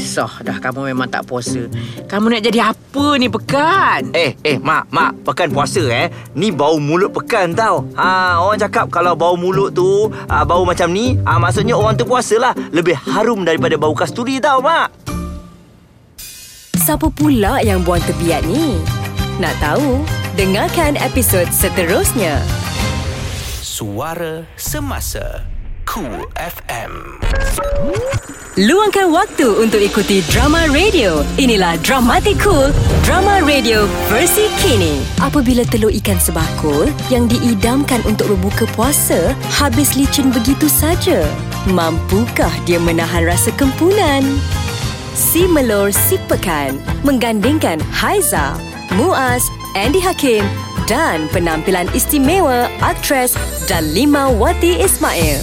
Sah 0.00 0.40
dah 0.46 0.56
kamu 0.62 0.94
memang 0.94 1.10
tak 1.10 1.26
puasa. 1.26 1.66
Kamu 2.06 2.30
nak 2.30 2.42
jadi 2.46 2.72
apa 2.72 3.06
ni 3.18 3.26
pekan? 3.26 4.14
Eh, 4.14 4.38
eh, 4.46 4.56
mak, 4.62 4.86
mak, 4.94 5.26
pekan 5.26 5.50
puasa 5.50 5.82
eh. 5.90 6.08
Ni 6.38 6.54
bau 6.54 6.78
mulut 6.78 7.10
pekan 7.10 7.52
tau. 7.58 7.90
Ha, 7.98 8.38
orang 8.38 8.58
cakap 8.58 8.86
kalau 8.88 9.18
bau 9.18 9.34
mulut 9.34 9.74
tu, 9.74 10.08
ha, 10.30 10.46
bau 10.46 10.62
macam 10.62 10.94
ni, 10.94 11.18
ha, 11.26 11.42
maksudnya 11.42 11.74
orang 11.74 11.98
tu 11.98 12.06
puasa 12.06 12.38
lah. 12.38 12.54
Lebih 12.70 12.94
harum 12.96 13.42
daripada 13.42 13.74
bau 13.74 13.92
kasturi 13.92 14.38
tau, 14.38 14.62
mak. 14.62 15.09
Siapa 16.90 17.06
pula 17.06 17.62
yang 17.62 17.86
buang 17.86 18.02
tebiat 18.02 18.42
ni? 18.50 18.82
Nak 19.38 19.54
tahu? 19.62 20.02
Dengarkan 20.34 20.98
episod 20.98 21.46
seterusnya. 21.54 22.42
Suara 23.62 24.42
Semasa 24.58 25.46
Cool 25.86 26.26
FM 26.34 27.22
Luangkan 28.58 29.14
waktu 29.14 29.62
untuk 29.62 29.78
ikuti 29.78 30.18
drama 30.34 30.66
radio. 30.74 31.22
Inilah 31.38 31.78
Dramatic 31.86 32.42
Cool, 32.42 32.74
drama 33.06 33.38
radio 33.46 33.86
versi 34.10 34.50
kini. 34.58 34.98
Apabila 35.22 35.62
telur 35.70 35.94
ikan 35.94 36.18
sebakul 36.18 36.90
yang 37.06 37.30
diidamkan 37.30 38.02
untuk 38.02 38.34
berbuka 38.34 38.66
puasa 38.74 39.30
habis 39.46 39.94
licin 39.94 40.34
begitu 40.34 40.66
saja, 40.66 41.22
mampukah 41.70 42.50
dia 42.66 42.82
menahan 42.82 43.30
rasa 43.30 43.54
kempunan? 43.54 44.26
Si 45.12 45.44
Melor 45.46 45.90
Si 45.92 46.16
Pekan 46.26 46.78
menggandingkan 47.02 47.78
Haiza, 47.90 48.54
Muaz, 48.94 49.42
Andy 49.74 49.98
Hakim 49.98 50.42
dan 50.86 51.30
penampilan 51.30 51.86
istimewa 51.92 52.66
aktris 52.80 53.34
Dalima 53.66 54.30
Wati 54.30 54.80
Ismail. 54.80 55.42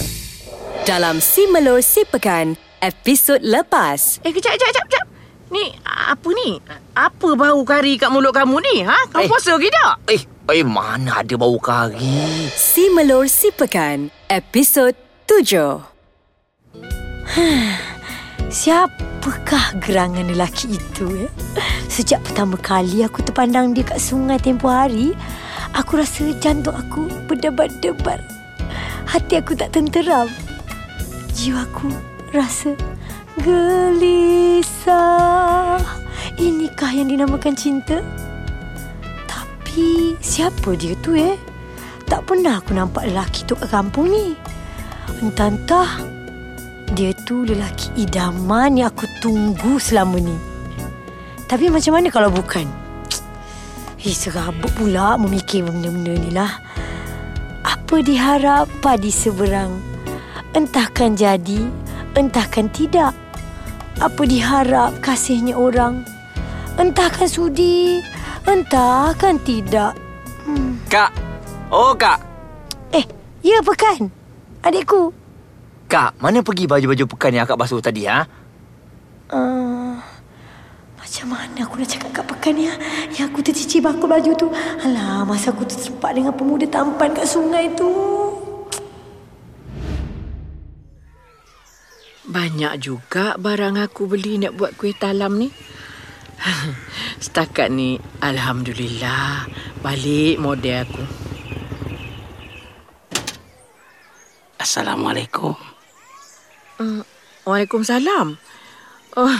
Dalam 0.84 1.20
Si 1.20 1.44
Melor 1.48 1.80
Si 1.80 2.04
Pekan, 2.04 2.56
episod 2.80 3.40
lepas. 3.40 4.20
Eh, 4.24 4.32
kejap, 4.32 4.56
kejap, 4.56 4.68
kejap, 4.72 4.84
kejap. 4.88 5.06
Ni, 5.48 5.72
apa 5.84 6.28
ni? 6.28 6.60
Apa 6.92 7.32
bau 7.32 7.60
kari 7.64 7.96
kat 7.96 8.12
mulut 8.12 8.36
kamu 8.36 8.60
ni? 8.60 8.76
Ha? 8.84 9.08
Kamu 9.08 9.24
Eh. 9.24 9.28
puasa 9.28 9.56
ke 9.56 9.68
tak? 9.72 9.94
Eh, 10.12 10.20
eh, 10.52 10.64
mana 10.64 11.24
ada 11.24 11.34
bau 11.40 11.56
kari? 11.56 12.48
Si 12.52 12.92
Melor 12.92 13.24
Si 13.28 13.48
Pekan, 13.48 14.12
episod 14.28 14.92
7. 15.24 15.80
Siapakah 18.48 19.76
gerangan 19.76 20.24
lelaki 20.24 20.80
itu 20.80 21.28
ya? 21.28 21.28
Sejak 21.92 22.24
pertama 22.24 22.56
kali 22.56 23.04
aku 23.04 23.20
terpandang 23.20 23.76
dia 23.76 23.84
kat 23.84 24.00
sungai 24.00 24.40
tempoh 24.40 24.72
hari, 24.72 25.12
aku 25.76 26.00
rasa 26.00 26.32
jantung 26.40 26.72
aku 26.72 27.12
berdebar-debar. 27.28 28.24
Hati 29.04 29.36
aku 29.36 29.52
tak 29.52 29.76
tenteram. 29.76 30.32
Jiwaku 31.36 31.92
rasa 32.32 32.72
gelisah. 33.44 34.96
Inikah 36.40 36.92
yang 36.96 37.12
dinamakan 37.12 37.52
cinta? 37.52 38.00
Tapi 39.28 40.16
siapa 40.24 40.72
dia 40.72 40.96
tu 41.04 41.12
eh? 41.20 41.36
Tak 42.08 42.24
pernah 42.24 42.64
aku 42.64 42.72
nampak 42.72 43.12
lelaki 43.12 43.44
tu 43.44 43.52
kat 43.60 43.68
kampung 43.68 44.08
ni. 44.08 44.32
Entah-entah 45.20 46.17
dia 46.94 47.12
tu 47.26 47.44
lelaki 47.44 47.92
idaman 48.00 48.80
yang 48.80 48.88
aku 48.92 49.04
tunggu 49.20 49.76
selama 49.76 50.16
ni. 50.22 50.36
Tapi 51.48 51.72
macam 51.72 51.96
mana 51.96 52.08
kalau 52.12 52.28
bukan? 52.28 52.68
Eh, 53.98 54.14
serabut 54.14 54.70
pula 54.78 55.18
memikir 55.18 55.66
benda-benda 55.66 56.14
ni 56.14 56.30
lah. 56.30 56.60
Apa 57.66 57.98
diharap 58.04 58.70
padi 58.78 59.10
seberang? 59.10 59.80
Entahkan 60.54 61.18
jadi, 61.18 61.66
entahkan 62.14 62.70
tidak. 62.70 63.12
Apa 63.98 64.22
diharap 64.22 65.02
kasihnya 65.02 65.58
orang? 65.58 66.06
Entahkan 66.78 67.26
sudi, 67.26 67.98
entahkan 68.46 69.42
tidak. 69.42 69.98
Hmm. 70.46 70.78
Kak. 70.86 71.10
Oh, 71.74 71.90
Kak. 71.98 72.22
Eh, 72.94 73.02
ya 73.42 73.58
pekan. 73.66 74.14
Adikku. 74.62 75.17
Kak, 75.88 76.20
mana 76.20 76.44
pergi 76.44 76.68
baju-baju 76.68 77.04
pekan 77.16 77.32
yang 77.32 77.48
akak 77.48 77.56
basuh 77.56 77.80
tadi, 77.80 78.04
ha? 78.04 78.28
Uh, 79.32 79.96
macam 81.00 81.32
mana 81.32 81.64
aku 81.64 81.80
nak 81.80 81.88
cakap 81.88 82.10
kat 82.20 82.24
pekan 82.28 82.52
ni 82.56 82.68
ha? 82.68 82.76
Yang 83.12 83.32
aku 83.32 83.40
tercicir 83.44 83.80
bakul 83.84 84.08
baju 84.08 84.32
tu 84.36 84.48
Alah 84.84 85.24
masa 85.28 85.52
aku 85.52 85.68
terserpak 85.68 86.16
dengan 86.16 86.32
pemuda 86.32 86.64
tampan 86.68 87.12
kat 87.12 87.28
sungai 87.28 87.72
tu 87.76 87.88
Banyak 92.28 92.74
juga 92.80 93.40
barang 93.40 93.80
aku 93.80 94.04
beli 94.04 94.36
nak 94.36 94.52
buat 94.60 94.76
kuih 94.76 94.92
talam 94.92 95.40
ni. 95.40 95.48
Setakat 97.24 97.72
ni, 97.72 97.96
Alhamdulillah, 98.20 99.48
balik 99.80 100.36
model 100.36 100.84
aku. 100.84 101.04
Assalamualaikum. 104.60 105.67
Uh, 106.78 107.02
Waalaikumsalam. 107.42 108.38
Oh, 109.18 109.38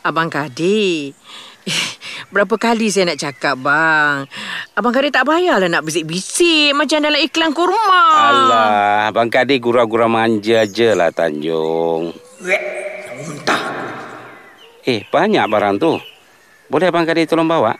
Abang 0.00 0.32
Kadir. 0.32 1.12
Berapa 2.32 2.56
kali 2.56 2.88
saya 2.88 3.12
nak 3.12 3.20
cakap, 3.20 3.60
bang. 3.60 4.24
Abang 4.72 4.96
Kadir 4.96 5.12
tak 5.12 5.28
payahlah 5.28 5.68
nak 5.68 5.84
bisik-bisik 5.84 6.72
macam 6.72 7.04
dalam 7.04 7.20
iklan 7.20 7.52
kurma. 7.52 8.04
Alah, 8.32 9.12
Abang 9.12 9.28
Kadir 9.28 9.60
gurau-gurau 9.60 10.08
manja 10.08 10.64
je 10.64 10.96
lah 10.96 11.12
Tanjung. 11.12 12.16
Muntah. 13.20 13.62
Eh, 14.88 15.04
banyak 15.12 15.44
barang 15.44 15.76
tu. 15.76 16.00
Boleh 16.72 16.88
Abang 16.88 17.04
Kadir 17.04 17.28
tolong 17.28 17.50
bawa? 17.50 17.76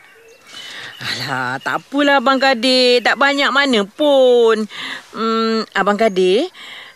Alah, 1.01 1.57
tak 1.65 1.81
apalah 1.81 2.21
Abang 2.21 2.37
Kadir. 2.37 3.01
Tak 3.01 3.17
banyak 3.17 3.49
mana 3.49 3.81
pun. 3.89 4.69
Hmm, 5.17 5.65
Abang 5.73 5.97
Kadir, 5.97 6.53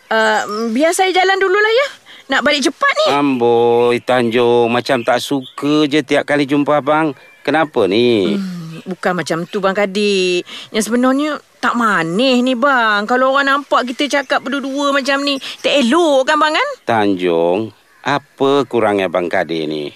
uh, 0.09 0.69
biar 0.73 0.91
saya 0.91 1.13
jalan 1.13 1.37
dululah 1.39 1.73
ya. 1.73 1.87
Nak 2.25 2.41
balik 2.41 2.65
cepat 2.65 2.93
ni. 3.05 3.05
Amboi, 3.13 4.01
Tanjung. 4.01 4.73
Macam 4.73 5.05
tak 5.05 5.21
suka 5.21 5.85
je 5.85 6.01
tiap 6.01 6.25
kali 6.25 6.49
jumpa 6.49 6.81
Abang. 6.81 7.13
Kenapa 7.45 7.85
ni? 7.85 8.33
Hmm, 8.33 8.81
bukan 8.89 9.13
macam 9.21 9.45
tu 9.45 9.61
Bang 9.61 9.77
Kadir. 9.77 10.41
Yang 10.73 10.89
sebenarnya 10.89 11.37
tak 11.61 11.77
manis 11.77 12.41
ni 12.41 12.57
bang. 12.57 13.05
Kalau 13.05 13.33
orang 13.33 13.45
nampak 13.45 13.85
kita 13.93 14.09
cakap 14.09 14.41
berdua-dua 14.41 14.89
macam 14.89 15.21
ni, 15.21 15.37
tak 15.61 15.85
elok 15.85 16.25
kan 16.25 16.41
bang 16.41 16.57
kan? 16.57 16.69
Tanjung, 16.89 17.69
apa 18.01 18.65
kurangnya 18.65 19.05
Abang 19.05 19.29
Kadir 19.29 19.69
ni? 19.69 19.93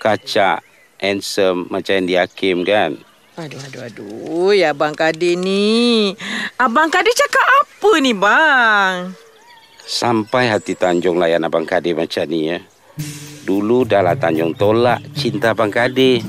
Kacak, 0.00 0.64
handsome 0.96 1.68
macam 1.68 2.00
Andy 2.00 2.16
Hakim 2.16 2.64
kan? 2.64 2.96
Aduh, 3.36 3.60
aduh, 3.60 3.82
aduh. 3.84 4.50
Ya 4.56 4.72
Abang 4.72 4.96
Kadir 4.96 5.36
ni. 5.36 6.16
Abang 6.56 6.88
Kadir 6.88 7.12
cakap 7.12 7.44
apa 7.44 7.90
ni 8.00 8.16
bang? 8.16 9.12
Sampai 9.88 10.52
hati 10.52 10.76
Tanjung 10.76 11.16
layan 11.16 11.48
Abang 11.48 11.64
Kadir 11.64 11.96
macam 11.96 12.28
ni 12.28 12.52
ya. 12.52 12.60
Dulu 13.48 13.88
dah 13.88 14.04
lah 14.04 14.20
Tanjung 14.20 14.52
tolak 14.52 15.00
cinta 15.16 15.56
Abang 15.56 15.72
Kadir. 15.72 16.20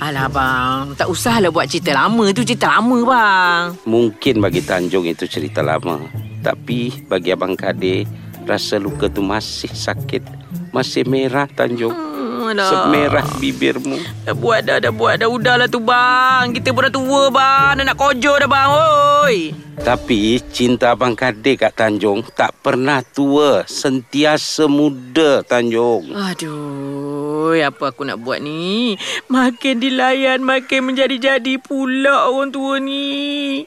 Alah 0.00 0.32
bang, 0.32 0.96
tak 0.96 1.12
usahlah 1.12 1.52
buat 1.52 1.68
cerita 1.68 1.92
lama 1.92 2.32
tu 2.32 2.40
cerita 2.40 2.72
lama 2.72 2.96
bang. 3.04 3.62
Mungkin 3.84 4.40
bagi 4.40 4.64
Tanjung 4.64 5.04
itu 5.04 5.28
cerita 5.28 5.60
lama. 5.60 6.00
Tapi 6.40 7.04
bagi 7.04 7.36
Abang 7.36 7.60
Kadir, 7.60 8.08
rasa 8.48 8.80
luka 8.80 9.12
tu 9.12 9.20
masih 9.20 9.68
sakit. 9.68 10.24
Masih 10.72 11.04
merah 11.04 11.44
Tanjung. 11.52 11.92
Hmm, 11.92 12.11
alah. 12.52 12.68
Semerah 12.68 13.26
bibirmu. 13.40 13.96
Dah 14.28 14.36
buat 14.36 14.60
dah, 14.68 14.78
dah 14.78 14.92
buat 14.92 15.18
dah. 15.18 15.28
Udahlah 15.32 15.68
tu 15.72 15.80
bang. 15.80 16.52
Kita 16.52 16.70
pun 16.76 16.84
dah 16.86 16.92
tua 16.92 17.22
bang. 17.32 17.72
Dah 17.80 17.84
nak 17.88 17.96
kojo 17.96 18.32
dah 18.36 18.48
bang. 18.48 18.68
Oi. 18.70 19.38
Tapi 19.72 20.36
cinta 20.52 20.92
Abang 20.92 21.16
Kadir 21.16 21.56
kat 21.56 21.72
Tanjung 21.72 22.22
tak 22.36 22.52
pernah 22.60 23.00
tua. 23.00 23.64
Sentiasa 23.64 24.68
muda 24.68 25.40
Tanjung. 25.42 26.12
Aduh, 26.12 27.56
apa 27.56 27.90
aku 27.90 28.04
nak 28.04 28.20
buat 28.20 28.38
ni? 28.44 28.94
Makin 29.32 29.80
dilayan, 29.80 30.44
makin 30.44 30.92
menjadi-jadi 30.92 31.56
pula 31.58 32.28
orang 32.28 32.52
tua 32.52 32.78
ni. 32.78 33.64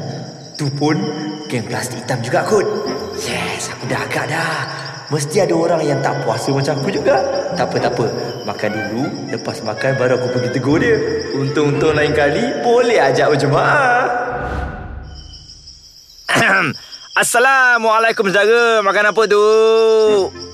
tu 0.56 0.72
pun 0.72 0.96
geng 1.52 1.68
plastik 1.68 2.00
hitam 2.00 2.24
juga 2.24 2.40
kot. 2.48 2.64
Yes, 3.20 3.68
aku 3.76 3.92
dah 3.92 4.00
agak 4.00 4.32
dah. 4.32 4.64
Mesti 5.12 5.44
ada 5.44 5.52
orang 5.52 5.84
yang 5.84 6.00
tak 6.00 6.16
puasa 6.24 6.48
macam 6.48 6.80
aku 6.80 6.96
juga. 6.96 7.20
Tak 7.58 7.66
apa, 7.68 7.76
tak 7.76 7.92
apa. 7.92 8.08
Makan 8.48 8.70
dulu. 8.72 9.04
Lepas 9.36 9.60
makan 9.66 9.98
baru 10.00 10.16
aku 10.16 10.32
pergi 10.32 10.48
tegur 10.56 10.80
dia. 10.80 10.96
Untung-untung 11.36 11.92
lain 11.92 12.16
kali 12.16 12.64
boleh 12.64 12.96
ajak 12.96 13.36
berjemaah. 13.36 13.99
Assalamualaikum 17.20 18.30
saudara. 18.30 18.80
Makan 18.84 19.04
apa 19.10 19.22
tu? 19.26 19.44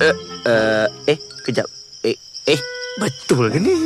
Eh, 0.01 0.15
uh, 0.49 0.87
eh, 1.09 1.19
kejap. 1.45 1.69
Eh, 2.03 2.17
eh, 2.49 2.61
betul 3.01 3.53
ke 3.53 3.59
ni? 3.61 3.77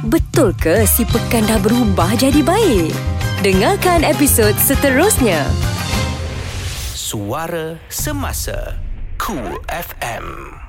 Betul 0.00 0.56
ke 0.56 0.88
si 0.88 1.04
pekan 1.04 1.44
dah 1.44 1.60
berubah 1.60 2.16
jadi 2.16 2.40
baik? 2.40 2.92
Dengarkan 3.44 4.04
episod 4.04 4.52
seterusnya. 4.56 5.44
Suara 6.96 7.80
Semasa 7.88 8.78
Cool 9.20 9.60
FM 9.68 10.59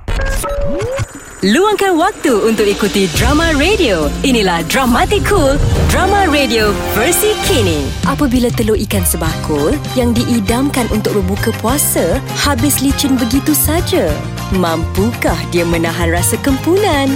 Luangkan 1.42 1.98
waktu 1.98 2.38
untuk 2.46 2.70
ikuti 2.70 3.10
drama 3.18 3.50
radio. 3.58 4.14
Inilah 4.22 4.62
Dramatic 4.70 5.26
Cool, 5.26 5.58
drama 5.90 6.30
radio 6.30 6.70
versi 6.94 7.34
kini. 7.50 7.90
Apabila 8.06 8.54
telur 8.54 8.78
ikan 8.78 9.02
sebakul 9.02 9.74
yang 9.98 10.14
diidamkan 10.14 10.86
untuk 10.94 11.18
berbuka 11.18 11.50
puasa 11.58 12.22
habis 12.38 12.86
licin 12.86 13.18
begitu 13.18 13.58
saja, 13.58 14.14
mampukah 14.54 15.34
dia 15.50 15.66
menahan 15.66 16.14
rasa 16.14 16.38
kempunan? 16.46 17.10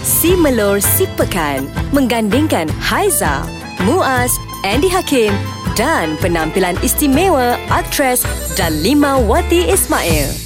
Si 0.00 0.32
Melor 0.40 0.80
Si 0.80 1.04
Pekan 1.12 1.68
menggandingkan 1.92 2.72
Haiza, 2.80 3.44
Muaz, 3.84 4.32
Andy 4.64 4.88
Hakim 4.88 5.36
dan 5.76 6.16
penampilan 6.24 6.80
istimewa 6.80 7.60
aktris 7.68 8.24
Dalima 8.56 9.20
Wati 9.20 9.68
Ismail. 9.68 10.43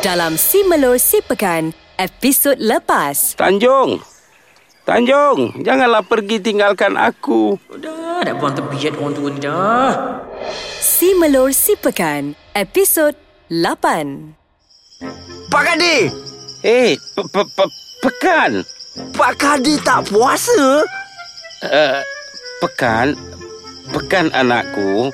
Dalam 0.00 0.36
Si 0.36 0.64
Melor 0.64 0.96
Si 0.96 1.20
Pekan, 1.20 1.72
episod 1.96 2.56
lepas. 2.56 3.36
Tanjung. 3.36 4.00
Tanjung, 4.82 5.60
janganlah 5.60 6.00
pergi 6.02 6.40
tinggalkan 6.40 6.96
aku. 6.96 7.60
Dah, 7.76 8.24
dah 8.24 8.34
buang 8.34 8.56
tebiat 8.56 8.96
orang 8.96 9.12
tua 9.12 9.28
ni 9.28 9.38
dah. 9.38 9.92
Si 10.80 11.12
Melor 11.14 11.52
Si 11.52 11.76
Pekan, 11.76 12.32
episod 12.52 13.12
8. 13.52 14.34
Pak 15.46 15.62
Kadir! 15.62 16.08
Eh, 16.60 16.96
pe- 16.96 17.28
pe- 17.28 17.50
pe- 17.50 17.74
pekan. 18.00 18.50
Pak 19.14 19.32
Kadir 19.36 19.78
tak 19.80 20.08
puasa? 20.08 20.84
Uh, 21.60 22.00
pekan. 22.58 23.16
Pekan 23.90 24.32
anakku. 24.32 25.10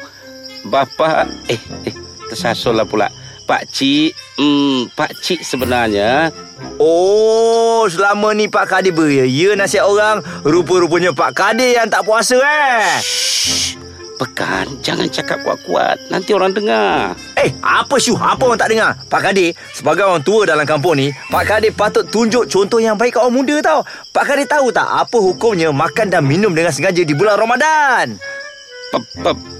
Bapa 0.66 1.30
eh 1.47 1.59
eh 1.84 1.95
tersasul 2.26 2.74
lah 2.74 2.84
pula. 2.84 3.07
Pak 3.47 3.70
Cik, 3.70 4.11
hmm, 4.42 4.90
Pak 4.99 5.14
Cik 5.22 5.47
sebenarnya 5.47 6.34
Oh, 6.76 7.86
selama 7.88 8.36
ni 8.36 8.51
Pak 8.51 8.68
Kadir 8.68 8.92
beria 8.92 9.24
nasihat 9.57 9.88
orang. 9.88 10.20
Rupa-rupanya 10.44 11.14
Pak 11.14 11.32
Kadir 11.32 11.72
yang 11.72 11.88
tak 11.88 12.05
puasa 12.05 12.36
eh. 12.36 13.01
Shh, 13.01 13.76
Pekan, 14.16 14.80
jangan 14.80 15.09
cakap 15.09 15.40
kuat-kuat. 15.44 16.01
Nanti 16.09 16.32
orang 16.32 16.57
dengar. 16.57 17.12
Eh, 17.36 17.53
apa 17.61 18.01
syuh? 18.01 18.16
Apa 18.16 18.49
orang 18.49 18.61
tak 18.61 18.72
dengar? 18.72 18.97
Pak 19.09 19.20
Kadir, 19.20 19.53
sebagai 19.72 20.09
orang 20.09 20.24
tua 20.24 20.49
dalam 20.49 20.64
kampung 20.64 20.97
ni, 20.97 21.12
Pak 21.28 21.44
Kadir 21.44 21.72
patut 21.76 22.05
tunjuk 22.09 22.49
contoh 22.49 22.80
yang 22.80 22.97
baik 22.97 23.16
kat 23.16 23.24
orang 23.24 23.36
muda 23.36 23.57
tau. 23.61 23.80
Pak 24.12 24.24
Kadir 24.24 24.49
tahu 24.49 24.72
tak 24.72 24.88
apa 24.88 25.16
hukumnya 25.20 25.68
makan 25.72 26.09
dan 26.09 26.24
minum 26.24 26.57
dengan 26.57 26.72
sengaja 26.72 27.05
di 27.05 27.12
bulan 27.12 27.36
Ramadan? 27.36 28.16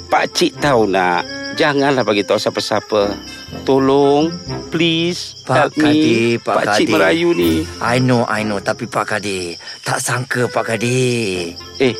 Pak 0.09 0.25
Cik 0.33 0.57
tahu 0.65 0.89
nak. 0.89 1.29
Janganlah 1.61 2.05
bagi 2.05 2.25
tahu 2.25 2.41
siapa-siapa. 2.41 3.36
Tolong, 3.47 4.35
please, 4.75 5.39
Pak 5.47 5.71
help 5.71 5.73
me. 5.79 5.83
Kadir, 5.83 6.23
Pak 6.43 6.55
Cik 6.59 6.67
Kadir. 6.67 6.91
merayu 6.91 7.29
ni. 7.31 7.53
I 7.79 8.03
know, 8.03 8.27
I 8.27 8.43
know. 8.43 8.59
Tapi 8.59 8.91
Pak 8.91 9.07
Kadir, 9.07 9.55
tak 9.87 10.03
sangka 10.03 10.51
Pak 10.51 10.75
Kadir. 10.75 11.55
Eh, 11.79 11.95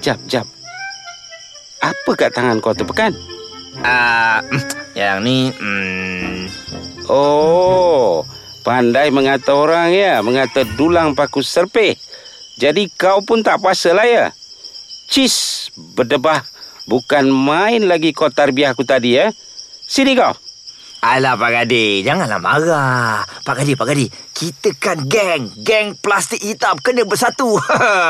jap, 0.00 0.16
jap. 0.24 0.48
Apa 1.84 2.10
kat 2.16 2.32
tangan 2.32 2.64
kau 2.64 2.72
tu, 2.72 2.88
Pekan? 2.88 3.12
Ah, 3.84 4.40
yang 4.96 5.20
ni, 5.20 5.52
hmm, 5.52 6.48
Oh, 7.12 8.24
pandai 8.64 9.12
mengata 9.12 9.52
orang 9.52 9.92
ya, 9.92 10.24
mengata 10.24 10.64
dulang 10.80 11.12
paku 11.12 11.44
serpih. 11.44 11.92
Jadi 12.56 12.88
kau 12.96 13.20
pun 13.20 13.44
tak 13.44 13.60
puasa 13.60 13.92
lah 13.92 14.08
ya? 14.08 14.26
Cis 15.12 15.68
berdebah. 15.76 16.40
Bukan 16.88 17.28
main 17.28 17.84
lagi 17.84 18.16
kau 18.16 18.32
tarbiah 18.32 18.72
aku 18.72 18.82
tadi 18.82 19.20
eh. 19.20 19.30
Sini 19.84 20.16
kau. 20.16 20.45
Alah 21.04 21.36
Pak 21.36 21.50
Gadi, 21.52 22.00
janganlah 22.00 22.40
marah. 22.40 23.20
Pak 23.44 23.54
Gadi, 23.60 23.76
Pak 23.76 23.86
Gadi, 23.92 24.06
kita 24.32 24.72
kan 24.80 25.04
geng. 25.04 25.52
Geng 25.60 25.92
plastik 26.00 26.40
hitam 26.40 26.80
kena 26.80 27.04
bersatu. 27.04 27.60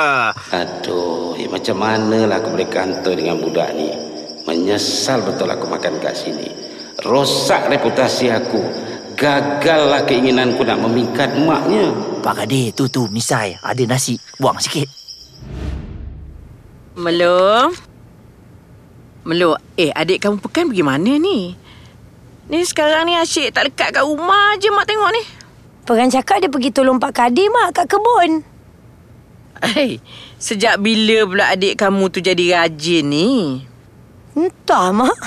Aduh, 0.62 1.34
eh, 1.34 1.50
macam 1.50 1.82
manalah 1.82 2.38
aku 2.38 2.54
boleh 2.54 2.70
kantor 2.70 3.14
dengan 3.18 3.42
budak 3.42 3.74
ni. 3.74 3.90
Menyesal 4.46 5.26
betul 5.26 5.50
aku 5.50 5.66
makan 5.66 5.98
kat 5.98 6.14
sini. 6.14 6.46
Rosak 7.02 7.66
reputasi 7.66 8.30
aku. 8.30 8.62
Gagallah 9.18 10.06
keinginanku 10.06 10.62
nak 10.62 10.78
memingkat 10.86 11.34
maknya. 11.42 11.90
Pak 12.22 12.46
Gadi, 12.46 12.70
tu 12.70 12.86
tu 12.86 13.10
misai, 13.10 13.58
ada 13.58 13.82
nasi. 13.82 14.14
Buang 14.38 14.62
sikit. 14.62 14.86
Melo. 16.96 17.68
Melo, 19.26 19.58
eh 19.74 19.90
adik 19.90 20.22
kamu 20.22 20.38
pekan 20.38 20.70
pergi 20.70 20.86
mana 20.86 21.12
ni? 21.18 21.65
Ni 22.46 22.62
sekarang 22.62 23.10
ni 23.10 23.18
asyik 23.18 23.50
tak 23.50 23.66
lekat 23.66 23.90
kat 23.90 24.06
rumah 24.06 24.54
je 24.62 24.70
mak 24.70 24.86
tengok 24.86 25.10
ni. 25.10 25.22
Peran 25.82 26.14
cakap 26.14 26.38
dia 26.38 26.50
pergi 26.50 26.70
tolong 26.70 27.02
Pak 27.02 27.10
Kadir 27.10 27.50
mak 27.50 27.74
kat 27.74 27.90
kebun. 27.90 28.46
Hei, 29.66 29.98
sejak 30.38 30.78
bila 30.78 31.26
pula 31.26 31.44
adik 31.50 31.74
kamu 31.74 32.06
tu 32.06 32.22
jadi 32.22 32.62
rajin 32.62 33.02
ni? 33.10 33.26
Entah 34.38 34.94
mak. 34.94 35.18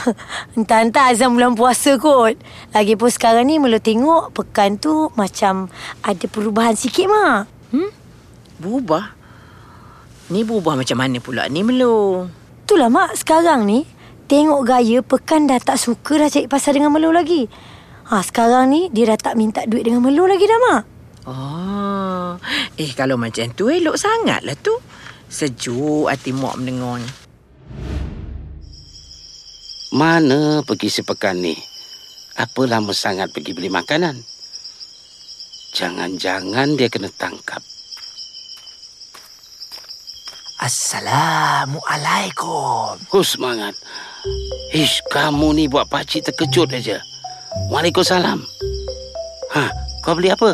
Entah-entah 0.55 1.11
azam 1.11 1.35
bulan 1.35 1.59
puasa 1.59 1.99
kot. 1.99 2.39
Lagipun 2.71 3.11
sekarang 3.11 3.51
ni 3.51 3.59
Melo 3.59 3.83
tengok 3.83 4.31
pekan 4.31 4.79
tu 4.79 5.11
macam 5.19 5.67
ada 5.99 6.25
perubahan 6.31 6.79
sikit 6.79 7.11
mak. 7.11 7.51
Hmm? 7.75 7.91
Berubah? 8.63 9.11
Ni 10.31 10.47
berubah 10.47 10.79
macam 10.79 10.95
mana 10.95 11.19
pula 11.19 11.51
ni 11.51 11.67
Melo? 11.67 12.31
Itulah 12.63 12.87
mak 12.87 13.19
sekarang 13.19 13.67
ni 13.67 13.83
tengok 14.29 14.61
gaya 14.61 15.01
pekan 15.01 15.49
dah 15.49 15.57
tak 15.57 15.81
suka 15.81 16.21
dah 16.21 16.29
cari 16.29 16.45
pasal 16.45 16.77
dengan 16.77 16.93
Melo 16.93 17.09
lagi. 17.09 17.49
Ha 18.13 18.21
sekarang 18.21 18.69
ni 18.69 18.93
dia 18.93 19.09
dah 19.09 19.17
tak 19.17 19.33
minta 19.33 19.65
duit 19.65 19.81
dengan 19.81 20.05
Melo 20.05 20.29
lagi 20.29 20.45
dah 20.45 20.59
mak. 20.69 20.83
Oh, 21.25 22.37
eh 22.77 22.91
kalau 22.93 23.17
macam 23.17 23.49
tu 23.57 23.73
elok 23.73 23.97
sangat 23.97 24.45
lah 24.45 24.53
tu. 24.53 24.77
Sejuk 25.29 26.09
hati 26.09 26.29
mak 26.29 26.61
mendengarnya. 26.61 27.09
Mana 29.89 30.61
pergi 30.61 30.89
sepekan 31.01 31.41
ni? 31.41 31.57
Apa 32.37 32.69
lama 32.69 32.93
sangat 32.93 33.33
pergi 33.33 33.57
beli 33.57 33.73
makanan? 33.73 34.21
Jangan-jangan 35.73 36.77
dia 36.77 36.89
kena 36.89 37.09
tangkap. 37.13 37.61
Assalamualaikum. 40.59 42.99
Oh, 43.15 43.23
semangat. 43.23 43.79
Ish, 44.75 44.99
kamu 45.07 45.55
ni 45.55 45.71
buat 45.71 45.87
pakcik 45.87 46.27
terkejut 46.27 46.75
aja. 46.75 46.99
Waalaikumsalam. 47.71 48.43
Ha, 49.55 49.71
kau 50.03 50.19
beli 50.19 50.35
apa? 50.35 50.51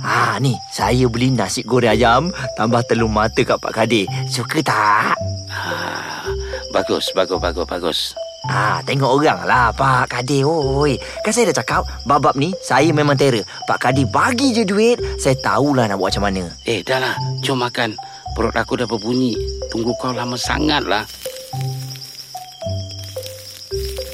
Ha 0.00 0.40
ni, 0.40 0.56
saya 0.72 1.04
beli 1.04 1.36
nasi 1.36 1.60
goreng 1.68 1.92
ayam 1.92 2.32
tambah 2.56 2.80
telur 2.88 3.12
mata 3.12 3.44
kat 3.44 3.60
Pak 3.60 3.76
Kadir. 3.76 4.08
Suka 4.24 4.64
tak? 4.64 5.20
Ha, 5.52 6.24
bagus, 6.72 7.12
bagus, 7.12 7.36
bagus, 7.36 7.68
bagus. 7.68 8.16
Ah, 8.50 8.82
tengok 8.82 9.22
orang 9.22 9.46
lah 9.46 9.70
Pak 9.70 10.10
Kadir 10.10 10.42
oi. 10.42 10.98
Kan 11.22 11.30
saya 11.30 11.54
dah 11.54 11.62
cakap 11.62 11.86
babab 12.02 12.34
ni 12.34 12.50
saya 12.58 12.90
memang 12.90 13.14
terror. 13.14 13.46
Pak 13.70 13.78
Kadir 13.78 14.10
bagi 14.10 14.50
je 14.50 14.66
duit, 14.66 14.98
saya 15.22 15.38
tahulah 15.38 15.86
nak 15.86 16.02
buat 16.02 16.10
macam 16.10 16.26
mana. 16.26 16.50
Eh, 16.66 16.82
dah 16.82 16.98
lah. 16.98 17.14
Jom 17.46 17.62
makan. 17.62 17.94
Perut 18.34 18.50
aku 18.58 18.82
dah 18.82 18.86
berbunyi. 18.90 19.38
Tunggu 19.70 19.94
kau 19.94 20.10
lama 20.10 20.34
sangat 20.34 20.82
lah. 20.82 21.06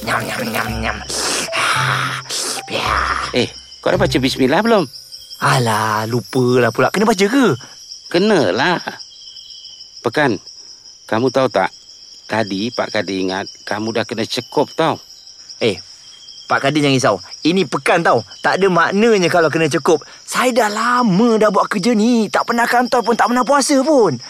Nyam 0.04 0.20
nyam 0.20 0.40
nyam 0.52 0.68
nyam. 0.84 0.96
Eh, 3.32 3.48
kau 3.80 3.92
dah 3.92 4.00
baca 4.00 4.16
bismillah 4.20 4.60
belum? 4.60 4.84
Alah, 5.40 6.04
lupalah 6.04 6.68
pula. 6.68 6.92
Kena 6.92 7.08
baca 7.08 7.24
ke? 7.24 7.46
Kenalah. 8.12 8.80
Pekan, 10.04 10.36
kamu 11.08 11.28
tahu 11.32 11.48
tak? 11.52 11.72
Tadi 12.28 12.68
Pak 12.68 12.92
Kadir 12.92 13.24
ingat 13.24 13.48
kamu 13.64 13.96
dah 13.96 14.04
kena 14.04 14.20
cekup 14.28 14.76
tau. 14.76 15.00
Eh, 15.64 15.80
Pak 16.44 16.60
Kadir 16.60 16.84
jangan 16.84 17.00
risau. 17.00 17.16
Ini 17.40 17.64
pekan 17.64 18.04
tau. 18.04 18.20
Tak 18.44 18.60
ada 18.60 18.68
maknanya 18.68 19.32
kalau 19.32 19.48
kena 19.48 19.72
cukup. 19.72 20.04
Saya 20.28 20.52
dah 20.52 20.68
lama 20.68 21.40
dah 21.40 21.48
buat 21.48 21.72
kerja 21.72 21.96
ni. 21.96 22.28
Tak 22.28 22.44
pernah 22.44 22.68
kantor 22.68 23.00
pun, 23.00 23.16
tak 23.16 23.32
pernah 23.32 23.48
puasa 23.48 23.80
pun. 23.80 24.20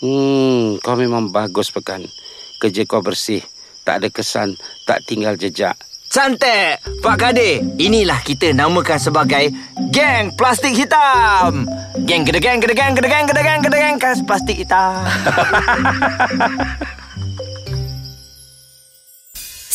Hmm, 0.00 0.80
kau 0.80 0.96
memang 0.96 1.28
bagus 1.28 1.68
Pekan. 1.68 2.08
Kerja 2.56 2.88
kau 2.88 3.04
bersih. 3.04 3.44
Tak 3.84 4.00
ada 4.00 4.08
kesan, 4.08 4.56
tak 4.88 5.04
tinggal 5.04 5.36
jejak. 5.36 5.76
Cantik, 6.08 6.80
Pak 7.04 7.16
Kadir. 7.20 7.60
Inilah 7.76 8.24
kita 8.24 8.56
namakan 8.56 8.96
sebagai 8.96 9.52
Geng 9.92 10.32
Plastik 10.40 10.72
Hitam. 10.72 11.68
Geng 12.04 12.24
gede 12.24 12.40
geng 12.40 12.60
gede 12.60 12.76
geng 12.76 12.92
gede 12.92 13.08
geng 13.08 13.24
gede 13.24 13.40
geng 13.40 13.60
gede 13.64 13.78
geng 13.80 13.96
kas 13.96 14.20
plastik 14.24 14.60
hitam. 14.60 15.08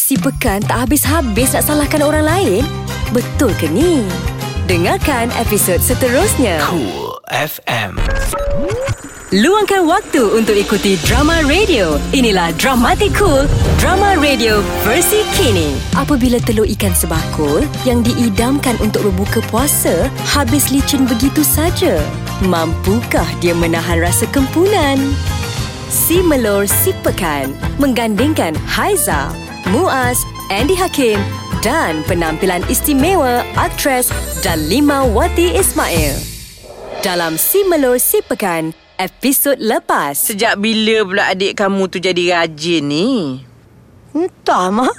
Si 0.10 0.18
Pekan 0.18 0.66
tak 0.66 0.90
habis-habis 0.90 1.54
nak 1.54 1.70
salahkan 1.70 2.02
orang 2.02 2.26
lain? 2.26 2.66
Betul 3.14 3.54
ke 3.62 3.70
ni? 3.70 4.02
Dengarkan 4.66 5.30
episod 5.38 5.78
seterusnya. 5.78 6.58
Cool 6.66 7.14
FM. 7.30 7.94
Luangkan 9.30 9.86
waktu 9.86 10.34
untuk 10.34 10.58
ikuti 10.58 10.98
drama 11.06 11.46
radio. 11.46 12.02
Inilah 12.10 12.50
Dramatic 12.58 13.14
Cool, 13.14 13.46
drama 13.78 14.18
radio 14.18 14.66
versi 14.82 15.22
kini. 15.38 15.78
Apabila 15.94 16.42
telur 16.42 16.66
ikan 16.66 16.98
sebakul 16.98 17.62
yang 17.86 18.02
diidamkan 18.02 18.82
untuk 18.82 19.14
berbuka 19.14 19.46
puasa 19.54 20.10
habis 20.26 20.74
licin 20.74 21.06
begitu 21.06 21.46
saja, 21.46 22.02
mampukah 22.50 23.30
dia 23.46 23.54
menahan 23.54 24.02
rasa 24.02 24.26
kempunan? 24.34 24.98
Si 25.94 26.26
Melor 26.26 26.66
Si 26.66 26.98
Pekan 27.06 27.54
menggandingkan 27.78 28.58
Haiza, 28.66 29.30
Muaz, 29.68 30.24
Andy 30.48 30.72
Hakim 30.80 31.20
dan 31.60 32.00
penampilan 32.08 32.64
istimewa 32.72 33.44
aktris 33.60 34.08
Dalima 34.40 35.04
Wati 35.04 35.52
Ismail. 35.52 36.16
Dalam 37.04 37.36
Si 37.36 37.68
Melor 37.68 38.00
Si 38.00 38.24
Pekan, 38.24 38.72
episod 38.96 39.60
lepas. 39.60 40.16
Sejak 40.16 40.56
bila 40.64 41.04
pula 41.04 41.24
adik 41.36 41.60
kamu 41.60 41.92
tu 41.92 42.00
jadi 42.00 42.40
rajin 42.40 42.88
ni? 42.88 43.44
Entah 44.16 44.72
mak. 44.72 44.96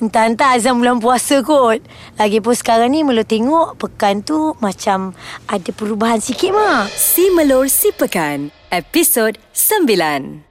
Entah-entah 0.00 0.56
azam 0.56 0.78
bulan 0.78 1.02
puasa 1.02 1.42
kot. 1.42 1.82
Lagipun 2.16 2.54
sekarang 2.54 2.94
ni 2.94 3.02
Melo 3.02 3.26
tengok 3.26 3.76
pekan 3.82 4.22
tu 4.22 4.54
macam 4.62 5.12
ada 5.50 5.70
perubahan 5.74 6.22
sikit 6.22 6.54
mak. 6.54 6.86
Si 6.94 7.34
Melor 7.34 7.66
Si 7.66 7.90
Pekan, 7.90 8.54
episod 8.70 9.36
9. 9.52 10.47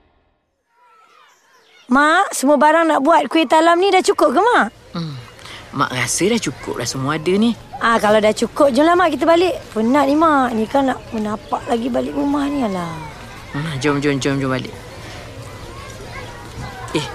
Mak, 1.87 2.35
semua 2.35 2.59
barang 2.59 2.83
nak 2.83 2.99
buat 2.99 3.31
kuih 3.31 3.47
talam 3.47 3.79
ni 3.79 3.87
dah 3.87 4.03
cukup 4.03 4.35
ke 4.35 4.39
mak? 4.43 4.67
Hmm. 4.91 5.15
Mak 5.71 5.95
rasa 5.95 6.27
dah 6.27 6.35
cukup 6.35 6.83
dah 6.83 6.87
semua 6.87 7.15
ada 7.15 7.31
ni. 7.31 7.55
Ah 7.79 7.95
kalau 7.95 8.19
dah 8.19 8.35
cukup 8.35 8.75
jomlah 8.75 8.91
mak 8.91 9.15
kita 9.15 9.23
balik. 9.23 9.55
Penat 9.71 10.11
ni 10.11 10.19
mak. 10.19 10.51
Ni 10.51 10.67
kan 10.67 10.91
nak 10.91 10.99
menapak 11.15 11.63
lagi 11.71 11.87
balik 11.87 12.11
rumah 12.11 12.43
ni 12.43 12.67
alah. 12.67 12.91
Hmm, 13.55 13.71
jom, 13.79 14.03
jom, 14.03 14.19
jom, 14.19 14.35
jom 14.35 14.51
balik. 14.51 14.75
Eh, 16.91 17.07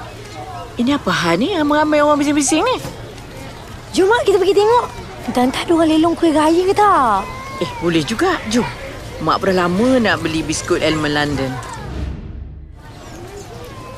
ini 0.81 0.97
apa 0.97 1.13
hal 1.13 1.37
ni? 1.37 1.53
Ramai-ramai 1.53 2.01
orang 2.01 2.17
bising-bising 2.25 2.65
ni. 2.65 2.77
Jom 3.93 4.09
mak 4.09 4.25
kita 4.25 4.41
pergi 4.41 4.57
tengok. 4.57 4.87
Entah-entah 5.29 5.69
ada 5.69 5.73
orang 5.77 5.91
lelong 5.93 6.17
kuih 6.17 6.33
raya 6.33 6.63
ke 6.65 6.73
tak? 6.73 7.29
Eh, 7.61 7.69
boleh 7.85 8.01
juga. 8.01 8.41
Jom. 8.49 8.65
Mak 9.21 9.37
dah 9.37 9.69
lama 9.69 10.01
nak 10.01 10.25
beli 10.25 10.41
biskut 10.41 10.81
Elmer 10.81 11.13
London. 11.13 11.53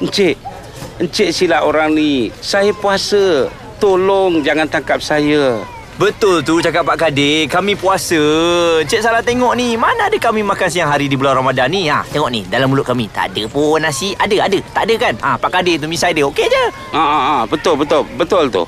Encik, 0.03 0.35
encik 1.01 1.30
silap 1.34 1.66
orang 1.66 1.95
ni. 1.95 2.30
Saya 2.38 2.70
puasa. 2.74 3.51
Tolong 3.82 4.40
jangan 4.40 4.70
tangkap 4.70 5.03
saya. 5.03 5.61
Betul 5.95 6.42
tu 6.42 6.59
cakap 6.59 6.82
Pak 6.82 7.07
Kadir. 7.07 7.47
Kami 7.47 7.78
puasa. 7.78 8.18
Cik 8.82 8.99
salah 8.99 9.22
tengok 9.22 9.55
ni. 9.55 9.78
Mana 9.78 10.11
ada 10.11 10.18
kami 10.18 10.42
makan 10.42 10.66
siang 10.66 10.90
hari 10.90 11.07
di 11.07 11.14
bulan 11.14 11.38
Ramadan 11.38 11.70
ni? 11.70 11.86
Ha, 11.86 12.03
tengok 12.11 12.30
ni. 12.34 12.42
Dalam 12.51 12.66
mulut 12.66 12.82
kami. 12.82 13.07
Tak 13.14 13.30
ada 13.30 13.47
pun 13.47 13.78
nasi. 13.78 14.11
Ada, 14.18 14.51
ada. 14.51 14.59
Tak 14.74 14.82
ada 14.90 14.95
kan? 14.99 15.14
Ha, 15.22 15.38
Pak 15.38 15.51
Kadir 15.55 15.78
tu 15.78 15.86
misai 15.86 16.11
dia. 16.11 16.26
Okey 16.26 16.51
je. 16.51 16.64
Ah, 16.90 16.99
ah, 16.99 17.22
ah, 17.22 17.42
betul, 17.47 17.78
betul, 17.78 18.03
betul 18.18 18.51
tu. 18.51 18.66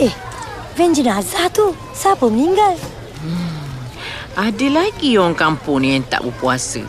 Eh, 0.00 0.12
van 0.72 0.96
jenazah 0.96 1.52
tu. 1.52 1.76
Siapa 1.92 2.24
meninggal? 2.32 2.76
Ada 4.36 4.66
lagi 4.68 5.16
orang 5.16 5.36
kampung 5.36 5.84
ni 5.84 5.96
yang 5.96 6.04
tak 6.08 6.24
berpuasa. 6.24 6.80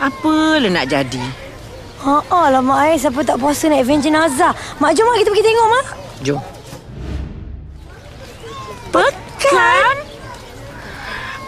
Apalah 0.00 0.68
nak 0.68 0.88
jadi? 0.88 1.45
Ha 2.06 2.22
lah 2.54 2.62
mak 2.62 2.78
ai 2.86 2.94
siapa 2.94 3.26
tak 3.26 3.42
puasa 3.42 3.66
naik 3.66 3.82
van 3.82 3.98
jenazah. 3.98 4.54
Mak 4.78 4.94
jom 4.94 5.10
mak 5.10 5.18
kita 5.18 5.30
pergi 5.34 5.46
tengok 5.50 5.66
mak. 5.74 5.86
Jom. 6.22 6.42
Pekan? 8.94 9.96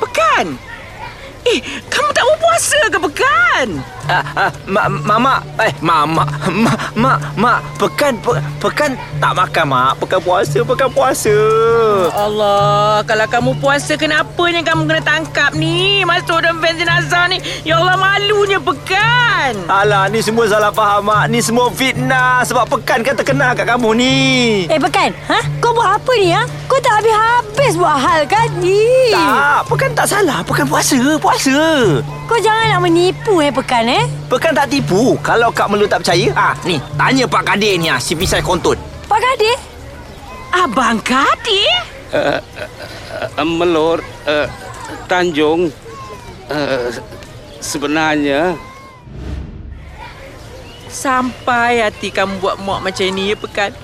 Pekan? 0.02 0.46
Eh, 1.46 1.62
kamu 1.86 2.10
tak 2.10 2.24
berpuasa 2.26 2.80
ke 2.90 2.98
Pekan? 3.06 3.68
Ah, 4.08 4.48
ah, 4.48 4.50
mak, 4.64 4.88
mama, 5.04 5.34
eh, 5.60 5.72
mama, 5.84 6.24
mak, 6.48 6.96
mak, 6.96 7.18
mak, 7.36 7.60
pekan, 7.76 8.16
pe, 8.24 8.40
pekan 8.56 8.96
tak 9.20 9.36
makan, 9.36 9.64
mak. 9.68 10.00
Pekan 10.00 10.20
puasa, 10.24 10.58
pekan 10.64 10.88
puasa. 10.88 11.36
Allah, 12.16 13.04
kalau 13.04 13.28
kamu 13.28 13.50
puasa 13.60 14.00
kenapa 14.00 14.48
yang 14.48 14.64
kamu 14.64 14.88
kena 14.88 15.02
tangkap 15.04 15.52
ni? 15.52 16.08
Masuk 16.08 16.40
dalam 16.40 16.56
van 16.56 16.80
jenazah 16.80 17.28
ni. 17.28 17.36
Ya 17.68 17.76
Allah, 17.76 18.00
malunya 18.00 18.56
pekan. 18.56 19.52
Alah, 19.68 20.08
ni 20.08 20.24
semua 20.24 20.48
salah 20.48 20.72
faham, 20.72 21.04
mak. 21.04 21.28
Ni 21.28 21.44
semua 21.44 21.68
fitnah. 21.68 22.40
Sebab 22.48 22.64
pekan 22.64 23.04
kan 23.04 23.12
terkenal 23.12 23.52
kat 23.52 23.68
kamu 23.68 23.92
ni. 23.92 24.16
Eh 24.72 24.80
Pekan, 24.80 25.12
ha? 25.28 25.44
Kau 25.60 25.76
buat 25.76 26.00
apa 26.00 26.12
ni 26.16 26.32
ha? 26.32 26.48
Kau 26.64 26.80
tak 26.80 27.04
habis-habis 27.04 27.76
buat 27.76 27.96
hal 27.96 28.20
kan? 28.24 28.48
Ih. 28.64 29.12
Tak, 29.12 29.68
pekan 29.68 29.90
tak 29.92 30.06
salah. 30.08 30.40
Pekan 30.48 30.64
puasa, 30.64 30.96
puasa. 31.20 31.58
Kau 32.28 32.36
jangan 32.40 32.76
nak 32.76 32.80
menipu 32.84 33.40
eh 33.40 33.48
Pekan 33.48 33.88
eh. 33.88 33.97
Pekan 34.28 34.52
tak 34.52 34.68
tipu. 34.68 35.16
Kalau 35.24 35.48
Kak 35.48 35.72
Melu 35.72 35.88
tak 35.88 36.04
percaya, 36.04 36.28
ah, 36.36 36.54
ni, 36.68 36.76
tanya 36.98 37.24
Pak 37.24 37.42
Kadir 37.42 37.80
ni, 37.80 37.88
ah, 37.88 37.96
si 37.96 38.12
pisai 38.12 38.44
kontot. 38.44 38.76
Pak 39.08 39.20
Kadir, 39.20 39.56
Abang 40.52 41.00
Kadir? 41.00 41.72
Uh, 42.08 42.40
uh, 43.36 43.44
melur 43.44 44.00
uh, 44.24 44.48
Tanjung 45.04 45.68
uh, 46.48 46.88
sebenarnya 47.60 48.56
Sampai 50.88 51.84
hati 51.84 52.08
kamu 52.08 52.40
buat 52.40 52.56
mak 52.64 52.80
macam 52.80 53.06
ni 53.12 53.28
ya 53.28 53.36
pekan. 53.36 53.76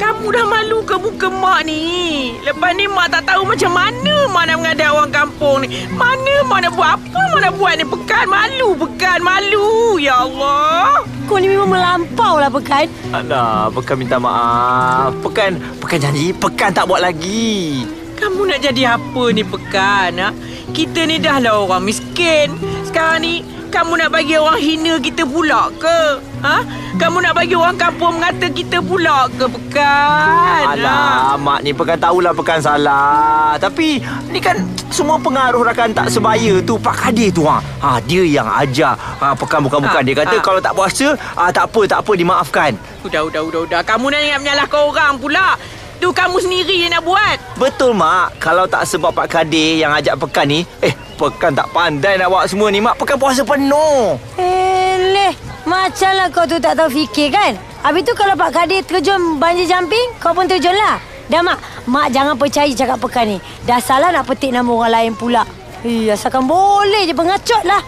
Kamu 0.00 0.32
dah 0.32 0.48
malu 0.48 0.80
ke 0.80 0.96
muka 0.96 1.28
mak 1.28 1.68
ni? 1.68 2.32
Lepas 2.40 2.72
ni 2.72 2.88
mak 2.88 3.12
tak 3.12 3.28
tahu 3.28 3.44
macam 3.44 3.68
mana 3.68 4.16
mak 4.32 4.48
nak 4.48 4.56
mengadap 4.56 4.96
orang 4.96 5.12
kampung 5.12 5.56
ni. 5.60 5.84
Mana 5.92 6.40
mak 6.48 6.64
nak 6.64 6.72
buat 6.72 6.90
apa 6.96 7.20
mak 7.36 7.40
nak 7.44 7.52
buat 7.60 7.72
ni 7.76 7.84
pekan. 7.84 8.24
Malu 8.24 8.68
pekan, 8.80 9.18
malu. 9.20 10.00
Ya 10.00 10.24
Allah. 10.24 11.04
kau 11.28 11.36
ni 11.36 11.52
memang 11.52 11.76
melampau 11.76 12.40
lah 12.40 12.48
Pekan. 12.48 12.88
Alah, 13.12 13.68
Pekan 13.68 14.00
minta 14.00 14.16
maaf. 14.16 15.12
Pekan, 15.20 15.60
Pekan 15.84 15.98
janji, 16.00 16.32
Pekan 16.32 16.72
tak 16.72 16.88
buat 16.88 17.04
lagi. 17.04 17.84
Kamu 18.16 18.48
nak 18.48 18.60
jadi 18.64 18.96
apa 18.96 19.22
ni 19.36 19.44
pekan? 19.44 20.16
Ha? 20.16 20.28
Kita 20.72 21.04
ni 21.04 21.20
dah 21.20 21.44
lah 21.44 21.60
orang 21.60 21.84
miskin. 21.84 22.56
Sekarang 22.88 23.20
ni 23.20 23.44
kamu 23.70 24.02
nak 24.02 24.10
bagi 24.10 24.34
orang 24.34 24.58
hina 24.58 24.98
kita 24.98 25.22
pula 25.22 25.70
ke? 25.78 26.18
Ha? 26.42 26.56
Kamu 26.98 27.22
nak 27.22 27.38
bagi 27.38 27.54
orang 27.54 27.78
kampung 27.78 28.18
mengata 28.18 28.50
kita 28.50 28.82
pula 28.82 29.30
ke 29.30 29.46
pekan? 29.46 30.62
Ha? 30.66 30.74
Alah, 30.74 31.38
mak 31.38 31.62
ni 31.62 31.70
Pekan 31.70 31.96
tahulah 31.96 32.34
Pekan 32.34 32.58
salah. 32.58 33.54
Tapi, 33.62 34.02
ni 34.34 34.42
kan 34.42 34.58
semua 34.90 35.22
pengaruh 35.22 35.62
rakan 35.62 35.94
tak 35.94 36.10
sebaya 36.10 36.58
tu 36.66 36.74
Pak 36.82 36.98
Kadir 36.98 37.30
tu 37.30 37.46
ha. 37.46 37.62
ha 37.78 38.02
dia 38.02 38.26
yang 38.26 38.50
ajar 38.50 38.98
ha, 38.98 39.32
Pekan 39.38 39.62
bukan-bukan. 39.62 40.02
Ha, 40.02 40.06
Dia 40.06 40.18
kata 40.18 40.36
ha. 40.36 40.42
kalau 40.42 40.58
tak 40.58 40.74
puasa, 40.74 41.14
ha, 41.38 41.48
tak 41.54 41.70
apa, 41.70 41.80
tak 41.86 41.98
apa, 42.02 42.12
dimaafkan. 42.18 42.74
Udah, 43.06 43.22
udah, 43.30 43.42
udah, 43.46 43.60
udah. 43.70 43.80
Kamu 43.86 44.10
nak 44.10 44.20
ingat 44.20 44.38
menyalahkan 44.42 44.80
orang 44.82 45.14
pula. 45.22 45.54
Tu 46.00 46.08
kamu 46.08 46.40
sendiri 46.40 46.80
yang 46.80 46.96
nak 46.96 47.04
buat. 47.04 47.36
Betul, 47.60 47.92
Mak. 47.92 48.40
Kalau 48.40 48.64
tak 48.64 48.88
sebab 48.88 49.12
Pak 49.12 49.28
Kadir 49.28 49.84
yang 49.84 49.92
ajak 49.92 50.16
Pekan 50.16 50.48
ni, 50.48 50.64
eh, 50.80 50.96
Pekan 51.20 51.52
tak 51.52 51.68
pandai 51.76 52.16
nak 52.16 52.32
buat 52.32 52.48
semua 52.48 52.72
ni, 52.72 52.80
Mak. 52.80 52.96
Pekan 52.96 53.20
puasa 53.20 53.44
penuh. 53.44 54.16
Eleh, 54.40 55.36
macamlah 55.68 56.32
kau 56.32 56.48
tu 56.48 56.56
tak 56.56 56.80
tahu 56.80 56.88
fikir 56.88 57.28
kan? 57.28 57.52
Habis 57.84 58.08
tu 58.08 58.16
kalau 58.16 58.32
Pak 58.32 58.48
Kadir 58.48 58.80
terjun 58.80 59.36
banjir 59.36 59.68
jumping, 59.68 60.08
kau 60.16 60.32
pun 60.32 60.48
terjun 60.48 60.72
lah. 60.72 60.96
Dah 61.30 61.46
mak, 61.46 61.62
mak 61.86 62.10
jangan 62.10 62.34
percaya 62.34 62.72
cakap 62.74 62.98
Pekan 62.98 63.36
ni. 63.36 63.38
Dah 63.62 63.78
salah 63.78 64.10
nak 64.10 64.26
petik 64.26 64.50
nama 64.50 64.66
orang 64.66 64.92
lain 64.96 65.12
pula. 65.14 65.46
Eh, 65.86 66.10
asalkan 66.10 66.48
boleh 66.48 67.06
je 67.06 67.14
pengacut 67.14 67.62
lah. 67.62 67.84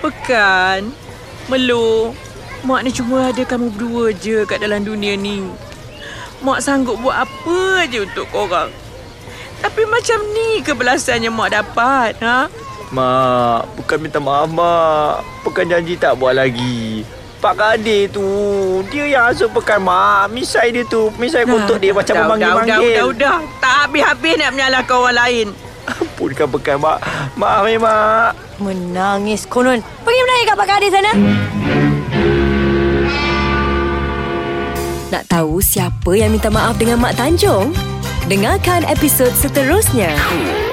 Pekan. 0.00 0.90
Melu. 1.46 2.10
Mak 2.66 2.80
ni 2.82 2.90
cuma 2.90 3.30
ada 3.30 3.42
kamu 3.46 3.70
berdua 3.74 4.10
je 4.16 4.42
kat 4.42 4.58
dalam 4.58 4.82
dunia 4.82 5.14
ni. 5.14 5.46
Mak 6.42 6.58
sanggup 6.58 6.98
buat 6.98 7.22
apa 7.22 7.86
je 7.86 8.02
untuk 8.02 8.26
korang. 8.34 8.74
Tapi 9.62 9.86
macam 9.86 10.18
ni 10.34 10.58
kebelasan 10.58 11.22
yang 11.22 11.38
mak 11.38 11.54
dapat, 11.54 12.18
ha? 12.18 12.50
Mak, 12.90 13.78
bukan 13.78 13.98
minta 14.02 14.18
maaf, 14.18 14.50
Mak. 14.50 15.22
Pekan 15.46 15.70
janji 15.70 15.94
tak 15.94 16.18
buat 16.18 16.34
lagi. 16.34 17.06
Pak 17.38 17.54
Kadir 17.58 18.10
tu, 18.10 18.26
dia 18.90 19.06
yang 19.06 19.30
asuh 19.30 19.46
Pekan, 19.46 19.86
Mak. 19.86 20.34
Misai 20.34 20.74
dia 20.74 20.82
tu, 20.82 21.14
misai 21.14 21.46
kutuk 21.46 21.78
dia 21.78 21.94
macam 21.94 22.10
dah, 22.10 22.18
dah, 22.18 22.26
memanggil-manggil. 22.26 22.90
dah, 22.90 23.06
dah, 23.06 23.10
dah. 23.14 23.38
Tak 23.62 23.74
habis-habis 23.86 24.34
nak 24.42 24.50
menyalahkan 24.50 24.96
orang 24.98 25.16
lain. 25.22 25.46
Ampunkan 25.86 26.48
Pekan, 26.58 26.76
Mak. 26.82 26.98
Maaf, 27.38 27.64
Mak. 27.70 28.30
Menangis 28.58 29.46
konon. 29.46 29.78
Pergi 30.02 30.20
menangis 30.26 30.44
kat 30.50 30.56
Pak 30.58 30.66
Kadir 30.66 30.90
sana. 30.90 31.12
Nak 35.12 35.28
tahu 35.28 35.60
siapa 35.60 36.16
yang 36.16 36.32
minta 36.32 36.48
maaf 36.48 36.80
dengan 36.80 36.96
Mak 36.96 37.20
Tanjung? 37.20 37.76
Dengarkan 38.32 38.80
episod 38.88 39.28
seterusnya. 39.36 40.08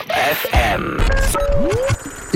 FM. 0.08 0.96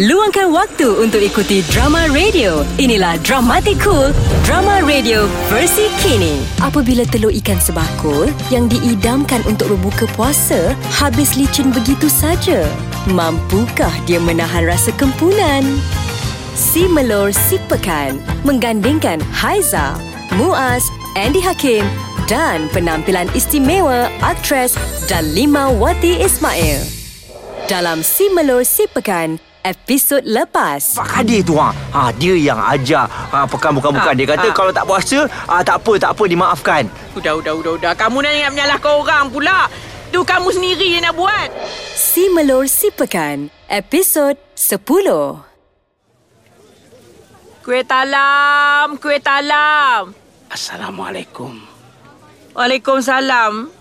Luangkan 0.03 0.51
waktu 0.51 0.99
untuk 0.99 1.23
ikuti 1.23 1.63
drama 1.71 2.03
radio. 2.11 2.67
Inilah 2.75 3.15
Dramatic 3.23 3.79
Cool, 3.79 4.11
drama 4.43 4.83
radio 4.83 5.31
versi 5.47 5.87
kini. 6.03 6.43
Apabila 6.59 7.07
telur 7.07 7.31
ikan 7.39 7.63
sebakul 7.63 8.27
yang 8.51 8.67
diidamkan 8.67 9.39
untuk 9.47 9.71
berbuka 9.71 10.03
puasa 10.11 10.75
habis 10.91 11.39
licin 11.39 11.71
begitu 11.71 12.11
saja, 12.11 12.67
mampukah 13.15 13.95
dia 14.03 14.19
menahan 14.19 14.67
rasa 14.67 14.91
kempunan? 14.99 15.63
Si 16.51 16.83
Melor 16.83 17.31
Si 17.31 17.55
Pekan 17.71 18.19
menggandingkan 18.43 19.23
Haiza, 19.31 19.95
Muaz, 20.33 20.89
Andy 21.13 21.37
Hakim 21.37 21.85
dan 22.25 22.65
penampilan 22.73 23.29
istimewa 23.37 24.09
aktris 24.25 24.73
Dalima 25.05 25.69
Wati 25.69 26.25
Ismail. 26.25 26.81
Dalam 27.69 28.01
Si 28.01 28.33
Melor 28.33 28.65
Si 28.65 28.89
Pekan, 28.89 29.37
episod 29.61 30.25
lepas. 30.25 30.97
Pak 30.97 31.05
Kadir 31.05 31.45
tu, 31.45 31.53
ha. 31.61 31.69
ha 31.93 32.09
dia 32.17 32.33
yang 32.33 32.57
ajar 32.57 33.05
ha, 33.05 33.45
Pekan 33.45 33.77
bukan-bukan. 33.77 34.09
Ha, 34.09 34.17
Dia 34.17 34.25
kata 34.33 34.49
ha. 34.49 34.57
kalau 34.57 34.73
tak 34.73 34.89
puasa, 34.89 35.29
ha, 35.29 35.61
tak 35.61 35.85
apa, 35.85 36.01
tak 36.01 36.11
apa, 36.17 36.23
dimaafkan. 36.25 36.83
Udah, 37.13 37.37
udah, 37.37 37.53
udah, 37.53 37.71
udah. 37.77 37.91
Kamu 37.93 38.25
nak 38.25 38.33
ingat 38.33 38.51
menyalahkan 38.57 38.93
orang 39.05 39.25
pula. 39.29 39.69
Tu 40.09 40.17
kamu 40.17 40.49
sendiri 40.49 40.97
yang 40.97 41.05
nak 41.05 41.13
buat. 41.13 41.49
Si 41.93 42.33
Melor 42.33 42.65
Si 42.65 42.89
Pekan, 42.89 43.53
episod 43.69 44.33
10. 44.57 44.81
Kuih 47.61 47.85
talam, 47.85 48.97
kuih 48.97 49.21
talam. 49.21 50.22
Assalamualaikum. 50.53 51.57
Waalaikumsalam. 52.53 53.73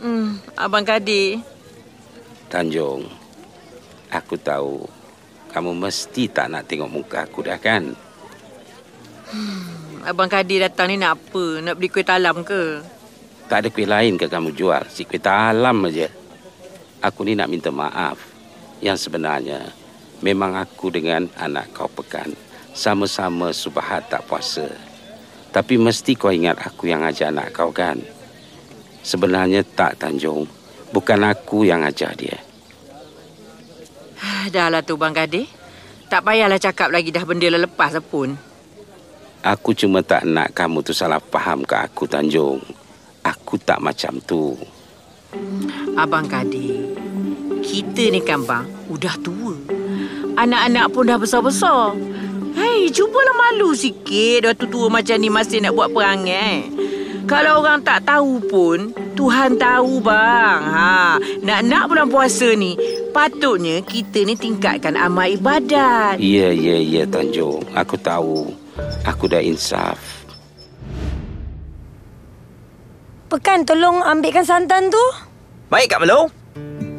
Hmm, 0.00 0.40
Abang 0.56 0.80
Kadir. 0.80 1.44
Tanjung, 2.48 3.04
aku 4.08 4.40
tahu 4.40 4.88
kamu 5.52 5.76
mesti 5.76 6.32
tak 6.32 6.48
nak 6.48 6.64
tengok 6.64 6.88
muka 6.88 7.28
aku 7.28 7.44
dah 7.44 7.60
kan? 7.60 7.92
Abang 10.08 10.32
Kadir 10.32 10.64
datang 10.64 10.88
ni 10.88 10.96
nak 10.96 11.20
apa? 11.20 11.60
Nak 11.60 11.76
beli 11.76 11.92
kuih 11.92 12.08
talam 12.08 12.40
ke? 12.40 12.80
Tak 13.52 13.60
ada 13.60 13.68
kuih 13.68 13.84
lain 13.84 14.16
ke 14.16 14.24
kamu 14.24 14.56
jual? 14.56 14.80
Si 14.88 15.04
kuih 15.04 15.20
talam 15.20 15.76
aja. 15.84 16.08
Aku 17.04 17.28
ni 17.28 17.36
nak 17.36 17.52
minta 17.52 17.68
maaf. 17.68 18.16
Yang 18.80 19.12
sebenarnya, 19.12 19.60
memang 20.24 20.56
aku 20.56 20.88
dengan 20.88 21.28
anak 21.36 21.68
kau 21.76 21.92
pekan 21.92 22.32
sama-sama 22.72 23.52
subahat 23.52 24.08
tak 24.08 24.24
puasa. 24.24 24.83
Tapi 25.54 25.78
mesti 25.78 26.18
kau 26.18 26.34
ingat 26.34 26.58
aku 26.58 26.90
yang 26.90 27.06
ajar 27.06 27.30
anak 27.30 27.54
kau 27.54 27.70
kan? 27.70 27.94
Sebenarnya 29.06 29.62
tak 29.62 30.02
Tanjung. 30.02 30.50
Bukan 30.90 31.22
aku 31.22 31.62
yang 31.62 31.86
ajar 31.86 32.10
dia. 32.18 32.34
Dah 34.50 34.66
lah 34.66 34.82
tu 34.82 34.98
Bang 34.98 35.14
Kadir. 35.14 35.46
Tak 36.10 36.26
payahlah 36.26 36.58
cakap 36.58 36.90
lagi 36.90 37.14
dah 37.14 37.22
benda 37.22 37.46
dah 37.46 37.62
lepas 37.62 37.94
pun. 38.10 38.34
Aku 39.46 39.76
cuma 39.76 40.02
tak 40.02 40.26
nak 40.26 40.56
kamu 40.56 40.82
tu 40.82 40.90
salah 40.90 41.22
faham 41.22 41.62
ke 41.62 41.76
aku 41.78 42.10
Tanjung. 42.10 42.58
Aku 43.22 43.54
tak 43.62 43.78
macam 43.78 44.18
tu. 44.26 44.58
Abang 45.94 46.26
Kadir, 46.26 46.94
kita 47.62 48.10
ni 48.10 48.22
kan 48.22 48.42
bang, 48.42 48.66
udah 48.90 49.14
tua. 49.22 49.54
Anak-anak 50.34 50.86
pun 50.90 51.06
dah 51.06 51.18
besar-besar. 51.18 51.94
Hei, 52.54 52.88
cubalah 52.94 53.34
malu 53.34 53.74
sikit 53.74 54.46
dah 54.46 54.54
tua 54.54 54.86
macam 54.86 55.18
ni 55.18 55.28
masih 55.28 55.58
nak 55.58 55.74
buat 55.74 55.90
perangai. 55.90 56.70
Kalau 57.24 57.64
orang 57.64 57.80
tak 57.80 58.04
tahu 58.04 58.36
pun, 58.46 58.92
Tuhan 59.16 59.56
tahu 59.56 59.98
bang. 60.04 60.60
Ha, 60.60 61.16
nak-nak 61.40 61.88
bulan 61.88 62.06
puasa 62.12 62.52
ni, 62.52 62.76
patutnya 63.16 63.80
kita 63.80 64.28
ni 64.28 64.36
tingkatkan 64.36 64.92
amal 64.94 65.32
ibadat. 65.32 66.20
Ya, 66.20 66.52
ya, 66.52 66.76
ya 66.76 67.08
Tanjung. 67.08 67.64
Aku 67.72 67.96
tahu. 67.96 68.52
Aku 69.08 69.24
dah 69.24 69.40
insaf. 69.40 69.96
Pekan 73.32 73.64
tolong 73.64 74.04
ambilkan 74.04 74.44
santan 74.44 74.92
tu. 74.92 75.04
Baik, 75.72 75.96
Kak 75.96 76.04
Melo. 76.04 76.28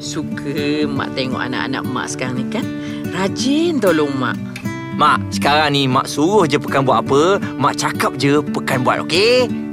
Suka 0.01 0.83
mak 0.89 1.15
tengok 1.15 1.39
anak-anak 1.39 1.83
mak 1.85 2.07
sekarang 2.11 2.35
ni 2.41 2.45
kan. 2.49 2.65
Rajin 3.13 3.79
tolong 3.79 4.11
mak. 4.17 4.54
Mak, 4.95 5.19
sekarang 5.35 5.75
ni 5.75 5.91
Mak 5.91 6.07
suruh 6.07 6.47
je 6.47 6.55
Pekan 6.55 6.87
buat 6.87 7.03
apa 7.03 7.43
Mak 7.59 7.75
cakap 7.75 8.15
je 8.15 8.39
Pekan 8.39 8.79
buat, 8.81 9.03
okey? 9.03 9.65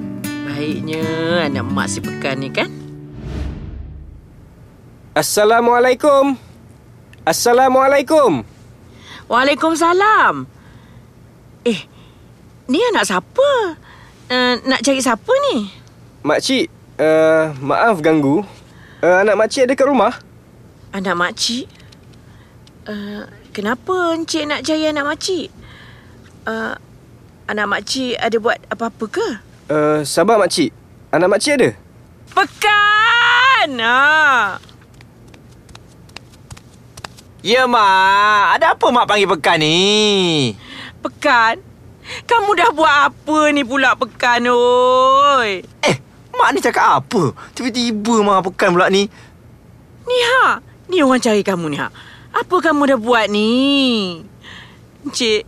Baiknya 0.62 1.02
anak 1.48 1.66
mak 1.74 1.90
si 1.90 1.98
pekan 1.98 2.38
ni 2.38 2.46
kan? 2.52 2.70
Assalamualaikum. 5.12 6.38
Assalamualaikum. 7.26 8.46
Waalaikumsalam. 9.26 10.46
Eh, 11.66 11.80
ni 12.70 12.78
anak 12.94 13.10
siapa? 13.10 13.50
Uh, 14.30 14.54
nak 14.64 14.80
cari 14.86 15.02
siapa 15.02 15.32
ni? 15.50 15.66
Makcik, 16.22 16.70
uh, 17.02 17.50
maaf 17.58 17.98
ganggu. 18.00 18.46
Uh, 19.02 19.16
anak 19.20 19.34
makcik 19.34 19.66
ada 19.66 19.74
kat 19.74 19.88
rumah? 19.90 20.14
Anak 20.94 21.18
makcik? 21.18 21.66
Uh, 22.86 23.26
kenapa 23.52 24.16
encik 24.16 24.48
nak 24.48 24.64
cari 24.64 24.88
anak 24.88 25.04
makcik? 25.04 25.48
Uh, 26.48 26.74
anak 27.46 27.68
makcik 27.68 28.16
ada 28.16 28.36
buat 28.40 28.58
apa-apa 28.72 29.04
ke? 29.06 29.28
Uh, 29.68 30.00
sabar 30.02 30.40
makcik. 30.40 30.72
Anak 31.12 31.28
makcik 31.28 31.60
ada? 31.60 31.70
Pekan! 32.32 33.70
Ha. 33.78 34.56
Ya, 37.44 37.68
Mak. 37.68 38.56
Ada 38.58 38.72
apa 38.72 38.86
Mak 38.88 39.04
panggil 39.04 39.28
Pekan 39.28 39.60
ni? 39.60 40.56
Pekan? 41.04 41.60
Kamu 42.24 42.50
dah 42.56 42.70
buat 42.72 42.96
apa 43.12 43.38
ni 43.52 43.62
pula 43.62 43.92
Pekan, 43.98 44.48
oi? 44.48 45.60
Eh, 45.84 45.96
Mak 46.32 46.48
ni 46.56 46.58
cakap 46.64 47.04
apa? 47.04 47.36
Tiba-tiba 47.52 48.14
Mak 48.24 48.48
Pekan 48.48 48.72
pula 48.72 48.88
ni. 48.88 49.04
Ni 50.02 50.18
ha, 50.22 50.58
ni 50.88 51.04
orang 51.04 51.22
cari 51.22 51.44
kamu 51.44 51.66
ni 51.70 51.78
ha. 51.78 51.90
Apa 52.32 52.64
kamu 52.64 52.96
dah 52.96 52.98
buat 52.98 53.28
ni? 53.28 54.24
Encik, 55.04 55.44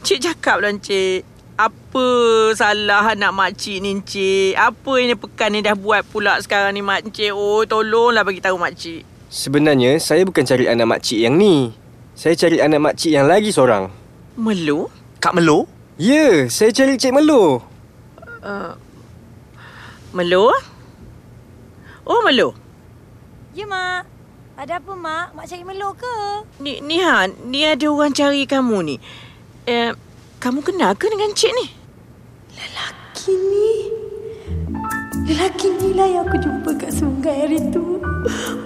Encik 0.00 0.18
cakap 0.22 0.62
lah 0.62 0.70
Encik. 0.70 1.26
Apa 1.56 2.06
salah 2.54 3.16
anak 3.16 3.34
makcik 3.34 3.82
ni 3.82 3.98
Encik? 3.98 4.54
Apa 4.54 5.02
yang 5.02 5.18
pekan 5.18 5.50
ni 5.50 5.66
dah 5.66 5.74
buat 5.74 6.06
pula 6.06 6.38
sekarang 6.38 6.78
ni 6.78 6.82
mak 6.84 7.10
Encik? 7.10 7.34
Oh, 7.34 7.66
tolonglah 7.66 8.22
bagi 8.22 8.38
tahu 8.38 8.54
makcik. 8.54 9.02
Sebenarnya 9.26 9.98
saya 9.98 10.22
bukan 10.22 10.46
cari 10.46 10.70
anak 10.70 10.86
makcik 10.86 11.18
yang 11.18 11.34
ni. 11.34 11.74
Saya 12.14 12.38
cari 12.38 12.62
anak 12.62 12.80
makcik 12.80 13.10
yang 13.10 13.26
lagi 13.26 13.50
seorang. 13.50 13.90
Melu? 14.38 14.86
Kak 15.18 15.34
Melo? 15.34 15.66
Ya, 15.98 16.46
saya 16.52 16.70
cari 16.70 17.00
Cik 17.00 17.12
Melo. 17.12 17.64
Uh, 18.44 18.76
Melu? 20.14 20.52
Oh, 22.06 22.20
Melu. 22.22 22.54
Ya, 23.56 23.66
Mak. 23.66 24.15
Ada 24.56 24.80
apa, 24.80 24.96
Mak? 24.96 25.36
Mak 25.36 25.44
cari 25.52 25.68
Melo 25.68 25.92
ke? 25.92 26.16
Ni, 26.64 26.80
ni 26.80 26.96
ha, 27.04 27.28
ni 27.28 27.60
ada 27.68 27.92
orang 27.92 28.16
cari 28.16 28.48
kamu 28.48 28.88
ni. 28.88 28.96
Eh, 29.68 29.92
kamu 30.40 30.64
kenal 30.64 30.96
ke 30.96 31.12
dengan 31.12 31.28
Cik 31.36 31.52
ni? 31.52 31.66
Lelaki 32.56 33.36
ni. 33.36 33.70
Lelaki 35.28 35.76
ni 35.76 35.92
lah 35.92 36.08
yang 36.08 36.24
aku 36.24 36.40
jumpa 36.40 36.72
kat 36.72 36.88
sungai 36.88 37.44
hari 37.44 37.60
tu. 37.68 38.00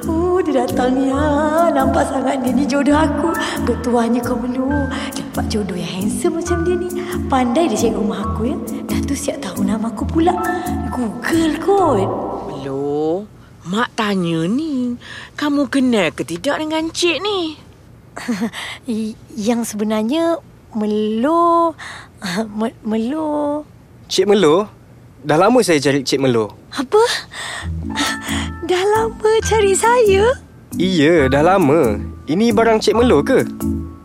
Oh, 0.07 0.38
dia 0.38 0.62
datang 0.62 0.95
ni 0.95 1.11
ha. 1.11 1.74
Nampak 1.74 2.07
sangat 2.07 2.38
dia 2.47 2.55
ni 2.55 2.70
jodoh 2.70 2.95
aku. 2.95 3.34
Bertuahnya 3.66 4.22
kau 4.22 4.38
Melo. 4.38 4.70
Dapat 5.11 5.51
jodoh 5.51 5.74
yang 5.74 6.07
handsome 6.07 6.38
macam 6.38 6.62
dia 6.62 6.78
ni. 6.78 6.86
Pandai 7.26 7.66
dia 7.66 7.91
cari 7.91 7.99
rumah 7.99 8.22
aku 8.30 8.47
ya. 8.47 8.57
Dah 8.86 9.03
tu 9.03 9.18
siap 9.18 9.43
tahu 9.43 9.66
nama 9.66 9.91
aku 9.91 10.07
pula. 10.07 10.38
Google 10.95 11.59
kot. 11.59 12.07
Melu, 12.47 13.26
mak 13.71 13.95
tanya 13.95 14.51
ni. 14.51 14.99
Kamu 15.39 15.71
kenal 15.71 16.11
ke 16.11 16.27
tidak 16.27 16.59
dengan 16.59 16.91
Cik 16.91 17.23
ni? 17.23 17.55
Yang 19.47 19.75
sebenarnya 19.75 20.43
Melo 20.75 21.79
Me- 22.59 22.79
Melo 22.83 23.62
Cik 24.11 24.27
Melo? 24.27 24.66
Dah 25.23 25.39
lama 25.39 25.62
saya 25.62 25.79
cari 25.79 26.03
Cik 26.03 26.18
Melo. 26.18 26.51
Apa? 26.75 26.99
Dah 28.71 28.83
lama 28.99 29.31
cari 29.47 29.71
saya? 29.79 30.35
Iya, 30.75 31.27
dah 31.27 31.43
lama. 31.43 31.99
Ini 32.27 32.55
barang 32.55 32.79
Cik 32.83 32.99
Melo 32.99 33.23
ke? 33.23 33.43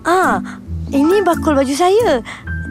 Ah, 0.05 0.41
ini 0.89 1.21
bakul 1.25 1.57
baju 1.57 1.73
saya. 1.73 2.21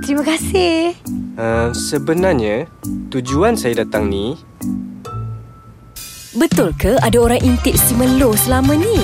Terima 0.03 0.26
kasih. 0.26 0.99
Uh, 1.38 1.70
sebenarnya, 1.72 2.66
tujuan 3.11 3.59
saya 3.59 3.82
datang 3.86 4.11
ni... 4.11 4.38
Betul 6.35 6.74
ke 6.74 6.99
ada 6.99 7.14
orang 7.22 7.39
intip 7.47 7.78
si 7.78 7.95
Melo 7.95 8.35
selama 8.35 8.74
ni? 8.74 8.99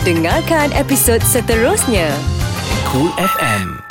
Dengarkan 0.00 0.72
episod 0.72 1.20
seterusnya. 1.20 2.08
Cool 2.88 3.12
FM. 3.20 3.84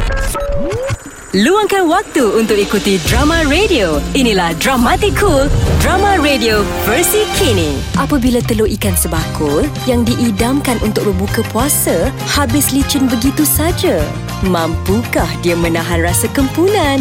Luangkan 1.38 1.86
waktu 1.86 2.26
untuk 2.34 2.58
ikuti 2.58 2.98
drama 3.06 3.46
radio. 3.46 4.02
Inilah 4.18 4.58
Dramatic 4.58 5.14
Cool, 5.22 5.46
drama 5.86 6.18
radio 6.18 6.66
versi 6.82 7.30
kini. 7.38 7.78
Apabila 7.94 8.42
telur 8.42 8.66
ikan 8.74 8.98
sebakul 8.98 9.70
yang 9.86 10.02
diidamkan 10.02 10.82
untuk 10.82 11.14
berbuka 11.14 11.46
puasa 11.54 12.10
habis 12.26 12.74
licin 12.74 13.06
begitu 13.06 13.46
saja, 13.46 14.02
mampukah 14.42 15.30
dia 15.46 15.54
menahan 15.54 16.02
rasa 16.02 16.26
kempunan? 16.34 16.98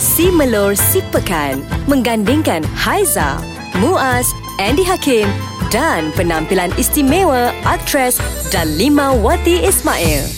Si 0.00 0.32
Melor 0.32 0.72
Si 0.72 1.04
Pekan 1.12 1.60
menggandingkan 1.84 2.64
Haiza, 2.72 3.36
Muaz, 3.76 4.32
Andy 4.54 4.86
Hakim 4.86 5.26
dan 5.66 6.14
penampilan 6.14 6.70
istimewa 6.78 7.50
aktris 7.66 8.22
Dalima 8.54 9.10
Wati 9.10 9.66
Ismail. 9.66 10.30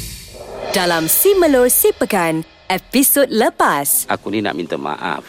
Dalam 0.73 1.05
Si 1.05 1.37
Melor 1.37 1.69
Si 1.69 1.93
Pekan, 1.93 2.41
episod 2.73 3.29
lepas. 3.29 4.09
Aku 4.09 4.33
ni 4.33 4.41
nak 4.41 4.57
minta 4.57 4.81
maaf. 4.81 5.21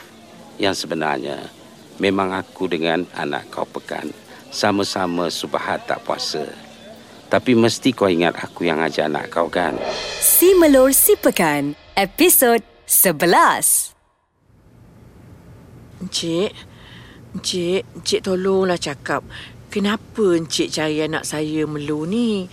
Yang 0.56 0.88
sebenarnya 0.88 1.52
memang 2.00 2.32
aku 2.32 2.72
dengan 2.72 3.04
anak 3.20 3.52
kau 3.52 3.68
pekan 3.68 4.08
sama-sama 4.56 5.28
subahat 5.28 5.84
tak 5.84 6.00
puasa. 6.08 6.48
Tapi 7.28 7.60
mesti 7.60 7.92
kau 7.92 8.08
ingat 8.08 8.40
aku 8.40 8.72
yang 8.72 8.80
ajar 8.80 9.12
anak 9.12 9.28
kau 9.28 9.52
kan? 9.52 9.76
Si 10.24 10.56
Melor 10.56 10.96
Si 10.96 11.20
Pekan, 11.20 11.76
episod 11.92 12.64
11. 12.88 13.92
Encik, 16.08 16.56
Encik, 17.36 17.84
Encik 17.98 18.22
tolonglah 18.24 18.80
cakap. 18.80 19.26
Kenapa 19.68 20.40
Encik 20.40 20.72
cari 20.72 21.04
anak 21.04 21.28
saya 21.28 21.68
Melu 21.68 22.08
ni? 22.08 22.48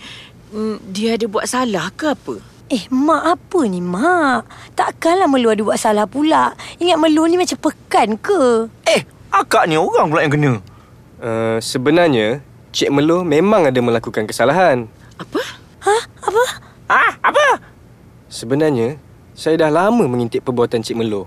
Hmm, 0.51 0.81
Dia 0.91 1.15
ada 1.15 1.25
buat 1.31 1.47
salah 1.47 1.87
ke 1.95 2.11
apa? 2.11 2.35
Eh, 2.65 2.89
Mak 2.89 3.23
apa 3.23 3.59
ni, 3.69 3.79
Mak? 3.79 4.73
Takkanlah 4.73 5.29
Melu 5.29 5.53
ada 5.53 5.61
buat 5.61 5.79
salah 5.79 6.09
pula. 6.09 6.57
Ingat 6.81 6.97
Melu 6.97 7.23
ni 7.29 7.37
macam 7.37 7.57
pekan 7.61 8.17
ke? 8.19 8.67
Eh, 8.89 9.05
akak 9.31 9.69
ni 9.69 9.77
orang 9.77 10.09
pula 10.11 10.25
yang 10.25 10.33
kena. 10.33 10.53
Uh, 11.21 11.57
sebenarnya, 11.63 12.43
Cik 12.75 12.91
Melo 12.91 13.23
memang 13.23 13.71
ada 13.71 13.79
melakukan 13.79 14.27
kesalahan. 14.27 14.91
Apa? 15.15 15.41
Ha? 15.87 15.97
Apa? 16.27 16.43
Ah, 16.91 17.11
apa? 17.23 17.63
Sebenarnya, 18.27 18.99
saya 19.31 19.55
dah 19.55 19.71
lama 19.71 20.03
mengintip 20.11 20.43
perbuatan 20.43 20.83
Cik 20.83 20.99
Melo. 20.99 21.23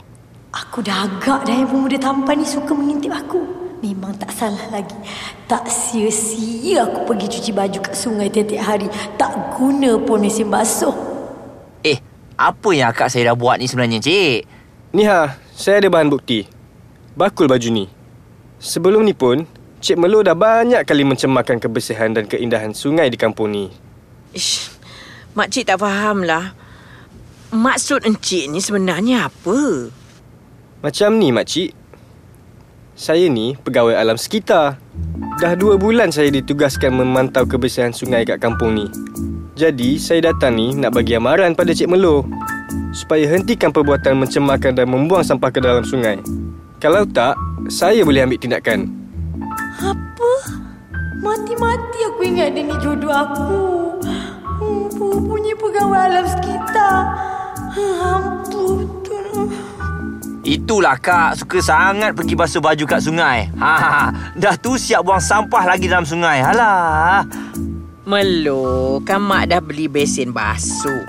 Aku 0.49 0.81
dah 0.81 1.05
agak 1.05 1.45
dah 1.45 1.53
yang 1.53 1.69
pemuda 1.69 2.01
tampan 2.01 2.41
ni 2.41 2.47
suka 2.49 2.73
mengintip 2.73 3.13
aku. 3.13 3.45
Memang 3.85 4.17
tak 4.17 4.33
salah 4.33 4.65
lagi. 4.73 4.97
Tak 5.45 5.69
sia-sia 5.69 6.89
aku 6.89 7.05
pergi 7.05 7.29
cuci 7.37 7.51
baju 7.53 7.79
kat 7.85 7.95
sungai 7.95 8.33
tiap-tiap 8.33 8.65
hari. 8.65 8.89
Tak 9.21 9.61
guna 9.61 10.01
pun 10.01 10.25
mesin 10.25 10.49
basuh. 10.49 10.97
Eh, 11.85 12.01
apa 12.41 12.69
yang 12.73 12.89
akak 12.91 13.13
saya 13.13 13.31
dah 13.31 13.37
buat 13.37 13.61
ni 13.61 13.69
sebenarnya, 13.69 14.01
Cik? 14.01 14.39
Ni 14.97 15.05
ha, 15.05 15.37
saya 15.53 15.85
ada 15.85 15.93
bahan 15.93 16.09
bukti. 16.09 16.49
Bakul 17.13 17.45
baju 17.45 17.69
ni. 17.69 17.85
Sebelum 18.57 19.05
ni 19.05 19.13
pun, 19.13 19.45
Cik 19.85 20.01
Melo 20.01 20.25
dah 20.25 20.35
banyak 20.35 20.83
kali 20.89 21.05
mencemarkan 21.05 21.61
kebersihan 21.61 22.11
dan 22.17 22.25
keindahan 22.25 22.73
sungai 22.73 23.13
di 23.13 23.21
kampung 23.21 23.53
ni. 23.53 23.69
Ish, 24.33 24.73
makcik 25.37 25.69
tak 25.69 25.79
faham 25.79 26.25
lah. 26.25 26.57
Maksud 27.53 28.09
encik 28.09 28.49
ni 28.49 28.65
sebenarnya 28.65 29.29
apa? 29.29 29.93
Macam 30.79 31.19
ni, 31.19 31.35
makcik. 31.35 31.75
Saya 32.95 33.27
ni 33.27 33.59
pegawai 33.59 33.99
alam 33.99 34.15
sekitar. 34.15 34.79
Dah 35.43 35.59
dua 35.59 35.75
bulan 35.75 36.15
saya 36.15 36.31
ditugaskan 36.31 36.95
memantau 36.95 37.43
kebersihan 37.51 37.91
sungai 37.91 38.23
kat 38.23 38.39
kampung 38.39 38.79
ni. 38.79 38.87
Jadi, 39.59 39.99
saya 39.99 40.31
datang 40.31 40.55
ni 40.55 40.79
nak 40.79 40.95
bagi 40.95 41.19
amaran 41.19 41.59
pada 41.59 41.75
Cik 41.75 41.91
Melo. 41.91 42.23
Supaya 42.95 43.27
hentikan 43.27 43.75
perbuatan 43.75 44.23
mencemarkan 44.23 44.79
dan 44.79 44.87
membuang 44.87 45.27
sampah 45.27 45.51
ke 45.51 45.59
dalam 45.59 45.83
sungai. 45.83 46.23
Kalau 46.79 47.03
tak, 47.11 47.35
saya 47.67 48.07
boleh 48.07 48.23
ambil 48.23 48.39
tindakan. 48.39 48.87
Apa? 49.83 50.33
Mati-mati 51.19 52.07
aku 52.07 52.23
ingat 52.23 52.55
dia 52.55 52.63
ni 52.63 52.75
jodoh 52.79 53.11
aku. 53.11 53.55
Hmm, 54.63 55.27
punya 55.27 55.59
pegawai 55.59 56.07
alam 56.07 56.27
sekitar. 56.31 57.03
Ampun. 57.99 58.99
Itulah 60.49 60.97
kak 60.97 61.37
suka 61.37 61.61
sangat 61.61 62.17
pergi 62.17 62.33
basuh 62.33 62.65
baju 62.65 62.85
kat 62.89 63.05
sungai. 63.05 63.53
Ha, 63.61 63.69
ha, 63.77 63.89
ha. 63.93 64.05
dah 64.33 64.57
tu 64.57 64.81
siap 64.81 65.05
buang 65.05 65.21
sampah 65.21 65.69
lagi 65.69 65.93
dalam 65.93 66.09
sungai. 66.09 66.41
Alah. 66.41 67.29
Melo, 68.09 68.97
kan 69.05 69.21
mak 69.21 69.53
dah 69.53 69.61
beli 69.61 69.93
besin 69.93 70.33
basuh. 70.33 71.05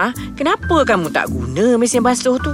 Ha? 0.00 0.08
Kenapa 0.32 0.88
kamu 0.88 1.12
tak 1.12 1.28
guna 1.28 1.76
mesin 1.76 2.00
basuh 2.00 2.40
tu? 2.40 2.48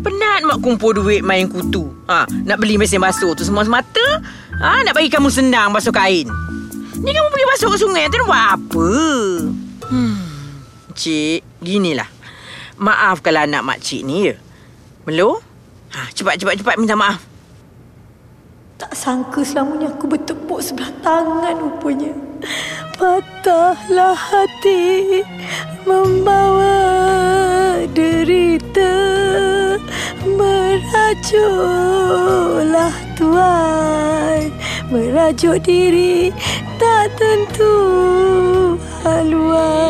Penat 0.00 0.48
mak 0.48 0.64
kumpul 0.64 0.96
duit 0.96 1.20
main 1.20 1.44
kutu. 1.44 1.84
Ha, 2.08 2.24
nak 2.48 2.56
beli 2.56 2.80
mesin 2.80 3.04
basuh 3.04 3.36
tu 3.36 3.44
semua 3.44 3.68
semata. 3.68 4.24
Ha, 4.64 4.80
nak 4.88 4.96
bagi 4.96 5.12
kamu 5.12 5.28
senang 5.28 5.76
basuh 5.76 5.92
kain. 5.92 6.32
Ni 7.04 7.12
kamu 7.12 7.28
pergi 7.28 7.46
basuh 7.52 7.68
ke 7.68 7.76
sungai 7.76 8.08
tu 8.08 8.24
buat 8.24 8.56
apa? 8.56 8.88
Hmm. 9.92 10.16
Cik, 10.96 11.60
ginilah. 11.60 12.08
Maaf 12.80 13.20
kalau 13.20 13.44
anak 13.44 13.60
makcik 13.60 14.00
ni 14.00 14.32
ya. 14.32 14.34
Melo? 15.04 15.47
Ha, 15.88 16.12
cepat 16.12 16.36
cepat 16.36 16.54
cepat 16.60 16.76
minta 16.76 16.92
maaf. 16.92 17.24
Tak 18.78 18.94
sangka 18.94 19.42
selamanya 19.42 19.90
aku 19.90 20.06
bertepuk 20.06 20.62
sebelah 20.62 20.92
tangan 21.02 21.56
rupanya. 21.58 22.14
Patahlah 22.94 24.14
hati 24.14 25.22
membawa 25.82 26.78
derita 27.90 28.94
Merajuklah 31.08 32.92
Tuhan 33.16 34.52
Merajuk 34.92 35.56
diri 35.64 36.28
tak 36.76 37.16
tentu 37.16 37.72
haluan 39.00 39.88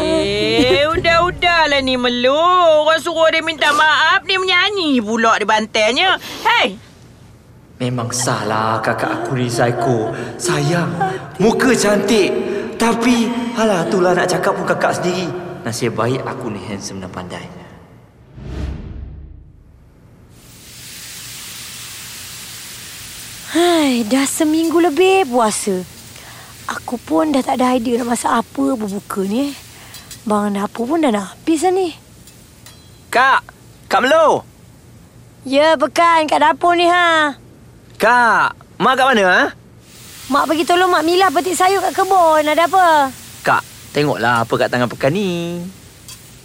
Eh, 0.62 0.87
udah-udahlah 0.87 1.83
ni 1.83 1.99
Melo. 1.99 2.87
Orang 2.87 3.03
suruh 3.03 3.35
dia 3.35 3.43
minta 3.43 3.75
maaf, 3.75 4.23
dia 4.31 4.39
menyanyi 4.39 5.03
pula 5.03 5.43
di 5.43 5.47
bantainya. 5.47 6.23
Hei, 6.47 6.79
Memang 7.83 8.14
salah 8.14 8.79
kakak 8.79 9.27
aku 9.27 9.43
psycho. 9.43 10.14
Sayang, 10.39 10.95
muka 11.43 11.75
cantik. 11.75 12.31
Tapi, 12.79 13.27
alah 13.59 13.91
itulah 13.91 14.14
nak 14.14 14.31
cakap 14.31 14.55
pun 14.55 14.71
kakak 14.71 15.03
sendiri. 15.03 15.27
Nasib 15.66 15.99
baik 15.99 16.23
aku 16.23 16.47
ni 16.47 16.62
handsome 16.62 17.03
dan 17.03 17.11
pandai. 17.11 17.58
Hai, 23.49 24.05
dah 24.05 24.29
seminggu 24.29 24.77
lebih 24.77 25.25
puasa. 25.25 25.81
Aku 26.69 27.01
pun 27.01 27.33
dah 27.33 27.41
tak 27.41 27.57
ada 27.57 27.81
idea 27.81 27.97
nak 27.97 28.13
masak 28.13 28.45
apa 28.45 28.77
berbuka 28.77 29.25
ni 29.25 29.49
eh. 29.49 29.55
Barang 30.29 30.53
dapur 30.53 30.85
pun 30.85 31.01
dah 31.01 31.09
nak 31.09 31.33
habis 31.33 31.65
dah 31.65 31.73
ni. 31.73 31.97
Kak! 33.09 33.41
Kak 33.89 34.05
Melo! 34.05 34.45
Ya, 35.49 35.81
pekan 35.81 36.29
kat 36.29 36.45
dapur 36.45 36.77
ni 36.77 36.93
ha. 36.93 37.41
Kak! 37.97 38.53
Mak 38.77 38.95
kat 39.01 39.07
mana 39.17 39.25
ha? 39.25 39.41
Mak 40.29 40.45
pergi 40.45 40.69
tolong 40.69 40.93
Mak 40.93 41.09
Mila 41.09 41.33
petik 41.33 41.57
sayur 41.57 41.81
kat 41.81 41.97
kebun. 41.97 42.45
Ada 42.45 42.69
apa? 42.69 43.09
Kak, 43.49 43.65
tengoklah 43.97 44.45
apa 44.45 44.53
kat 44.61 44.69
tangan 44.69 44.93
pekan 44.93 45.17
ni. 45.17 45.65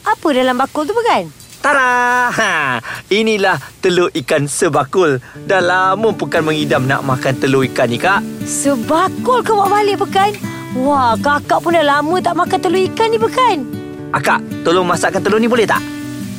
Apa 0.07 0.31
dalam 0.31 0.55
bakul 0.55 0.87
tu 0.87 0.95
pekan? 0.95 1.42
Tara! 1.63 2.27
Ha, 2.27 2.83
inilah 3.07 3.55
telur 3.79 4.11
ikan 4.11 4.51
sebakul. 4.51 5.23
Dah 5.47 5.63
lama 5.63 6.11
pekan 6.11 6.43
mengidam 6.43 6.83
nak 6.83 7.07
makan 7.07 7.39
telur 7.39 7.63
ikan 7.71 7.87
ni, 7.87 7.95
Kak. 7.95 8.19
Sebakul 8.43 9.39
kau 9.47 9.63
bawa 9.63 9.79
balik 9.79 10.03
pekan? 10.03 10.35
Wah, 10.75 11.15
kakak 11.15 11.63
pun 11.63 11.71
dah 11.71 11.87
lama 11.87 12.19
tak 12.19 12.35
makan 12.35 12.59
telur 12.59 12.83
ikan 12.91 13.07
ni 13.07 13.15
pekan. 13.15 13.63
Akak, 14.11 14.43
tolong 14.67 14.83
masakkan 14.83 15.23
telur 15.23 15.39
ni 15.39 15.47
boleh 15.47 15.63
tak? 15.63 15.79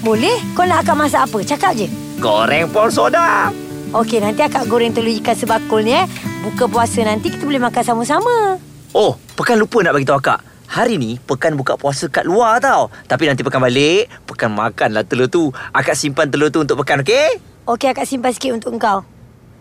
Boleh? 0.04 0.36
Kau 0.52 0.68
nak 0.68 0.84
akak 0.84 0.92
masak 0.92 1.24
apa? 1.24 1.38
Cakap 1.40 1.72
je. 1.72 1.88
Goreng 2.20 2.68
pol 2.68 2.92
soda. 2.92 3.48
Okey, 3.96 4.20
nanti 4.20 4.44
akak 4.44 4.68
goreng 4.68 4.92
telur 4.92 5.08
ikan 5.24 5.32
sebakul 5.32 5.80
ni 5.80 5.96
eh. 5.96 6.04
Buka 6.44 6.68
puasa 6.68 7.00
nanti 7.00 7.32
kita 7.32 7.48
boleh 7.48 7.64
makan 7.64 7.80
sama-sama. 7.80 8.60
Oh, 8.92 9.16
Pekan 9.34 9.58
lupa 9.58 9.82
nak 9.82 9.96
bagi 9.96 10.06
tahu 10.06 10.20
akak. 10.20 10.53
Hari 10.74 10.98
ni 10.98 11.22
Pekan 11.22 11.54
buka 11.54 11.78
puasa 11.78 12.10
kat 12.10 12.26
luar 12.26 12.58
tau. 12.58 12.90
Tapi 13.06 13.30
nanti 13.30 13.46
Pekan 13.46 13.62
balik, 13.62 14.10
Pekan 14.26 14.50
makanlah 14.50 15.06
telur 15.06 15.30
tu. 15.30 15.54
Akak 15.70 15.94
simpan 15.94 16.26
telur 16.26 16.50
tu 16.50 16.66
untuk 16.66 16.82
Pekan, 16.82 17.06
okey? 17.06 17.38
Okey, 17.62 17.94
akak 17.94 18.10
simpan 18.10 18.34
sikit 18.34 18.58
untuk 18.58 18.74
engkau. 18.74 19.06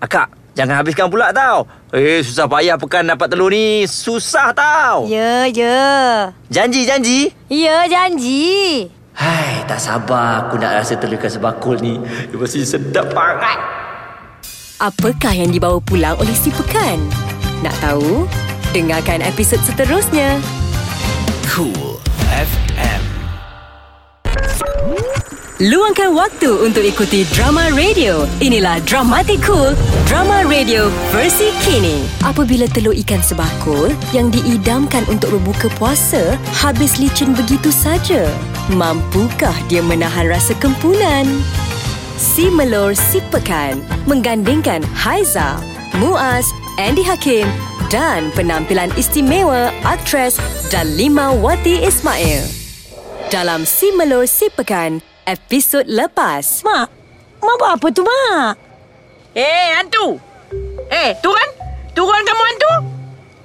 Akak, 0.02 0.34
jangan 0.58 0.82
habiskan 0.82 1.14
pula 1.14 1.30
tau. 1.30 1.70
Eh, 1.94 2.26
susah 2.26 2.50
payah 2.50 2.82
Pekan 2.82 3.06
dapat 3.06 3.30
telur 3.30 3.54
ni. 3.54 3.86
Susah 3.86 4.58
tau. 4.58 5.06
Ya, 5.06 5.46
ya. 5.54 6.34
Janji, 6.50 6.90
janji. 6.90 7.30
Ya, 7.46 7.86
janji. 7.86 8.90
Hai, 9.14 9.62
tak 9.70 9.78
sabar 9.78 10.50
aku 10.50 10.58
nak 10.58 10.82
rasa 10.82 10.98
telur 10.98 11.22
ikan 11.22 11.30
sebakul 11.30 11.78
ni. 11.78 12.02
Dia 12.02 12.42
mesti 12.42 12.66
sedap 12.66 13.14
banget. 13.14 13.62
Apakah 14.82 15.38
yang 15.38 15.54
dibawa 15.54 15.78
pulang 15.78 16.18
oleh 16.18 16.34
si 16.34 16.50
pekan? 16.50 16.98
Nak 17.62 17.78
tahu? 17.86 18.26
Dengarkan 18.74 19.22
episod 19.22 19.62
seterusnya. 19.62 20.42
Cool 21.52 22.00
FM. 22.32 23.02
Luangkan 25.64 26.16
waktu 26.16 26.50
untuk 26.64 26.84
ikuti 26.84 27.28
drama 27.36 27.68
radio. 27.76 28.24
Inilah 28.40 28.80
Dramatic 28.88 29.44
Cool, 29.44 29.76
drama 30.08 30.48
radio 30.48 30.88
versi 31.12 31.52
kini. 31.64 32.04
Apabila 32.24 32.68
telur 32.72 32.96
ikan 32.96 33.20
sebakul 33.20 33.92
yang 34.16 34.32
diidamkan 34.32 35.04
untuk 35.12 35.36
berbuka 35.36 35.68
puasa 35.76 36.40
habis 36.56 37.00
licin 37.00 37.36
begitu 37.36 37.72
saja, 37.72 38.28
mampukah 38.72 39.56
dia 39.68 39.84
menahan 39.84 40.32
rasa 40.32 40.56
kempunan? 40.64 41.28
Si 42.16 42.48
Melor 42.48 42.96
Si 42.96 43.20
Pekan 43.32 43.84
menggandingkan 44.08 44.84
Haiza, 44.96 45.60
Muaz, 46.00 46.48
Andy 46.80 47.04
Hakim 47.04 47.46
dan 47.94 48.34
penampilan 48.34 48.90
istimewa 48.98 49.70
aktris 49.86 50.42
Dalima 50.74 51.30
Wati 51.30 51.86
Ismail. 51.86 52.42
Dalam 53.30 53.70
Si 53.70 53.94
Melor 53.94 54.26
Si 54.26 54.50
Pekan, 54.50 54.98
episod 55.30 55.86
lepas. 55.86 56.66
Mak, 56.66 56.90
mak 57.38 57.56
buat 57.62 57.78
apa 57.78 57.88
tu, 57.94 58.02
Mak? 58.02 58.58
Eh, 59.38 59.78
hantu. 59.78 60.18
Eh, 60.90 61.14
turun. 61.22 61.50
Turun 61.94 62.22
kamu 62.26 62.44
hantu. 62.50 62.74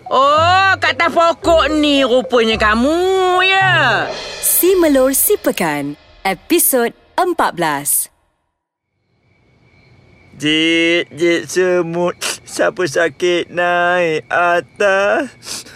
Oh, 0.08 0.72
kat 0.80 0.96
atas 0.96 1.12
pokok 1.12 1.68
ni 1.68 2.00
rupanya 2.00 2.56
kamu 2.56 2.96
ya. 3.44 4.08
Si 4.40 4.72
Melor 4.80 5.12
Si 5.12 5.36
Pekan, 5.36 6.00
episod 6.24 6.96
14. 7.20 8.17
Jit, 10.38 11.10
jit 11.18 11.50
semut. 11.50 12.14
Siapa 12.46 12.86
sakit 12.86 13.50
naik 13.50 14.22
atas? 14.30 15.66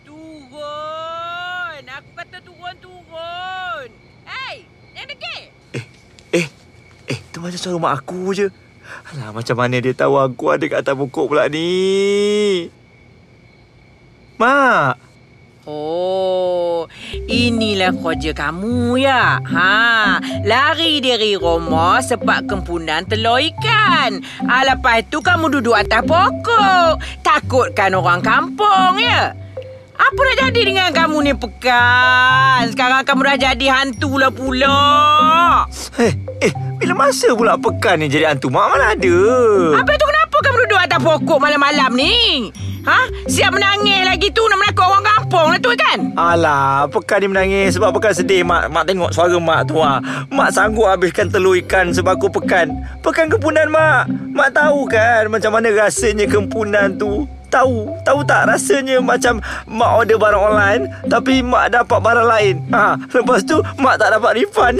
Turun. 0.00 1.82
Aku 1.84 2.10
kata 2.16 2.40
turun, 2.40 2.72
turun. 2.80 3.88
Hey, 4.24 4.64
yang 4.96 5.04
degil. 5.12 5.52
Eh, 6.32 6.48
eh, 7.04 7.18
tu 7.28 7.44
macam 7.44 7.60
suara 7.60 7.76
mak 7.76 8.00
aku 8.00 8.32
je. 8.32 8.48
Alah, 9.12 9.28
macam 9.36 9.52
mana 9.52 9.76
dia 9.76 9.92
tahu 9.92 10.16
aku 10.16 10.56
ada 10.56 10.64
kat 10.64 10.80
atas 10.80 10.96
pokok 10.96 11.28
pula 11.28 11.44
ni? 11.52 12.72
Mak! 14.40 15.09
Oh, 15.70 16.90
inilah 17.30 17.94
kerja 17.94 18.34
kamu 18.34 18.98
ya. 18.98 19.38
Ha, 19.38 20.18
lari 20.42 20.98
dari 20.98 21.38
rumah 21.38 22.02
sebab 22.02 22.50
kempunan 22.50 23.06
telur 23.06 23.38
ikan. 23.38 24.18
Ha, 24.50 24.66
lepas 24.66 25.06
tu 25.14 25.22
kamu 25.22 25.46
duduk 25.54 25.78
atas 25.78 26.02
pokok. 26.02 26.98
Takutkan 27.22 27.94
orang 27.94 28.18
kampung 28.18 28.98
ya. 28.98 29.30
Apa 29.94 30.20
nak 30.26 30.36
jadi 30.42 30.60
dengan 30.64 30.90
kamu 30.90 31.16
ni 31.22 31.34
pekan? 31.38 32.66
Sekarang 32.74 33.06
kamu 33.06 33.20
dah 33.30 33.38
jadi 33.38 33.66
hantu 33.70 34.18
lah 34.18 34.32
pula. 34.34 34.82
Eh, 36.02 36.18
eh, 36.42 36.52
bila 36.82 36.98
masa 37.06 37.30
pula 37.36 37.54
pekan 37.54 38.02
ni 38.02 38.10
jadi 38.10 38.34
hantu? 38.34 38.50
Mak 38.50 38.66
mana 38.74 38.98
ada? 38.98 39.18
Apa 39.78 39.92
tu 39.94 40.06
kenapa 40.08 40.36
kamu 40.42 40.56
duduk 40.66 40.80
atas 40.82 40.98
pokok 40.98 41.38
malam-malam 41.38 41.94
ni? 41.94 42.50
Ha? 42.88 42.98
Siap 43.28 43.52
menangis 43.52 44.08
lagi 44.08 44.28
tu 44.32 44.40
nak 44.48 44.58
menakut 44.60 44.86
orang 44.88 45.04
kampung 45.04 45.46
lah 45.52 45.60
tu 45.60 45.70
kan? 45.76 45.98
Alah, 46.16 46.88
pekan 46.88 47.18
ni 47.20 47.26
menangis 47.28 47.76
sebab 47.76 47.92
pekan 47.92 48.12
sedih 48.16 48.40
mak. 48.42 48.72
Mak 48.72 48.84
tengok 48.88 49.10
suara 49.12 49.36
mak 49.36 49.68
tu 49.68 49.76
ah. 49.80 50.00
Mak 50.32 50.50
sanggup 50.56 50.88
habiskan 50.88 51.28
telur 51.28 51.58
ikan 51.60 51.92
sebab 51.92 52.16
pekan. 52.16 52.72
Pekan 53.04 53.28
kempunan 53.28 53.68
mak. 53.68 54.08
Mak 54.32 54.56
tahu 54.56 54.88
kan 54.88 55.28
macam 55.28 55.52
mana 55.52 55.68
rasanya 55.76 56.24
kempunan 56.24 56.96
tu. 56.96 57.28
Tahu, 57.50 57.98
tahu 58.06 58.22
tak 58.22 58.46
rasanya 58.46 59.02
macam 59.02 59.42
mak 59.66 59.90
order 59.90 60.22
barang 60.22 60.38
online 60.54 60.82
tapi 61.10 61.42
mak 61.42 61.74
dapat 61.74 61.98
barang 61.98 62.28
lain. 62.30 62.54
Ha, 62.70 62.94
lepas 63.10 63.42
tu 63.42 63.58
mak 63.82 63.98
tak 63.98 64.14
dapat 64.14 64.38
refund. 64.38 64.78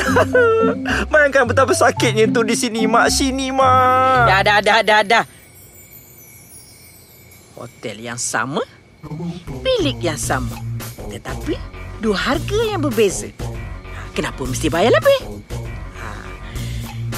Bayangkan 1.11 1.51
betapa 1.51 1.75
sakitnya 1.75 2.31
tu 2.31 2.47
di 2.47 2.55
sini 2.55 2.87
mak. 2.87 3.11
Sini 3.11 3.51
mak. 3.51 4.31
Dah, 4.31 4.41
dah, 4.47 4.59
dah, 4.63 4.81
dah, 4.87 5.03
dah. 5.03 5.40
Hotel 7.61 8.01
yang 8.01 8.17
sama, 8.17 8.65
bilik 9.61 10.01
yang 10.01 10.17
sama. 10.17 10.57
Tetapi, 11.13 11.61
dua 12.01 12.17
harga 12.17 12.61
yang 12.65 12.81
berbeza. 12.81 13.29
Ha, 13.37 14.09
Kenapa 14.17 14.49
mesti 14.49 14.73
bayar 14.73 14.97
lebih? 14.97 15.45
Ha. 16.01 16.09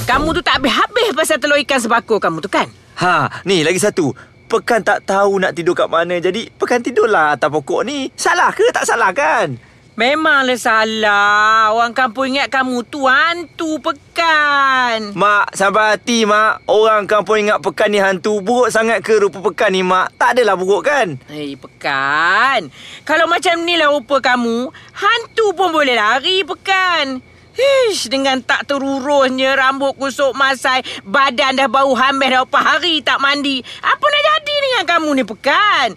Kamu 0.02 0.35
tu 0.35 0.43
tak 0.43 0.59
habis-habis 0.59 1.14
pasal 1.14 1.39
telur 1.39 1.62
ikan 1.62 1.78
sebakul 1.78 2.19
kamu 2.19 2.43
tu 2.43 2.51
kan? 2.51 2.66
Ha, 2.98 3.47
ni 3.47 3.62
lagi 3.62 3.78
satu. 3.78 4.10
Pekan 4.51 4.82
tak 4.82 5.06
tahu 5.06 5.39
nak 5.39 5.55
tidur 5.55 5.78
kat 5.78 5.86
mana. 5.86 6.19
Jadi, 6.19 6.51
Pekan 6.51 6.82
tidurlah 6.82 7.39
atas 7.39 7.47
pokok 7.47 7.86
ni. 7.86 8.10
Salah 8.19 8.51
ke? 8.51 8.66
Tak 8.74 8.82
salah 8.82 9.14
kan? 9.14 9.55
Memanglah 9.93 10.56
salah. 10.56 11.69
Orang 11.77 11.93
kampung 11.93 12.32
ingat 12.32 12.48
kamu 12.48 12.81
tu 12.89 13.05
hantu 13.05 13.77
pekan. 13.77 15.12
Mak, 15.12 15.52
sabar 15.52 16.01
hati, 16.01 16.24
Mak. 16.24 16.64
Orang 16.64 17.05
kampung 17.05 17.44
ingat 17.44 17.60
pekan 17.60 17.93
ni 17.93 18.01
hantu. 18.01 18.40
Buruk 18.40 18.73
sangat 18.73 19.05
ke 19.05 19.20
rupa 19.20 19.44
pekan 19.44 19.69
ni, 19.69 19.85
Mak? 19.85 20.16
Tak 20.16 20.32
adalah 20.32 20.56
buruk, 20.56 20.89
kan? 20.89 21.20
Hei, 21.28 21.60
pekan. 21.60 22.73
Kalau 23.05 23.28
macam 23.28 23.52
ni 23.69 23.77
lah 23.77 23.93
rupa 23.93 24.24
kamu, 24.24 24.73
hantu 24.97 25.47
pun 25.52 25.69
boleh 25.69 25.93
lari 25.93 26.40
pekan. 26.40 27.20
Hish, 27.52 28.09
dengan 28.09 28.40
tak 28.40 28.64
terurusnya 28.64 29.52
rambut 29.60 29.93
kusuk 30.01 30.32
masai, 30.32 30.81
badan 31.05 31.60
dah 31.60 31.69
bau 31.69 31.93
hamil 31.93 32.32
dah 32.32 32.48
berapa 32.48 32.59
hari 32.64 33.05
tak 33.05 33.20
mandi. 33.20 33.60
Apa 33.85 34.05
nak 34.09 34.23
jadi 34.24 34.55
dengan 34.56 34.85
kamu 34.89 35.09
ni 35.20 35.24
pekan? 35.28 35.89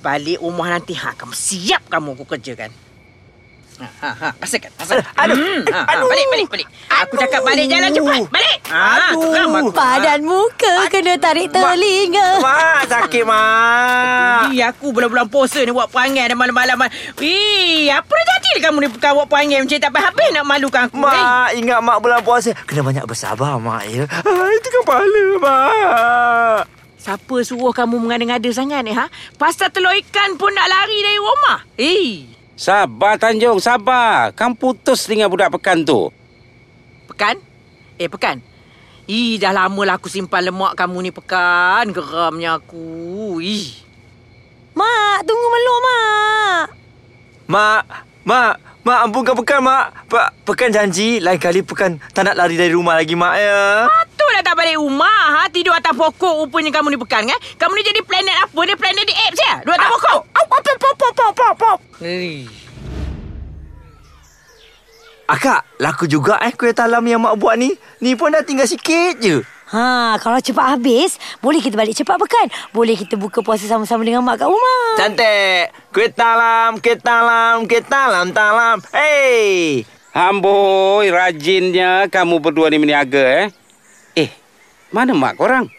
Balik 0.00 0.40
rumah 0.40 0.72
nanti, 0.72 0.96
ha, 0.96 1.12
kamu 1.12 1.36
siap 1.36 1.84
kamu 1.92 2.16
aku 2.16 2.24
kerjakan. 2.24 2.81
Ha, 3.82 3.88
ha, 4.00 4.10
ha. 4.14 4.28
Rasakan, 4.36 4.70
rasakan. 4.74 5.04
Aduh, 5.16 5.34
Hmm, 5.34 5.60
ha, 5.66 5.78
ha. 5.80 5.90
aduh. 5.90 6.06
Balik, 6.06 6.26
balik, 6.28 6.46
balik. 6.48 6.68
Aku 7.02 7.14
cakap 7.16 7.40
balik 7.42 7.66
jalan 7.66 7.90
cepat. 7.90 8.22
Balik. 8.28 8.58
Ha, 8.68 8.82
Aduh. 9.10 9.34
aku. 9.34 9.70
Badan 9.72 10.20
muka 10.22 10.74
kena 10.86 11.14
tarik 11.16 11.48
telinga. 11.48 12.28
Mak, 12.38 12.80
sakit, 12.86 13.22
Mak. 13.24 14.42
Ih, 14.48 14.62
aku 14.62 14.86
bulan-bulan 14.90 15.26
puasa 15.26 15.58
ni 15.58 15.70
buat 15.70 15.88
perangai 15.88 16.24
dan 16.24 16.36
malam-malam. 16.36 16.78
Ih, 17.18 17.90
apa 17.90 18.10
dah 18.12 18.38
jadi 18.42 18.60
kamu 18.62 18.78
ni 18.78 18.88
bukan 18.88 19.10
buat 19.12 19.26
perangai 19.26 19.58
macam 19.60 19.78
tak 19.78 19.92
habis 19.92 20.28
nak 20.30 20.44
malukan 20.44 20.82
aku. 20.84 20.94
Eh, 20.94 21.02
Mak, 21.02 21.48
ingat 21.56 21.80
Mak 21.80 21.98
bulan 21.98 22.20
puasa. 22.20 22.50
Kena 22.62 22.82
banyak 22.82 23.04
bersabar, 23.04 23.56
Mak, 23.56 23.82
ya. 23.86 24.04
Ah, 24.22 24.48
itu 24.48 24.68
kepala, 24.72 25.24
Mak. 25.38 26.60
Siapa 26.96 27.36
suruh 27.42 27.72
kamu 27.72 27.98
mengada-ngada 27.98 28.46
sangat 28.48 28.86
ni, 28.86 28.94
ha? 28.94 29.10
Pasal 29.34 29.68
telur 29.68 29.90
ikan 30.00 30.38
pun 30.38 30.48
nak 30.48 30.64
lari 30.64 30.94
dari 30.96 31.18
rumah. 31.18 31.58
Eh, 31.74 32.30
Sabar 32.62 33.18
Tanjung, 33.18 33.58
sabar. 33.58 34.30
Kamu 34.38 34.54
putus 34.54 35.10
dengan 35.10 35.26
budak 35.26 35.50
pekan 35.50 35.82
tu. 35.82 36.14
pekan? 37.10 37.34
Eh, 37.98 38.06
pekan. 38.06 38.38
Ih, 39.10 39.34
dah 39.42 39.50
lama 39.50 39.82
lah 39.82 39.98
aku 39.98 40.06
simpan 40.06 40.46
lemak 40.46 40.78
kamu 40.78 41.02
ni, 41.02 41.10
pekan. 41.10 41.90
Geramnya 41.90 42.62
aku. 42.62 43.42
Ih. 43.42 43.66
Mak, 44.78 45.26
tunggu 45.26 45.46
meluk, 45.50 45.78
Mak. 45.82 46.64
Mak, 47.50 47.82
Mak, 48.22 48.54
Mak 48.82 48.98
ampunkan 49.06 49.38
pekan, 49.38 49.62
Mak. 49.62 50.10
Pe- 50.10 50.30
pekan 50.42 50.74
janji, 50.74 51.22
lain 51.22 51.38
kali 51.38 51.62
pekan 51.62 52.02
tak 52.10 52.26
nak 52.26 52.34
lari 52.34 52.58
dari 52.58 52.74
rumah 52.74 52.98
lagi, 52.98 53.14
Mak, 53.14 53.34
ya. 53.38 53.86
Patutlah 53.86 54.42
tak 54.42 54.58
balik 54.58 54.74
rumah, 54.74 55.22
ha? 55.38 55.42
Tidur 55.54 55.70
atas 55.70 55.94
pokok 55.94 56.42
rupanya 56.42 56.74
kamu 56.74 56.90
ni 56.90 56.98
pekan, 56.98 57.22
kan? 57.30 57.38
Kamu 57.62 57.78
ni 57.78 57.82
jadi 57.86 58.02
planet 58.02 58.36
apa 58.42 58.58
ni? 58.66 58.74
Planet 58.74 59.04
di 59.06 59.14
apes 59.14 59.38
ya? 59.38 59.54
Duduk 59.62 59.74
atas 59.78 59.88
pokok. 59.94 60.20
Eh. 62.02 62.50
Akak, 65.30 65.62
laku 65.78 66.10
juga 66.10 66.42
eh 66.42 66.50
kuih 66.50 66.74
talam 66.74 67.06
yang 67.06 67.22
Mak 67.22 67.38
buat 67.38 67.54
ni. 67.54 67.78
Ni 68.02 68.18
pun 68.18 68.34
dah 68.34 68.42
tinggal 68.42 68.66
sikit 68.66 69.22
je. 69.22 69.46
Ha, 69.72 70.20
kalau 70.20 70.36
cepat 70.36 70.76
habis, 70.76 71.16
boleh 71.40 71.64
kita 71.64 71.80
balik 71.80 71.96
cepat 71.96 72.20
pekan. 72.20 72.46
Boleh 72.76 72.92
kita 72.92 73.16
buka 73.16 73.40
puasa 73.40 73.64
sama-sama 73.64 74.04
dengan 74.04 74.20
mak 74.20 74.44
kat 74.44 74.48
rumah. 74.52 75.00
Cantik. 75.00 75.72
Kuih 75.88 76.12
talam, 76.12 76.76
kuih 76.76 77.00
talam, 77.00 77.64
kuih 77.64 77.80
talam, 77.80 78.36
talam. 78.36 78.84
Hey. 78.92 79.88
Amboi, 80.12 81.08
rajinnya 81.08 82.04
kamu 82.12 82.36
berdua 82.36 82.68
ni 82.68 82.76
meniaga 82.76 83.24
eh. 83.24 83.46
Eh, 84.12 84.28
mana 84.92 85.16
mak 85.16 85.40
korang? 85.40 85.72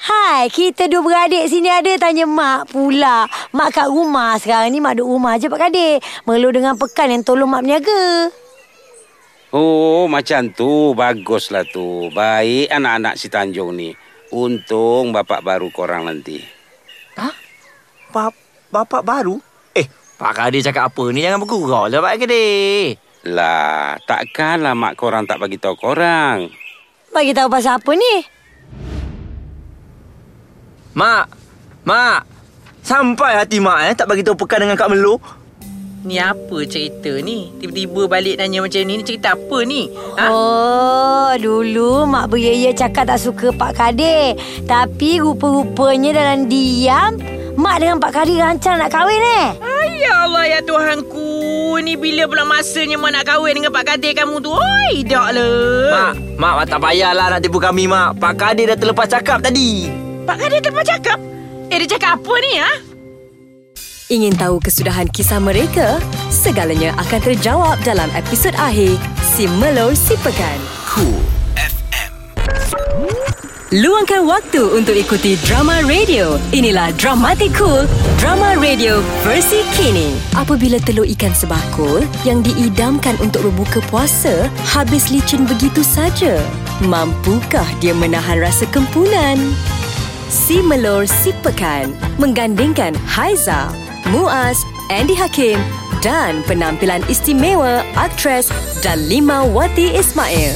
Hai, 0.00 0.48
kita 0.48 0.88
dua 0.88 1.04
beradik 1.04 1.44
sini 1.52 1.68
ada 1.68 1.92
tanya 2.00 2.24
mak 2.24 2.72
pula. 2.72 3.28
Mak 3.52 3.68
kat 3.68 3.88
rumah 3.92 4.40
sekarang 4.40 4.72
ni 4.72 4.80
mak 4.80 4.96
duduk 4.96 5.12
rumah 5.12 5.36
je 5.36 5.52
Pak 5.52 5.60
Kadir. 5.60 6.00
Melu 6.24 6.48
dengan 6.56 6.80
pekan 6.80 7.12
yang 7.12 7.20
tolong 7.20 7.52
mak 7.52 7.60
berniaga. 7.60 8.32
Oh, 9.56 10.04
macam 10.04 10.52
tu. 10.52 10.92
Baguslah 10.92 11.64
tu. 11.64 12.12
Baik 12.12 12.68
anak-anak 12.68 13.16
si 13.16 13.32
Tanjung 13.32 13.72
ni. 13.72 13.96
Untung 14.36 15.16
bapak 15.16 15.40
baru 15.40 15.72
korang 15.72 16.04
nanti. 16.04 16.44
Bap, 18.16 18.32
bapak 18.72 19.04
baru? 19.04 19.36
Eh, 19.76 19.84
Pak 20.16 20.32
Kadir 20.32 20.64
cakap 20.64 20.88
apa 20.88 21.04
ni? 21.12 21.20
Jangan 21.20 21.40
bergurau 21.44 21.84
lah 21.84 22.00
Pak 22.00 22.24
Kadir. 22.24 22.96
Lah, 23.28 23.98
takkanlah 24.08 24.72
mak 24.72 24.96
korang 24.96 25.28
tak 25.28 25.36
bagi 25.36 25.60
tahu 25.60 25.76
korang. 25.76 26.48
Bagi 27.12 27.36
tahu 27.36 27.52
pasal 27.52 27.76
apa 27.76 27.90
ni? 27.92 28.14
Mak, 30.96 31.24
Mak. 31.84 32.20
Sampai 32.80 33.36
hati 33.36 33.60
Mak 33.60 33.78
eh 33.90 33.94
tak 33.98 34.08
bagi 34.08 34.24
tahu 34.24 34.38
pekan 34.38 34.64
dengan 34.64 34.80
Kak 34.80 34.88
Melo. 34.88 35.20
Ni 36.06 36.22
apa 36.22 36.62
cerita 36.70 37.18
ni? 37.18 37.50
Tiba-tiba 37.58 38.06
balik 38.06 38.38
nanya 38.38 38.62
macam 38.62 38.78
ni. 38.86 38.94
Ni 38.94 39.02
cerita 39.02 39.34
apa 39.34 39.58
ni? 39.66 39.90
Ha? 40.14 40.30
Oh, 40.30 41.34
dulu 41.34 42.06
mak 42.06 42.30
beria 42.30 42.70
cakap 42.70 43.10
tak 43.10 43.18
suka 43.18 43.50
Pak 43.50 43.74
Kadir. 43.74 44.38
Tapi 44.70 45.18
rupa-rupanya 45.18 46.14
dalam 46.14 46.46
diam, 46.46 47.18
mak 47.58 47.82
dengan 47.82 47.98
Pak 47.98 48.22
Kadir 48.22 48.38
rancang 48.38 48.78
nak 48.78 48.94
kahwin 48.94 49.18
eh. 49.18 49.46
Ya 49.98 50.30
Allah 50.30 50.46
ya 50.46 50.60
Tuhanku. 50.62 51.74
Ni 51.82 51.98
bila 51.98 52.30
pula 52.30 52.46
masanya 52.46 53.02
mak 53.02 53.10
nak 53.10 53.26
kahwin 53.26 53.58
dengan 53.58 53.74
Pak 53.74 53.84
Kadir 53.90 54.14
kamu 54.14 54.38
tu? 54.38 54.54
Oi, 54.54 55.02
dak 55.02 55.34
lah. 55.34 55.90
Mak, 55.90 56.38
Mak, 56.38 56.52
mak 56.54 56.66
tak 56.70 56.80
payahlah 56.86 57.26
nak 57.34 57.40
tipu 57.42 57.58
kami 57.58 57.90
Mak. 57.90 58.22
Pak 58.22 58.34
Kadir 58.38 58.70
dah 58.70 58.78
terlepas 58.78 59.10
cakap 59.10 59.42
tadi. 59.42 59.90
Pak 60.22 60.38
Kadir 60.38 60.62
terlepas 60.62 60.86
cakap. 60.86 61.18
Eh, 61.66 61.82
dia 61.82 61.98
cakap 61.98 62.22
apa 62.22 62.34
ni, 62.38 62.52
ha? 62.62 62.72
Ingin 64.06 64.38
tahu 64.38 64.62
kesudahan 64.62 65.10
kisah 65.10 65.42
mereka? 65.42 65.98
Segalanya 66.30 66.94
akan 66.94 67.20
terjawab 67.26 67.74
dalam 67.82 68.06
episod 68.14 68.54
akhir 68.54 68.94
Si 69.18 69.50
Melor 69.58 69.98
Si 69.98 70.14
Pekan. 70.22 70.62
Cool 70.86 71.18
FM. 71.58 72.10
Luangkan 73.74 74.22
waktu 74.30 74.62
untuk 74.78 74.94
ikuti 74.94 75.34
drama 75.42 75.82
radio. 75.90 76.38
Inilah 76.54 76.94
Dramatic 76.94 77.50
Cool, 77.58 77.82
drama 78.22 78.54
radio 78.54 79.02
versi 79.26 79.66
kini. 79.74 80.14
Apabila 80.38 80.78
telur 80.86 81.10
ikan 81.18 81.34
sebakul 81.34 82.06
yang 82.22 82.46
diidamkan 82.46 83.18
untuk 83.18 83.42
berbuka 83.50 83.82
puasa 83.90 84.46
habis 84.70 85.10
licin 85.10 85.50
begitu 85.50 85.82
saja, 85.82 86.38
mampukah 86.86 87.66
dia 87.82 87.90
menahan 87.90 88.38
rasa 88.38 88.70
kempunan? 88.70 89.34
Si 90.30 90.62
Melor 90.62 91.10
Si 91.10 91.34
Pekan 91.42 91.90
menggandingkan 92.22 92.94
Haiza, 93.02 93.66
Muaz, 94.06 94.62
Andy 94.86 95.18
Hakim 95.18 95.58
dan 95.98 96.38
penampilan 96.46 97.02
istimewa 97.10 97.82
aktris 97.98 98.46
Dalima 98.78 99.42
Wati 99.42 99.98
Ismail. 99.98 100.54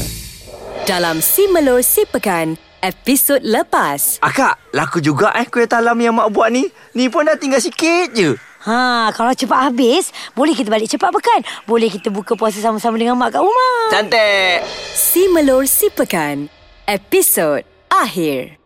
Dalam 0.87 1.19
Si 1.19 1.51
Melor 1.51 1.83
Si 1.83 2.07
Pekan, 2.07 2.55
episod 2.79 3.43
lepas. 3.43 4.23
Akak, 4.23 4.55
laku 4.71 5.03
juga 5.03 5.35
eh 5.35 5.51
kuih 5.51 5.67
talam 5.67 5.99
yang 5.99 6.15
Mak 6.15 6.31
buat 6.31 6.55
ni. 6.55 6.71
Ni 6.95 7.11
pun 7.11 7.27
dah 7.27 7.35
tinggal 7.35 7.59
sikit 7.59 8.15
je. 8.15 8.39
Ha, 8.71 9.11
kalau 9.19 9.35
cepat 9.35 9.75
habis, 9.75 10.15
boleh 10.39 10.55
kita 10.55 10.71
balik 10.71 10.87
cepat 10.87 11.11
pekan. 11.11 11.43
Boleh 11.67 11.91
kita 11.91 12.07
buka 12.07 12.39
puasa 12.39 12.63
sama-sama 12.63 13.03
dengan 13.03 13.19
mak 13.19 13.35
kat 13.35 13.43
rumah. 13.43 13.77
Cantik. 13.91 14.63
Si 14.95 15.27
Melor 15.27 15.67
Si 15.67 15.91
Pekan, 15.91 16.47
episod 16.87 17.67
akhir. 17.91 18.60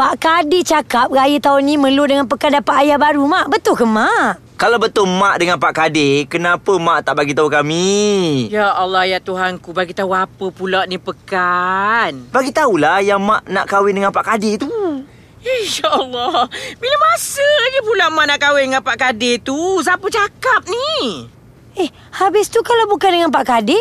Pak 0.00 0.16
Kadi 0.16 0.64
cakap 0.64 1.12
raya 1.12 1.36
tahun 1.36 1.60
ni 1.60 1.76
Melu 1.76 2.08
dengan 2.08 2.24
Pekan 2.24 2.56
dapat 2.56 2.88
ayah 2.88 2.96
baru, 2.96 3.20
Mak. 3.20 3.52
Betul 3.52 3.76
ke, 3.76 3.84
Mak? 3.84 4.56
Kalau 4.56 4.80
betul 4.80 5.04
Mak 5.04 5.36
dengan 5.36 5.60
Pak 5.60 5.76
Kadir, 5.76 6.24
kenapa 6.24 6.72
Mak 6.80 7.04
tak 7.04 7.20
bagi 7.20 7.36
tahu 7.36 7.52
kami? 7.52 8.48
Ya 8.48 8.72
Allah 8.72 9.04
ya 9.04 9.20
Tuhanku, 9.20 9.76
bagi 9.76 9.92
tahu 9.92 10.16
apa 10.16 10.48
pula 10.56 10.88
ni 10.88 10.96
pekan. 10.96 12.32
Bagi 12.32 12.48
tahulah 12.48 13.04
yang 13.04 13.20
Mak 13.20 13.44
nak 13.44 13.68
kahwin 13.68 13.92
dengan 13.92 14.08
Pak 14.08 14.24
Kadir 14.24 14.64
tu. 14.64 14.72
Insya 15.44 15.92
Allah. 15.92 16.48
Bila 16.80 16.96
masa 17.04 17.44
je 17.44 17.84
pula 17.84 18.08
Mak 18.08 18.24
nak 18.24 18.40
kahwin 18.40 18.72
dengan 18.72 18.80
Pak 18.80 18.96
Kadir 18.96 19.36
tu? 19.44 19.84
Siapa 19.84 20.08
cakap 20.08 20.64
ni? 20.64 21.28
Eh, 21.76 21.92
habis 22.16 22.48
tu 22.48 22.64
kalau 22.64 22.88
bukan 22.88 23.12
dengan 23.12 23.28
Pak 23.28 23.44
Kadi, 23.44 23.76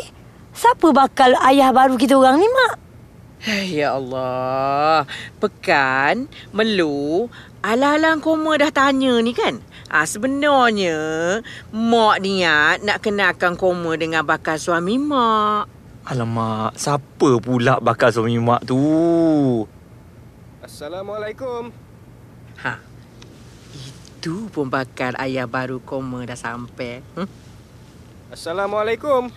siapa 0.52 0.92
bakal 0.92 1.40
ayah 1.48 1.72
baru 1.72 1.96
kita 1.96 2.20
orang 2.20 2.44
ni, 2.44 2.52
Mak? 2.52 2.89
Ya 3.80 3.96
Allah. 3.96 5.08
Pekan, 5.40 6.28
Melu, 6.52 7.32
alang-alang 7.64 8.20
koma 8.20 8.60
dah 8.60 8.72
tanya 8.72 9.16
ni 9.24 9.32
kan? 9.32 9.64
Ah 9.90 10.06
sebenarnya 10.06 11.42
mak 11.74 12.22
niat 12.22 12.86
nak 12.86 13.02
kenalkan 13.02 13.58
koma 13.58 13.98
dengan 13.98 14.22
bakal 14.28 14.60
suami 14.60 15.02
mak. 15.02 15.80
Alamak, 16.10 16.74
siapa 16.74 17.38
pula 17.38 17.78
bakal 17.78 18.10
suami 18.10 18.42
Mak 18.42 18.66
tu? 18.66 18.82
Assalamualaikum. 20.66 21.70
Ha. 22.66 22.82
Itu 24.18 24.50
pun 24.50 24.74
bakal 24.74 25.14
ayah 25.22 25.46
baru 25.46 25.78
koma 25.78 26.26
dah 26.26 26.34
sampai. 26.34 27.06
Hmm? 27.14 27.30
Assalamualaikum. 28.34 29.30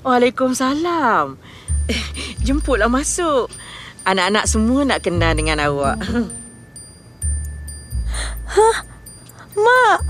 Waalaikumsalam. 0.00 1.36
Jemputlah 2.46 2.88
masuk. 2.88 3.50
Anak-anak 4.06 4.44
semua 4.48 4.84
nak 4.86 5.04
kenal 5.04 5.36
dengan 5.36 5.60
awak. 5.60 6.00
Mak, 9.60 10.00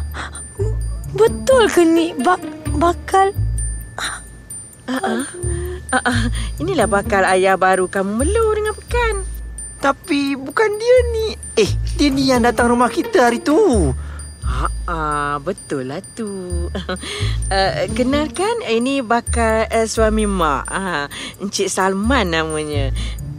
Betul 1.10 1.66
ke 1.66 1.82
ni 1.82 2.14
bak 2.14 2.40
bakal 2.70 3.34
Uh, 4.90 5.22
uh, 5.94 6.26
inilah 6.58 6.90
bakal 6.90 7.22
ayah 7.22 7.54
baru 7.54 7.86
kamu 7.86 8.26
Melu 8.26 8.46
dengan 8.58 8.74
pekan. 8.74 9.22
Tapi 9.78 10.34
bukan 10.34 10.66
dia 10.66 10.98
ni. 11.14 11.28
Eh, 11.54 11.70
dia 11.94 12.10
ni 12.10 12.26
yang 12.26 12.42
datang 12.42 12.74
rumah 12.74 12.90
kita 12.90 13.30
hari 13.30 13.38
tu. 13.38 13.94
Uh, 14.90 15.38
betul 15.46 15.86
lah 15.86 16.02
tu. 16.18 16.66
uh, 16.74 17.72
kenalkan, 17.96 18.58
ini 18.66 19.06
bakal 19.06 19.70
uh, 19.70 19.86
suami 19.86 20.26
mak. 20.26 20.66
Uh, 20.66 21.06
Encik 21.38 21.70
Salman 21.70 22.34
namanya. 22.34 22.90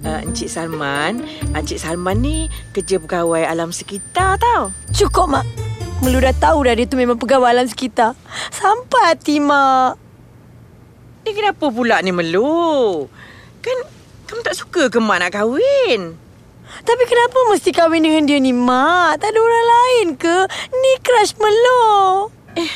Uh, 0.01 0.23
Encik 0.23 0.47
Salman, 0.47 1.27
Encik 1.51 1.77
Salman 1.77 2.23
ni 2.23 2.47
kerja 2.71 2.97
pegawai 3.03 3.43
alam 3.43 3.75
sekitar 3.75 4.39
tau. 4.39 4.71
Cukup 4.95 5.27
mak 5.27 5.45
Melu 6.01 6.17
dah 6.17 6.33
tahu 6.33 6.65
dah 6.65 6.73
dia 6.73 6.89
tu 6.89 6.97
memang 6.97 7.13
pegawai 7.13 7.53
alam 7.53 7.69
sekitar 7.69 8.17
Sampai 8.49 9.13
hati 9.13 9.37
mak 9.37 10.01
Ni 11.21 11.29
kenapa 11.37 11.69
pula 11.69 12.01
ni 12.01 12.09
Melu? 12.09 13.05
Kan 13.61 13.77
kamu 14.25 14.41
tak 14.41 14.57
suka 14.57 14.89
ke 14.89 14.97
mak 14.97 15.21
nak 15.21 15.37
kahwin? 15.37 16.17
Tapi 16.81 17.03
kenapa 17.05 17.37
mesti 17.51 17.69
kahwin 17.75 18.03
dengan 18.03 18.23
dia 18.25 18.39
ni 18.39 18.55
mak 18.55 19.19
Tak 19.21 19.35
ada 19.35 19.39
orang 19.39 19.67
lain 19.67 20.07
ke 20.15 20.37
Ni 20.71 20.91
crush 21.03 21.35
Melu 21.37 22.31
Eh, 22.51 22.71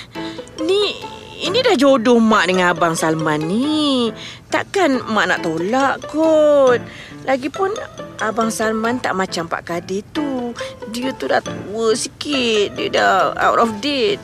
ni 0.63 1.15
ini 1.35 1.59
dah 1.59 1.75
jodoh 1.75 2.15
mak 2.15 2.47
dengan 2.47 2.71
abang 2.71 2.95
Salman 2.95 3.43
ni. 3.43 4.07
Takkan 4.47 5.03
mak 5.03 5.27
nak 5.27 5.43
tolak 5.43 5.99
kot. 6.07 6.79
Lagipun 7.27 7.75
abang 8.23 8.47
Salman 8.47 9.03
tak 9.03 9.19
macam 9.19 9.51
Pak 9.51 9.67
Kadir 9.67 10.01
tu. 10.15 10.55
Dia 10.95 11.11
tu 11.11 11.27
dah 11.27 11.43
tua 11.43 11.91
sikit. 11.91 12.79
Dia 12.79 12.87
dah 12.87 13.35
out 13.35 13.59
of 13.59 13.83
date. 13.83 14.23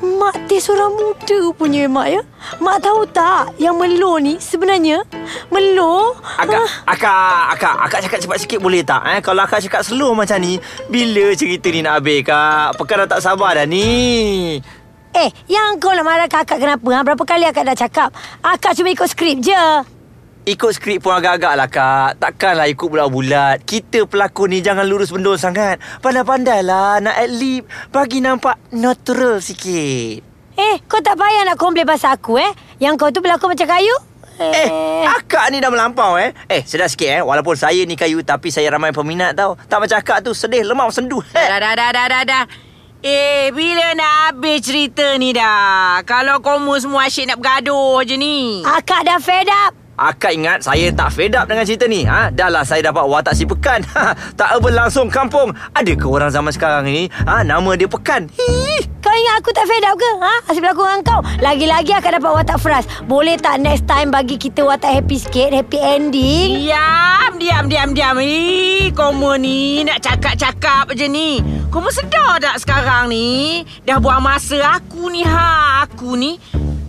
Mak 0.00 0.48
tes 0.48 0.64
orang 0.72 0.94
muda 0.96 1.38
punya 1.52 1.84
mak 1.90 2.08
ya 2.08 2.20
Mak 2.58 2.78
tahu 2.80 3.04
tak 3.10 3.52
Yang 3.60 3.76
Melu 3.76 4.12
ni 4.22 4.34
sebenarnya 4.40 5.04
Melu 5.52 6.16
Akak, 6.40 6.64
akak, 6.88 7.42
akak, 7.58 7.76
akak 7.86 8.00
cakap 8.08 8.18
cepat 8.24 8.38
sikit 8.40 8.58
boleh 8.62 8.80
tak? 8.80 9.02
Eh? 9.12 9.18
Kalau 9.20 9.44
akak 9.44 9.60
cakap 9.62 9.82
slow 9.84 10.16
macam 10.16 10.40
ni, 10.40 10.56
bila 10.88 11.34
cerita 11.36 11.68
ni 11.68 11.84
nak 11.84 12.00
habis, 12.00 12.24
kak? 12.24 12.78
Pekan 12.80 13.04
dah 13.04 13.08
tak 13.18 13.22
sabar 13.22 13.54
dah 13.54 13.66
ni. 13.68 14.58
Eh, 15.12 15.30
yang 15.44 15.76
kau 15.76 15.92
nak 15.92 16.08
marah 16.08 16.28
kakak 16.28 16.56
kenapa? 16.56 16.88
Ha? 16.88 17.04
Berapa 17.04 17.22
kali 17.28 17.44
akak 17.44 17.68
dah 17.68 17.76
cakap? 17.76 18.10
Akak 18.40 18.72
cuma 18.72 18.88
ikut 18.90 19.08
skrip 19.12 19.44
je. 19.44 19.64
Ikut 20.42 20.74
skrip 20.74 21.06
pun 21.06 21.14
agak-agak 21.14 21.54
lah, 21.54 21.68
kak. 21.70 22.18
Takkanlah 22.18 22.66
ikut 22.66 22.90
bulat-bulat. 22.90 23.62
Kita 23.62 24.10
pelakon 24.10 24.50
ni 24.50 24.58
jangan 24.58 24.82
lurus 24.82 25.14
bendul 25.14 25.38
sangat. 25.38 25.78
Pandai-pandai 26.02 26.66
lah 26.66 26.98
nak 26.98 27.14
ad-lib. 27.14 27.62
Bagi 27.94 28.18
nampak 28.18 28.58
natural 28.74 29.38
sikit. 29.38 30.18
Eh, 30.58 30.76
kau 30.90 30.98
tak 30.98 31.14
payah 31.14 31.46
nak 31.46 31.54
komplain 31.54 31.86
pasal 31.86 32.18
aku 32.18 32.42
eh. 32.42 32.50
Yang 32.82 32.94
kau 32.98 33.14
tu 33.14 33.22
berlakon 33.22 33.54
macam 33.54 33.70
kayu. 33.70 33.94
Eh, 34.42 35.06
akak 35.06 35.54
ni 35.54 35.62
dah 35.62 35.70
melampau 35.70 36.18
eh. 36.18 36.34
Eh, 36.50 36.66
sedar 36.66 36.90
sikit 36.90 37.06
eh. 37.06 37.22
Walaupun 37.22 37.54
saya 37.54 37.78
ni 37.86 37.94
kayu 37.94 38.26
tapi 38.26 38.50
saya 38.50 38.66
ramai 38.74 38.90
peminat 38.90 39.38
tau. 39.38 39.54
Tak 39.70 39.78
macam 39.78 40.02
akak 40.02 40.26
tu 40.26 40.34
sedih, 40.34 40.66
lemah, 40.66 40.90
sendu. 40.90 41.22
Eh. 41.22 41.46
Dah, 41.46 41.62
dah, 41.62 41.74
dah, 41.78 41.90
dah, 41.94 42.06
dah, 42.10 42.22
dah. 42.26 42.44
Eh, 42.98 43.54
bila 43.54 43.94
nak 43.94 44.34
habis 44.34 44.66
cerita 44.66 45.14
ni 45.22 45.30
dah? 45.30 46.02
Kalau 46.02 46.42
kamu 46.42 46.82
semua 46.82 47.06
asyik 47.06 47.30
nak 47.30 47.38
bergaduh 47.38 48.02
je 48.02 48.18
ni. 48.18 48.66
Akak 48.66 49.06
dah 49.06 49.22
fed 49.22 49.46
up. 49.46 49.81
Akak 49.92 50.32
ingat 50.32 50.64
saya 50.64 50.88
tak 50.88 51.12
fed 51.12 51.36
up 51.36 51.44
dengan 51.44 51.68
cerita 51.68 51.84
ni. 51.84 52.08
Ha? 52.08 52.32
Dah 52.32 52.48
lah 52.48 52.64
saya 52.64 52.80
dapat 52.80 53.04
watak 53.04 53.36
si 53.36 53.44
Pekan. 53.44 53.84
tak 54.40 54.56
berlangsung 54.64 55.12
kampung. 55.12 55.52
Ada 55.76 55.92
ke 55.92 56.06
orang 56.08 56.32
zaman 56.32 56.48
sekarang 56.48 56.88
ni? 56.88 57.12
Ha? 57.28 57.44
Nama 57.44 57.70
dia 57.76 57.84
Pekan. 57.84 58.32
Hi. 58.32 58.88
Kau 59.02 59.12
ingat 59.12 59.44
aku 59.44 59.50
tak 59.52 59.68
fed 59.68 59.84
up 59.84 59.98
ke? 60.00 60.10
Ha? 60.24 60.34
Asyik 60.48 60.62
berlakon 60.64 60.86
dengan 60.86 61.00
kau. 61.04 61.20
Lagi-lagi 61.44 61.92
akak 61.92 62.16
dapat 62.16 62.32
watak 62.32 62.58
Fras. 62.62 62.88
Boleh 63.04 63.36
tak 63.36 63.60
next 63.60 63.84
time 63.84 64.08
bagi 64.08 64.40
kita 64.40 64.64
watak 64.64 65.02
happy 65.02 65.20
sikit? 65.20 65.52
Happy 65.52 65.76
ending? 65.76 66.64
Diam, 66.64 67.36
diam, 67.36 67.64
diam, 67.68 67.90
diam. 67.92 68.16
Ih, 68.22 68.94
kamu 68.96 69.42
ni 69.42 69.84
nak 69.84 70.00
cakap-cakap 70.00 70.96
je 70.96 71.04
ni. 71.10 71.44
Kamu 71.68 71.92
sedar 71.92 72.40
tak 72.40 72.56
sekarang 72.64 73.12
ni? 73.12 73.60
Dah 73.84 74.00
buang 74.00 74.24
masa 74.24 74.80
aku 74.80 75.12
ni, 75.12 75.20
ha. 75.26 75.84
Aku 75.84 76.16
ni 76.16 76.40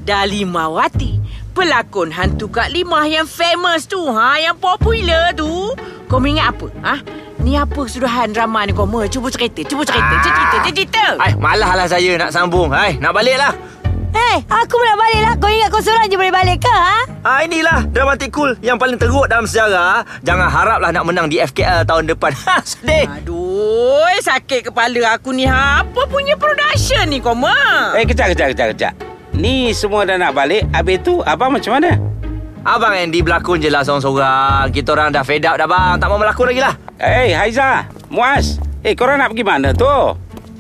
Dalimawati. 0.04 1.43
Pelakon 1.54 2.10
hantu 2.10 2.50
Kak 2.50 2.74
Limah 2.74 3.06
yang 3.06 3.30
famous 3.30 3.86
tu, 3.86 4.02
ha. 4.10 4.42
Yang 4.42 4.58
popular 4.58 5.38
tu. 5.38 5.70
Kau 6.10 6.18
ingat 6.18 6.50
apa, 6.50 6.68
ha? 6.82 6.96
Ni 7.46 7.54
apa 7.54 7.78
kesudahan 7.86 8.34
drama 8.34 8.66
ni 8.66 8.74
kamu? 8.74 9.06
Cuba 9.06 9.30
cerita, 9.30 9.62
cuba 9.62 9.86
cerita, 9.86 10.18
cuba 10.18 10.34
cerita, 10.34 10.56
cuba 10.66 10.70
cerita. 10.74 11.06
Ay, 11.22 11.38
malah 11.38 11.78
lah 11.78 11.86
saya 11.86 12.18
nak 12.18 12.34
sambung. 12.34 12.74
Ay, 12.74 12.98
nak 12.98 13.14
balik 13.14 13.38
lah. 13.38 13.54
Eh, 14.18 14.38
aku 14.50 14.82
nak 14.82 14.98
balik 14.98 15.22
lah. 15.30 15.34
Kau 15.38 15.50
ingat 15.54 15.70
kau 15.70 15.78
seorang 15.78 16.10
je 16.10 16.18
boleh 16.18 16.34
balik 16.34 16.58
ke? 16.66 16.74
Ha? 16.74 16.98
Ah 17.22 17.40
inilah 17.46 17.86
dramatik 17.86 18.34
cool 18.34 18.58
yang 18.66 18.82
paling 18.82 18.98
teruk 18.98 19.30
dalam 19.30 19.46
sejarah. 19.46 20.02
Jangan 20.26 20.50
haraplah 20.50 20.90
nak 20.90 21.06
menang 21.06 21.30
di 21.30 21.38
FKL 21.38 21.86
tahun 21.86 22.10
depan. 22.10 22.34
Ha, 22.50 22.66
sedih. 22.66 23.06
Aduh, 23.22 24.10
sakit 24.26 24.74
kepala 24.74 25.22
aku 25.22 25.30
ni. 25.38 25.46
Ha? 25.46 25.86
Apa 25.86 26.10
punya 26.10 26.34
production 26.34 27.06
ni, 27.14 27.22
Koma? 27.22 27.94
Eh, 27.94 28.10
kejap, 28.10 28.34
kejap, 28.34 28.58
kejap, 28.58 28.68
kejap. 28.74 29.13
Ni 29.34 29.74
semua 29.74 30.06
dah 30.06 30.18
nak 30.18 30.38
balik. 30.38 30.70
Habis 30.70 31.02
tu, 31.02 31.18
abang 31.26 31.50
macam 31.50 31.82
mana? 31.82 31.98
Abang 32.64 32.94
Andy 32.96 33.26
berlakon 33.26 33.60
je 33.60 33.68
lah 33.68 33.82
seorang-seorang. 33.82 34.70
Kita 34.70 34.94
orang 34.94 35.10
dah 35.10 35.26
fed 35.26 35.44
up 35.44 35.58
dah 35.58 35.68
bang. 35.68 35.98
Tak 35.98 36.08
mau 36.08 36.22
berlakon 36.22 36.54
lagi 36.54 36.62
lah. 36.62 36.78
Eh, 37.02 37.34
hey, 37.34 37.36
Haiza, 37.36 37.90
Muaz. 38.14 38.62
Eh, 38.86 38.94
korang 38.94 39.18
nak 39.20 39.34
pergi 39.34 39.44
mana 39.44 39.74
tu? 39.74 39.90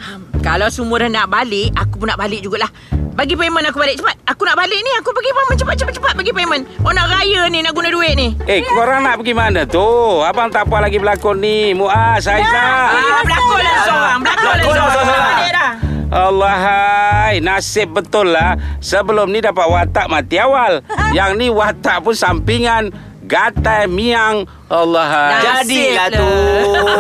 Hmm, 0.02 0.20
kalau 0.42 0.68
semua 0.74 1.00
dah 1.00 1.08
nak 1.08 1.32
balik, 1.32 1.72
aku 1.78 2.02
pun 2.02 2.12
nak 2.12 2.20
balik 2.20 2.42
jugalah. 2.44 2.68
Bagi 3.14 3.38
payment 3.38 3.62
aku 3.70 3.78
balik 3.78 4.02
cepat. 4.02 4.18
Aku 4.26 4.42
nak 4.42 4.58
balik 4.58 4.80
ni. 4.82 4.92
Aku 4.98 5.14
bagi 5.14 5.30
payment 5.30 5.58
cepat 5.62 5.76
cepat 5.78 5.94
cepat 5.94 6.14
bagi 6.18 6.34
payment. 6.34 6.66
Oh 6.82 6.90
nak 6.90 7.14
raya 7.14 7.46
ni 7.54 7.62
nak 7.62 7.78
guna 7.78 7.94
duit 7.94 8.18
ni. 8.18 8.34
Eh, 8.50 8.66
korang 8.66 9.06
nak 9.06 9.22
pergi 9.22 9.38
mana 9.38 9.70
tu? 9.70 9.86
Abang 10.26 10.50
tak 10.50 10.66
apa 10.66 10.90
lagi 10.90 10.98
berlakon 10.98 11.38
ni. 11.38 11.78
Muaz, 11.78 12.26
Haiza. 12.26 12.58
Ah, 12.58 13.22
berlakon 13.22 13.62
lah 13.62 13.78
seorang. 13.86 14.18
Berlakon 14.18 14.44
lah 14.50 14.56
Berlakon 14.58 14.76
lah 14.76 14.90
seorang. 14.98 15.74
Seorang. 16.14 16.22
Balik 16.22 16.22
dah. 16.22 16.24
Allah 16.30 16.56
hai, 16.62 17.34
nasib 17.42 17.88
betul 17.94 18.30
lah. 18.30 18.54
Sebelum 18.80 19.30
ni 19.30 19.42
dapat 19.42 19.66
watak 19.66 20.06
mati 20.08 20.38
awal. 20.38 20.86
Yang 21.18 21.32
ni 21.38 21.48
watak 21.50 22.06
pun 22.06 22.14
sampingan. 22.14 22.94
Gatai 23.24 23.88
miang. 23.88 24.44
Allah 24.68 25.40
Jadilah 25.42 26.12
lah. 26.12 26.18
tu. 26.20 26.34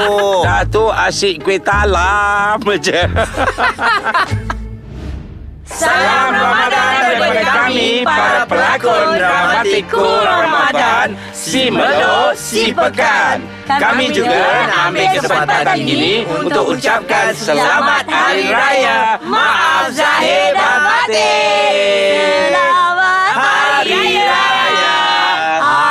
Dah 0.45 0.63
tu 0.65 0.83
asyik 0.87 1.43
kuih 1.43 1.59
talam 1.59 2.63
je. 2.79 3.01
Salam 5.73 6.37
Ramadan 6.37 6.91
daripada 7.01 7.41
kami, 7.41 8.05
para 8.05 8.45
pelakon 8.45 9.17
dramatik 9.17 9.89
Ramadan, 9.89 11.07
si 11.33 11.73
Melo, 11.73 12.29
si 12.37 12.69
Pekan. 12.69 13.41
Kami 13.65 14.13
juga 14.13 14.69
ambil 14.85 15.17
kesempatan 15.17 15.81
ini 15.81 16.29
untuk 16.29 16.77
ucapkan 16.77 17.33
selamat 17.33 18.05
Hari 18.05 18.45
Raya. 18.53 19.17
Maaf 19.25 19.89
Zahir 19.97 20.53
dan 20.53 20.77
Batin. 20.85 22.53
Hari 23.33 24.01
Raya 24.13 24.93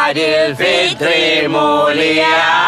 Adil 0.06 0.54
Fitri 0.54 1.50
Mulia. 1.50 2.61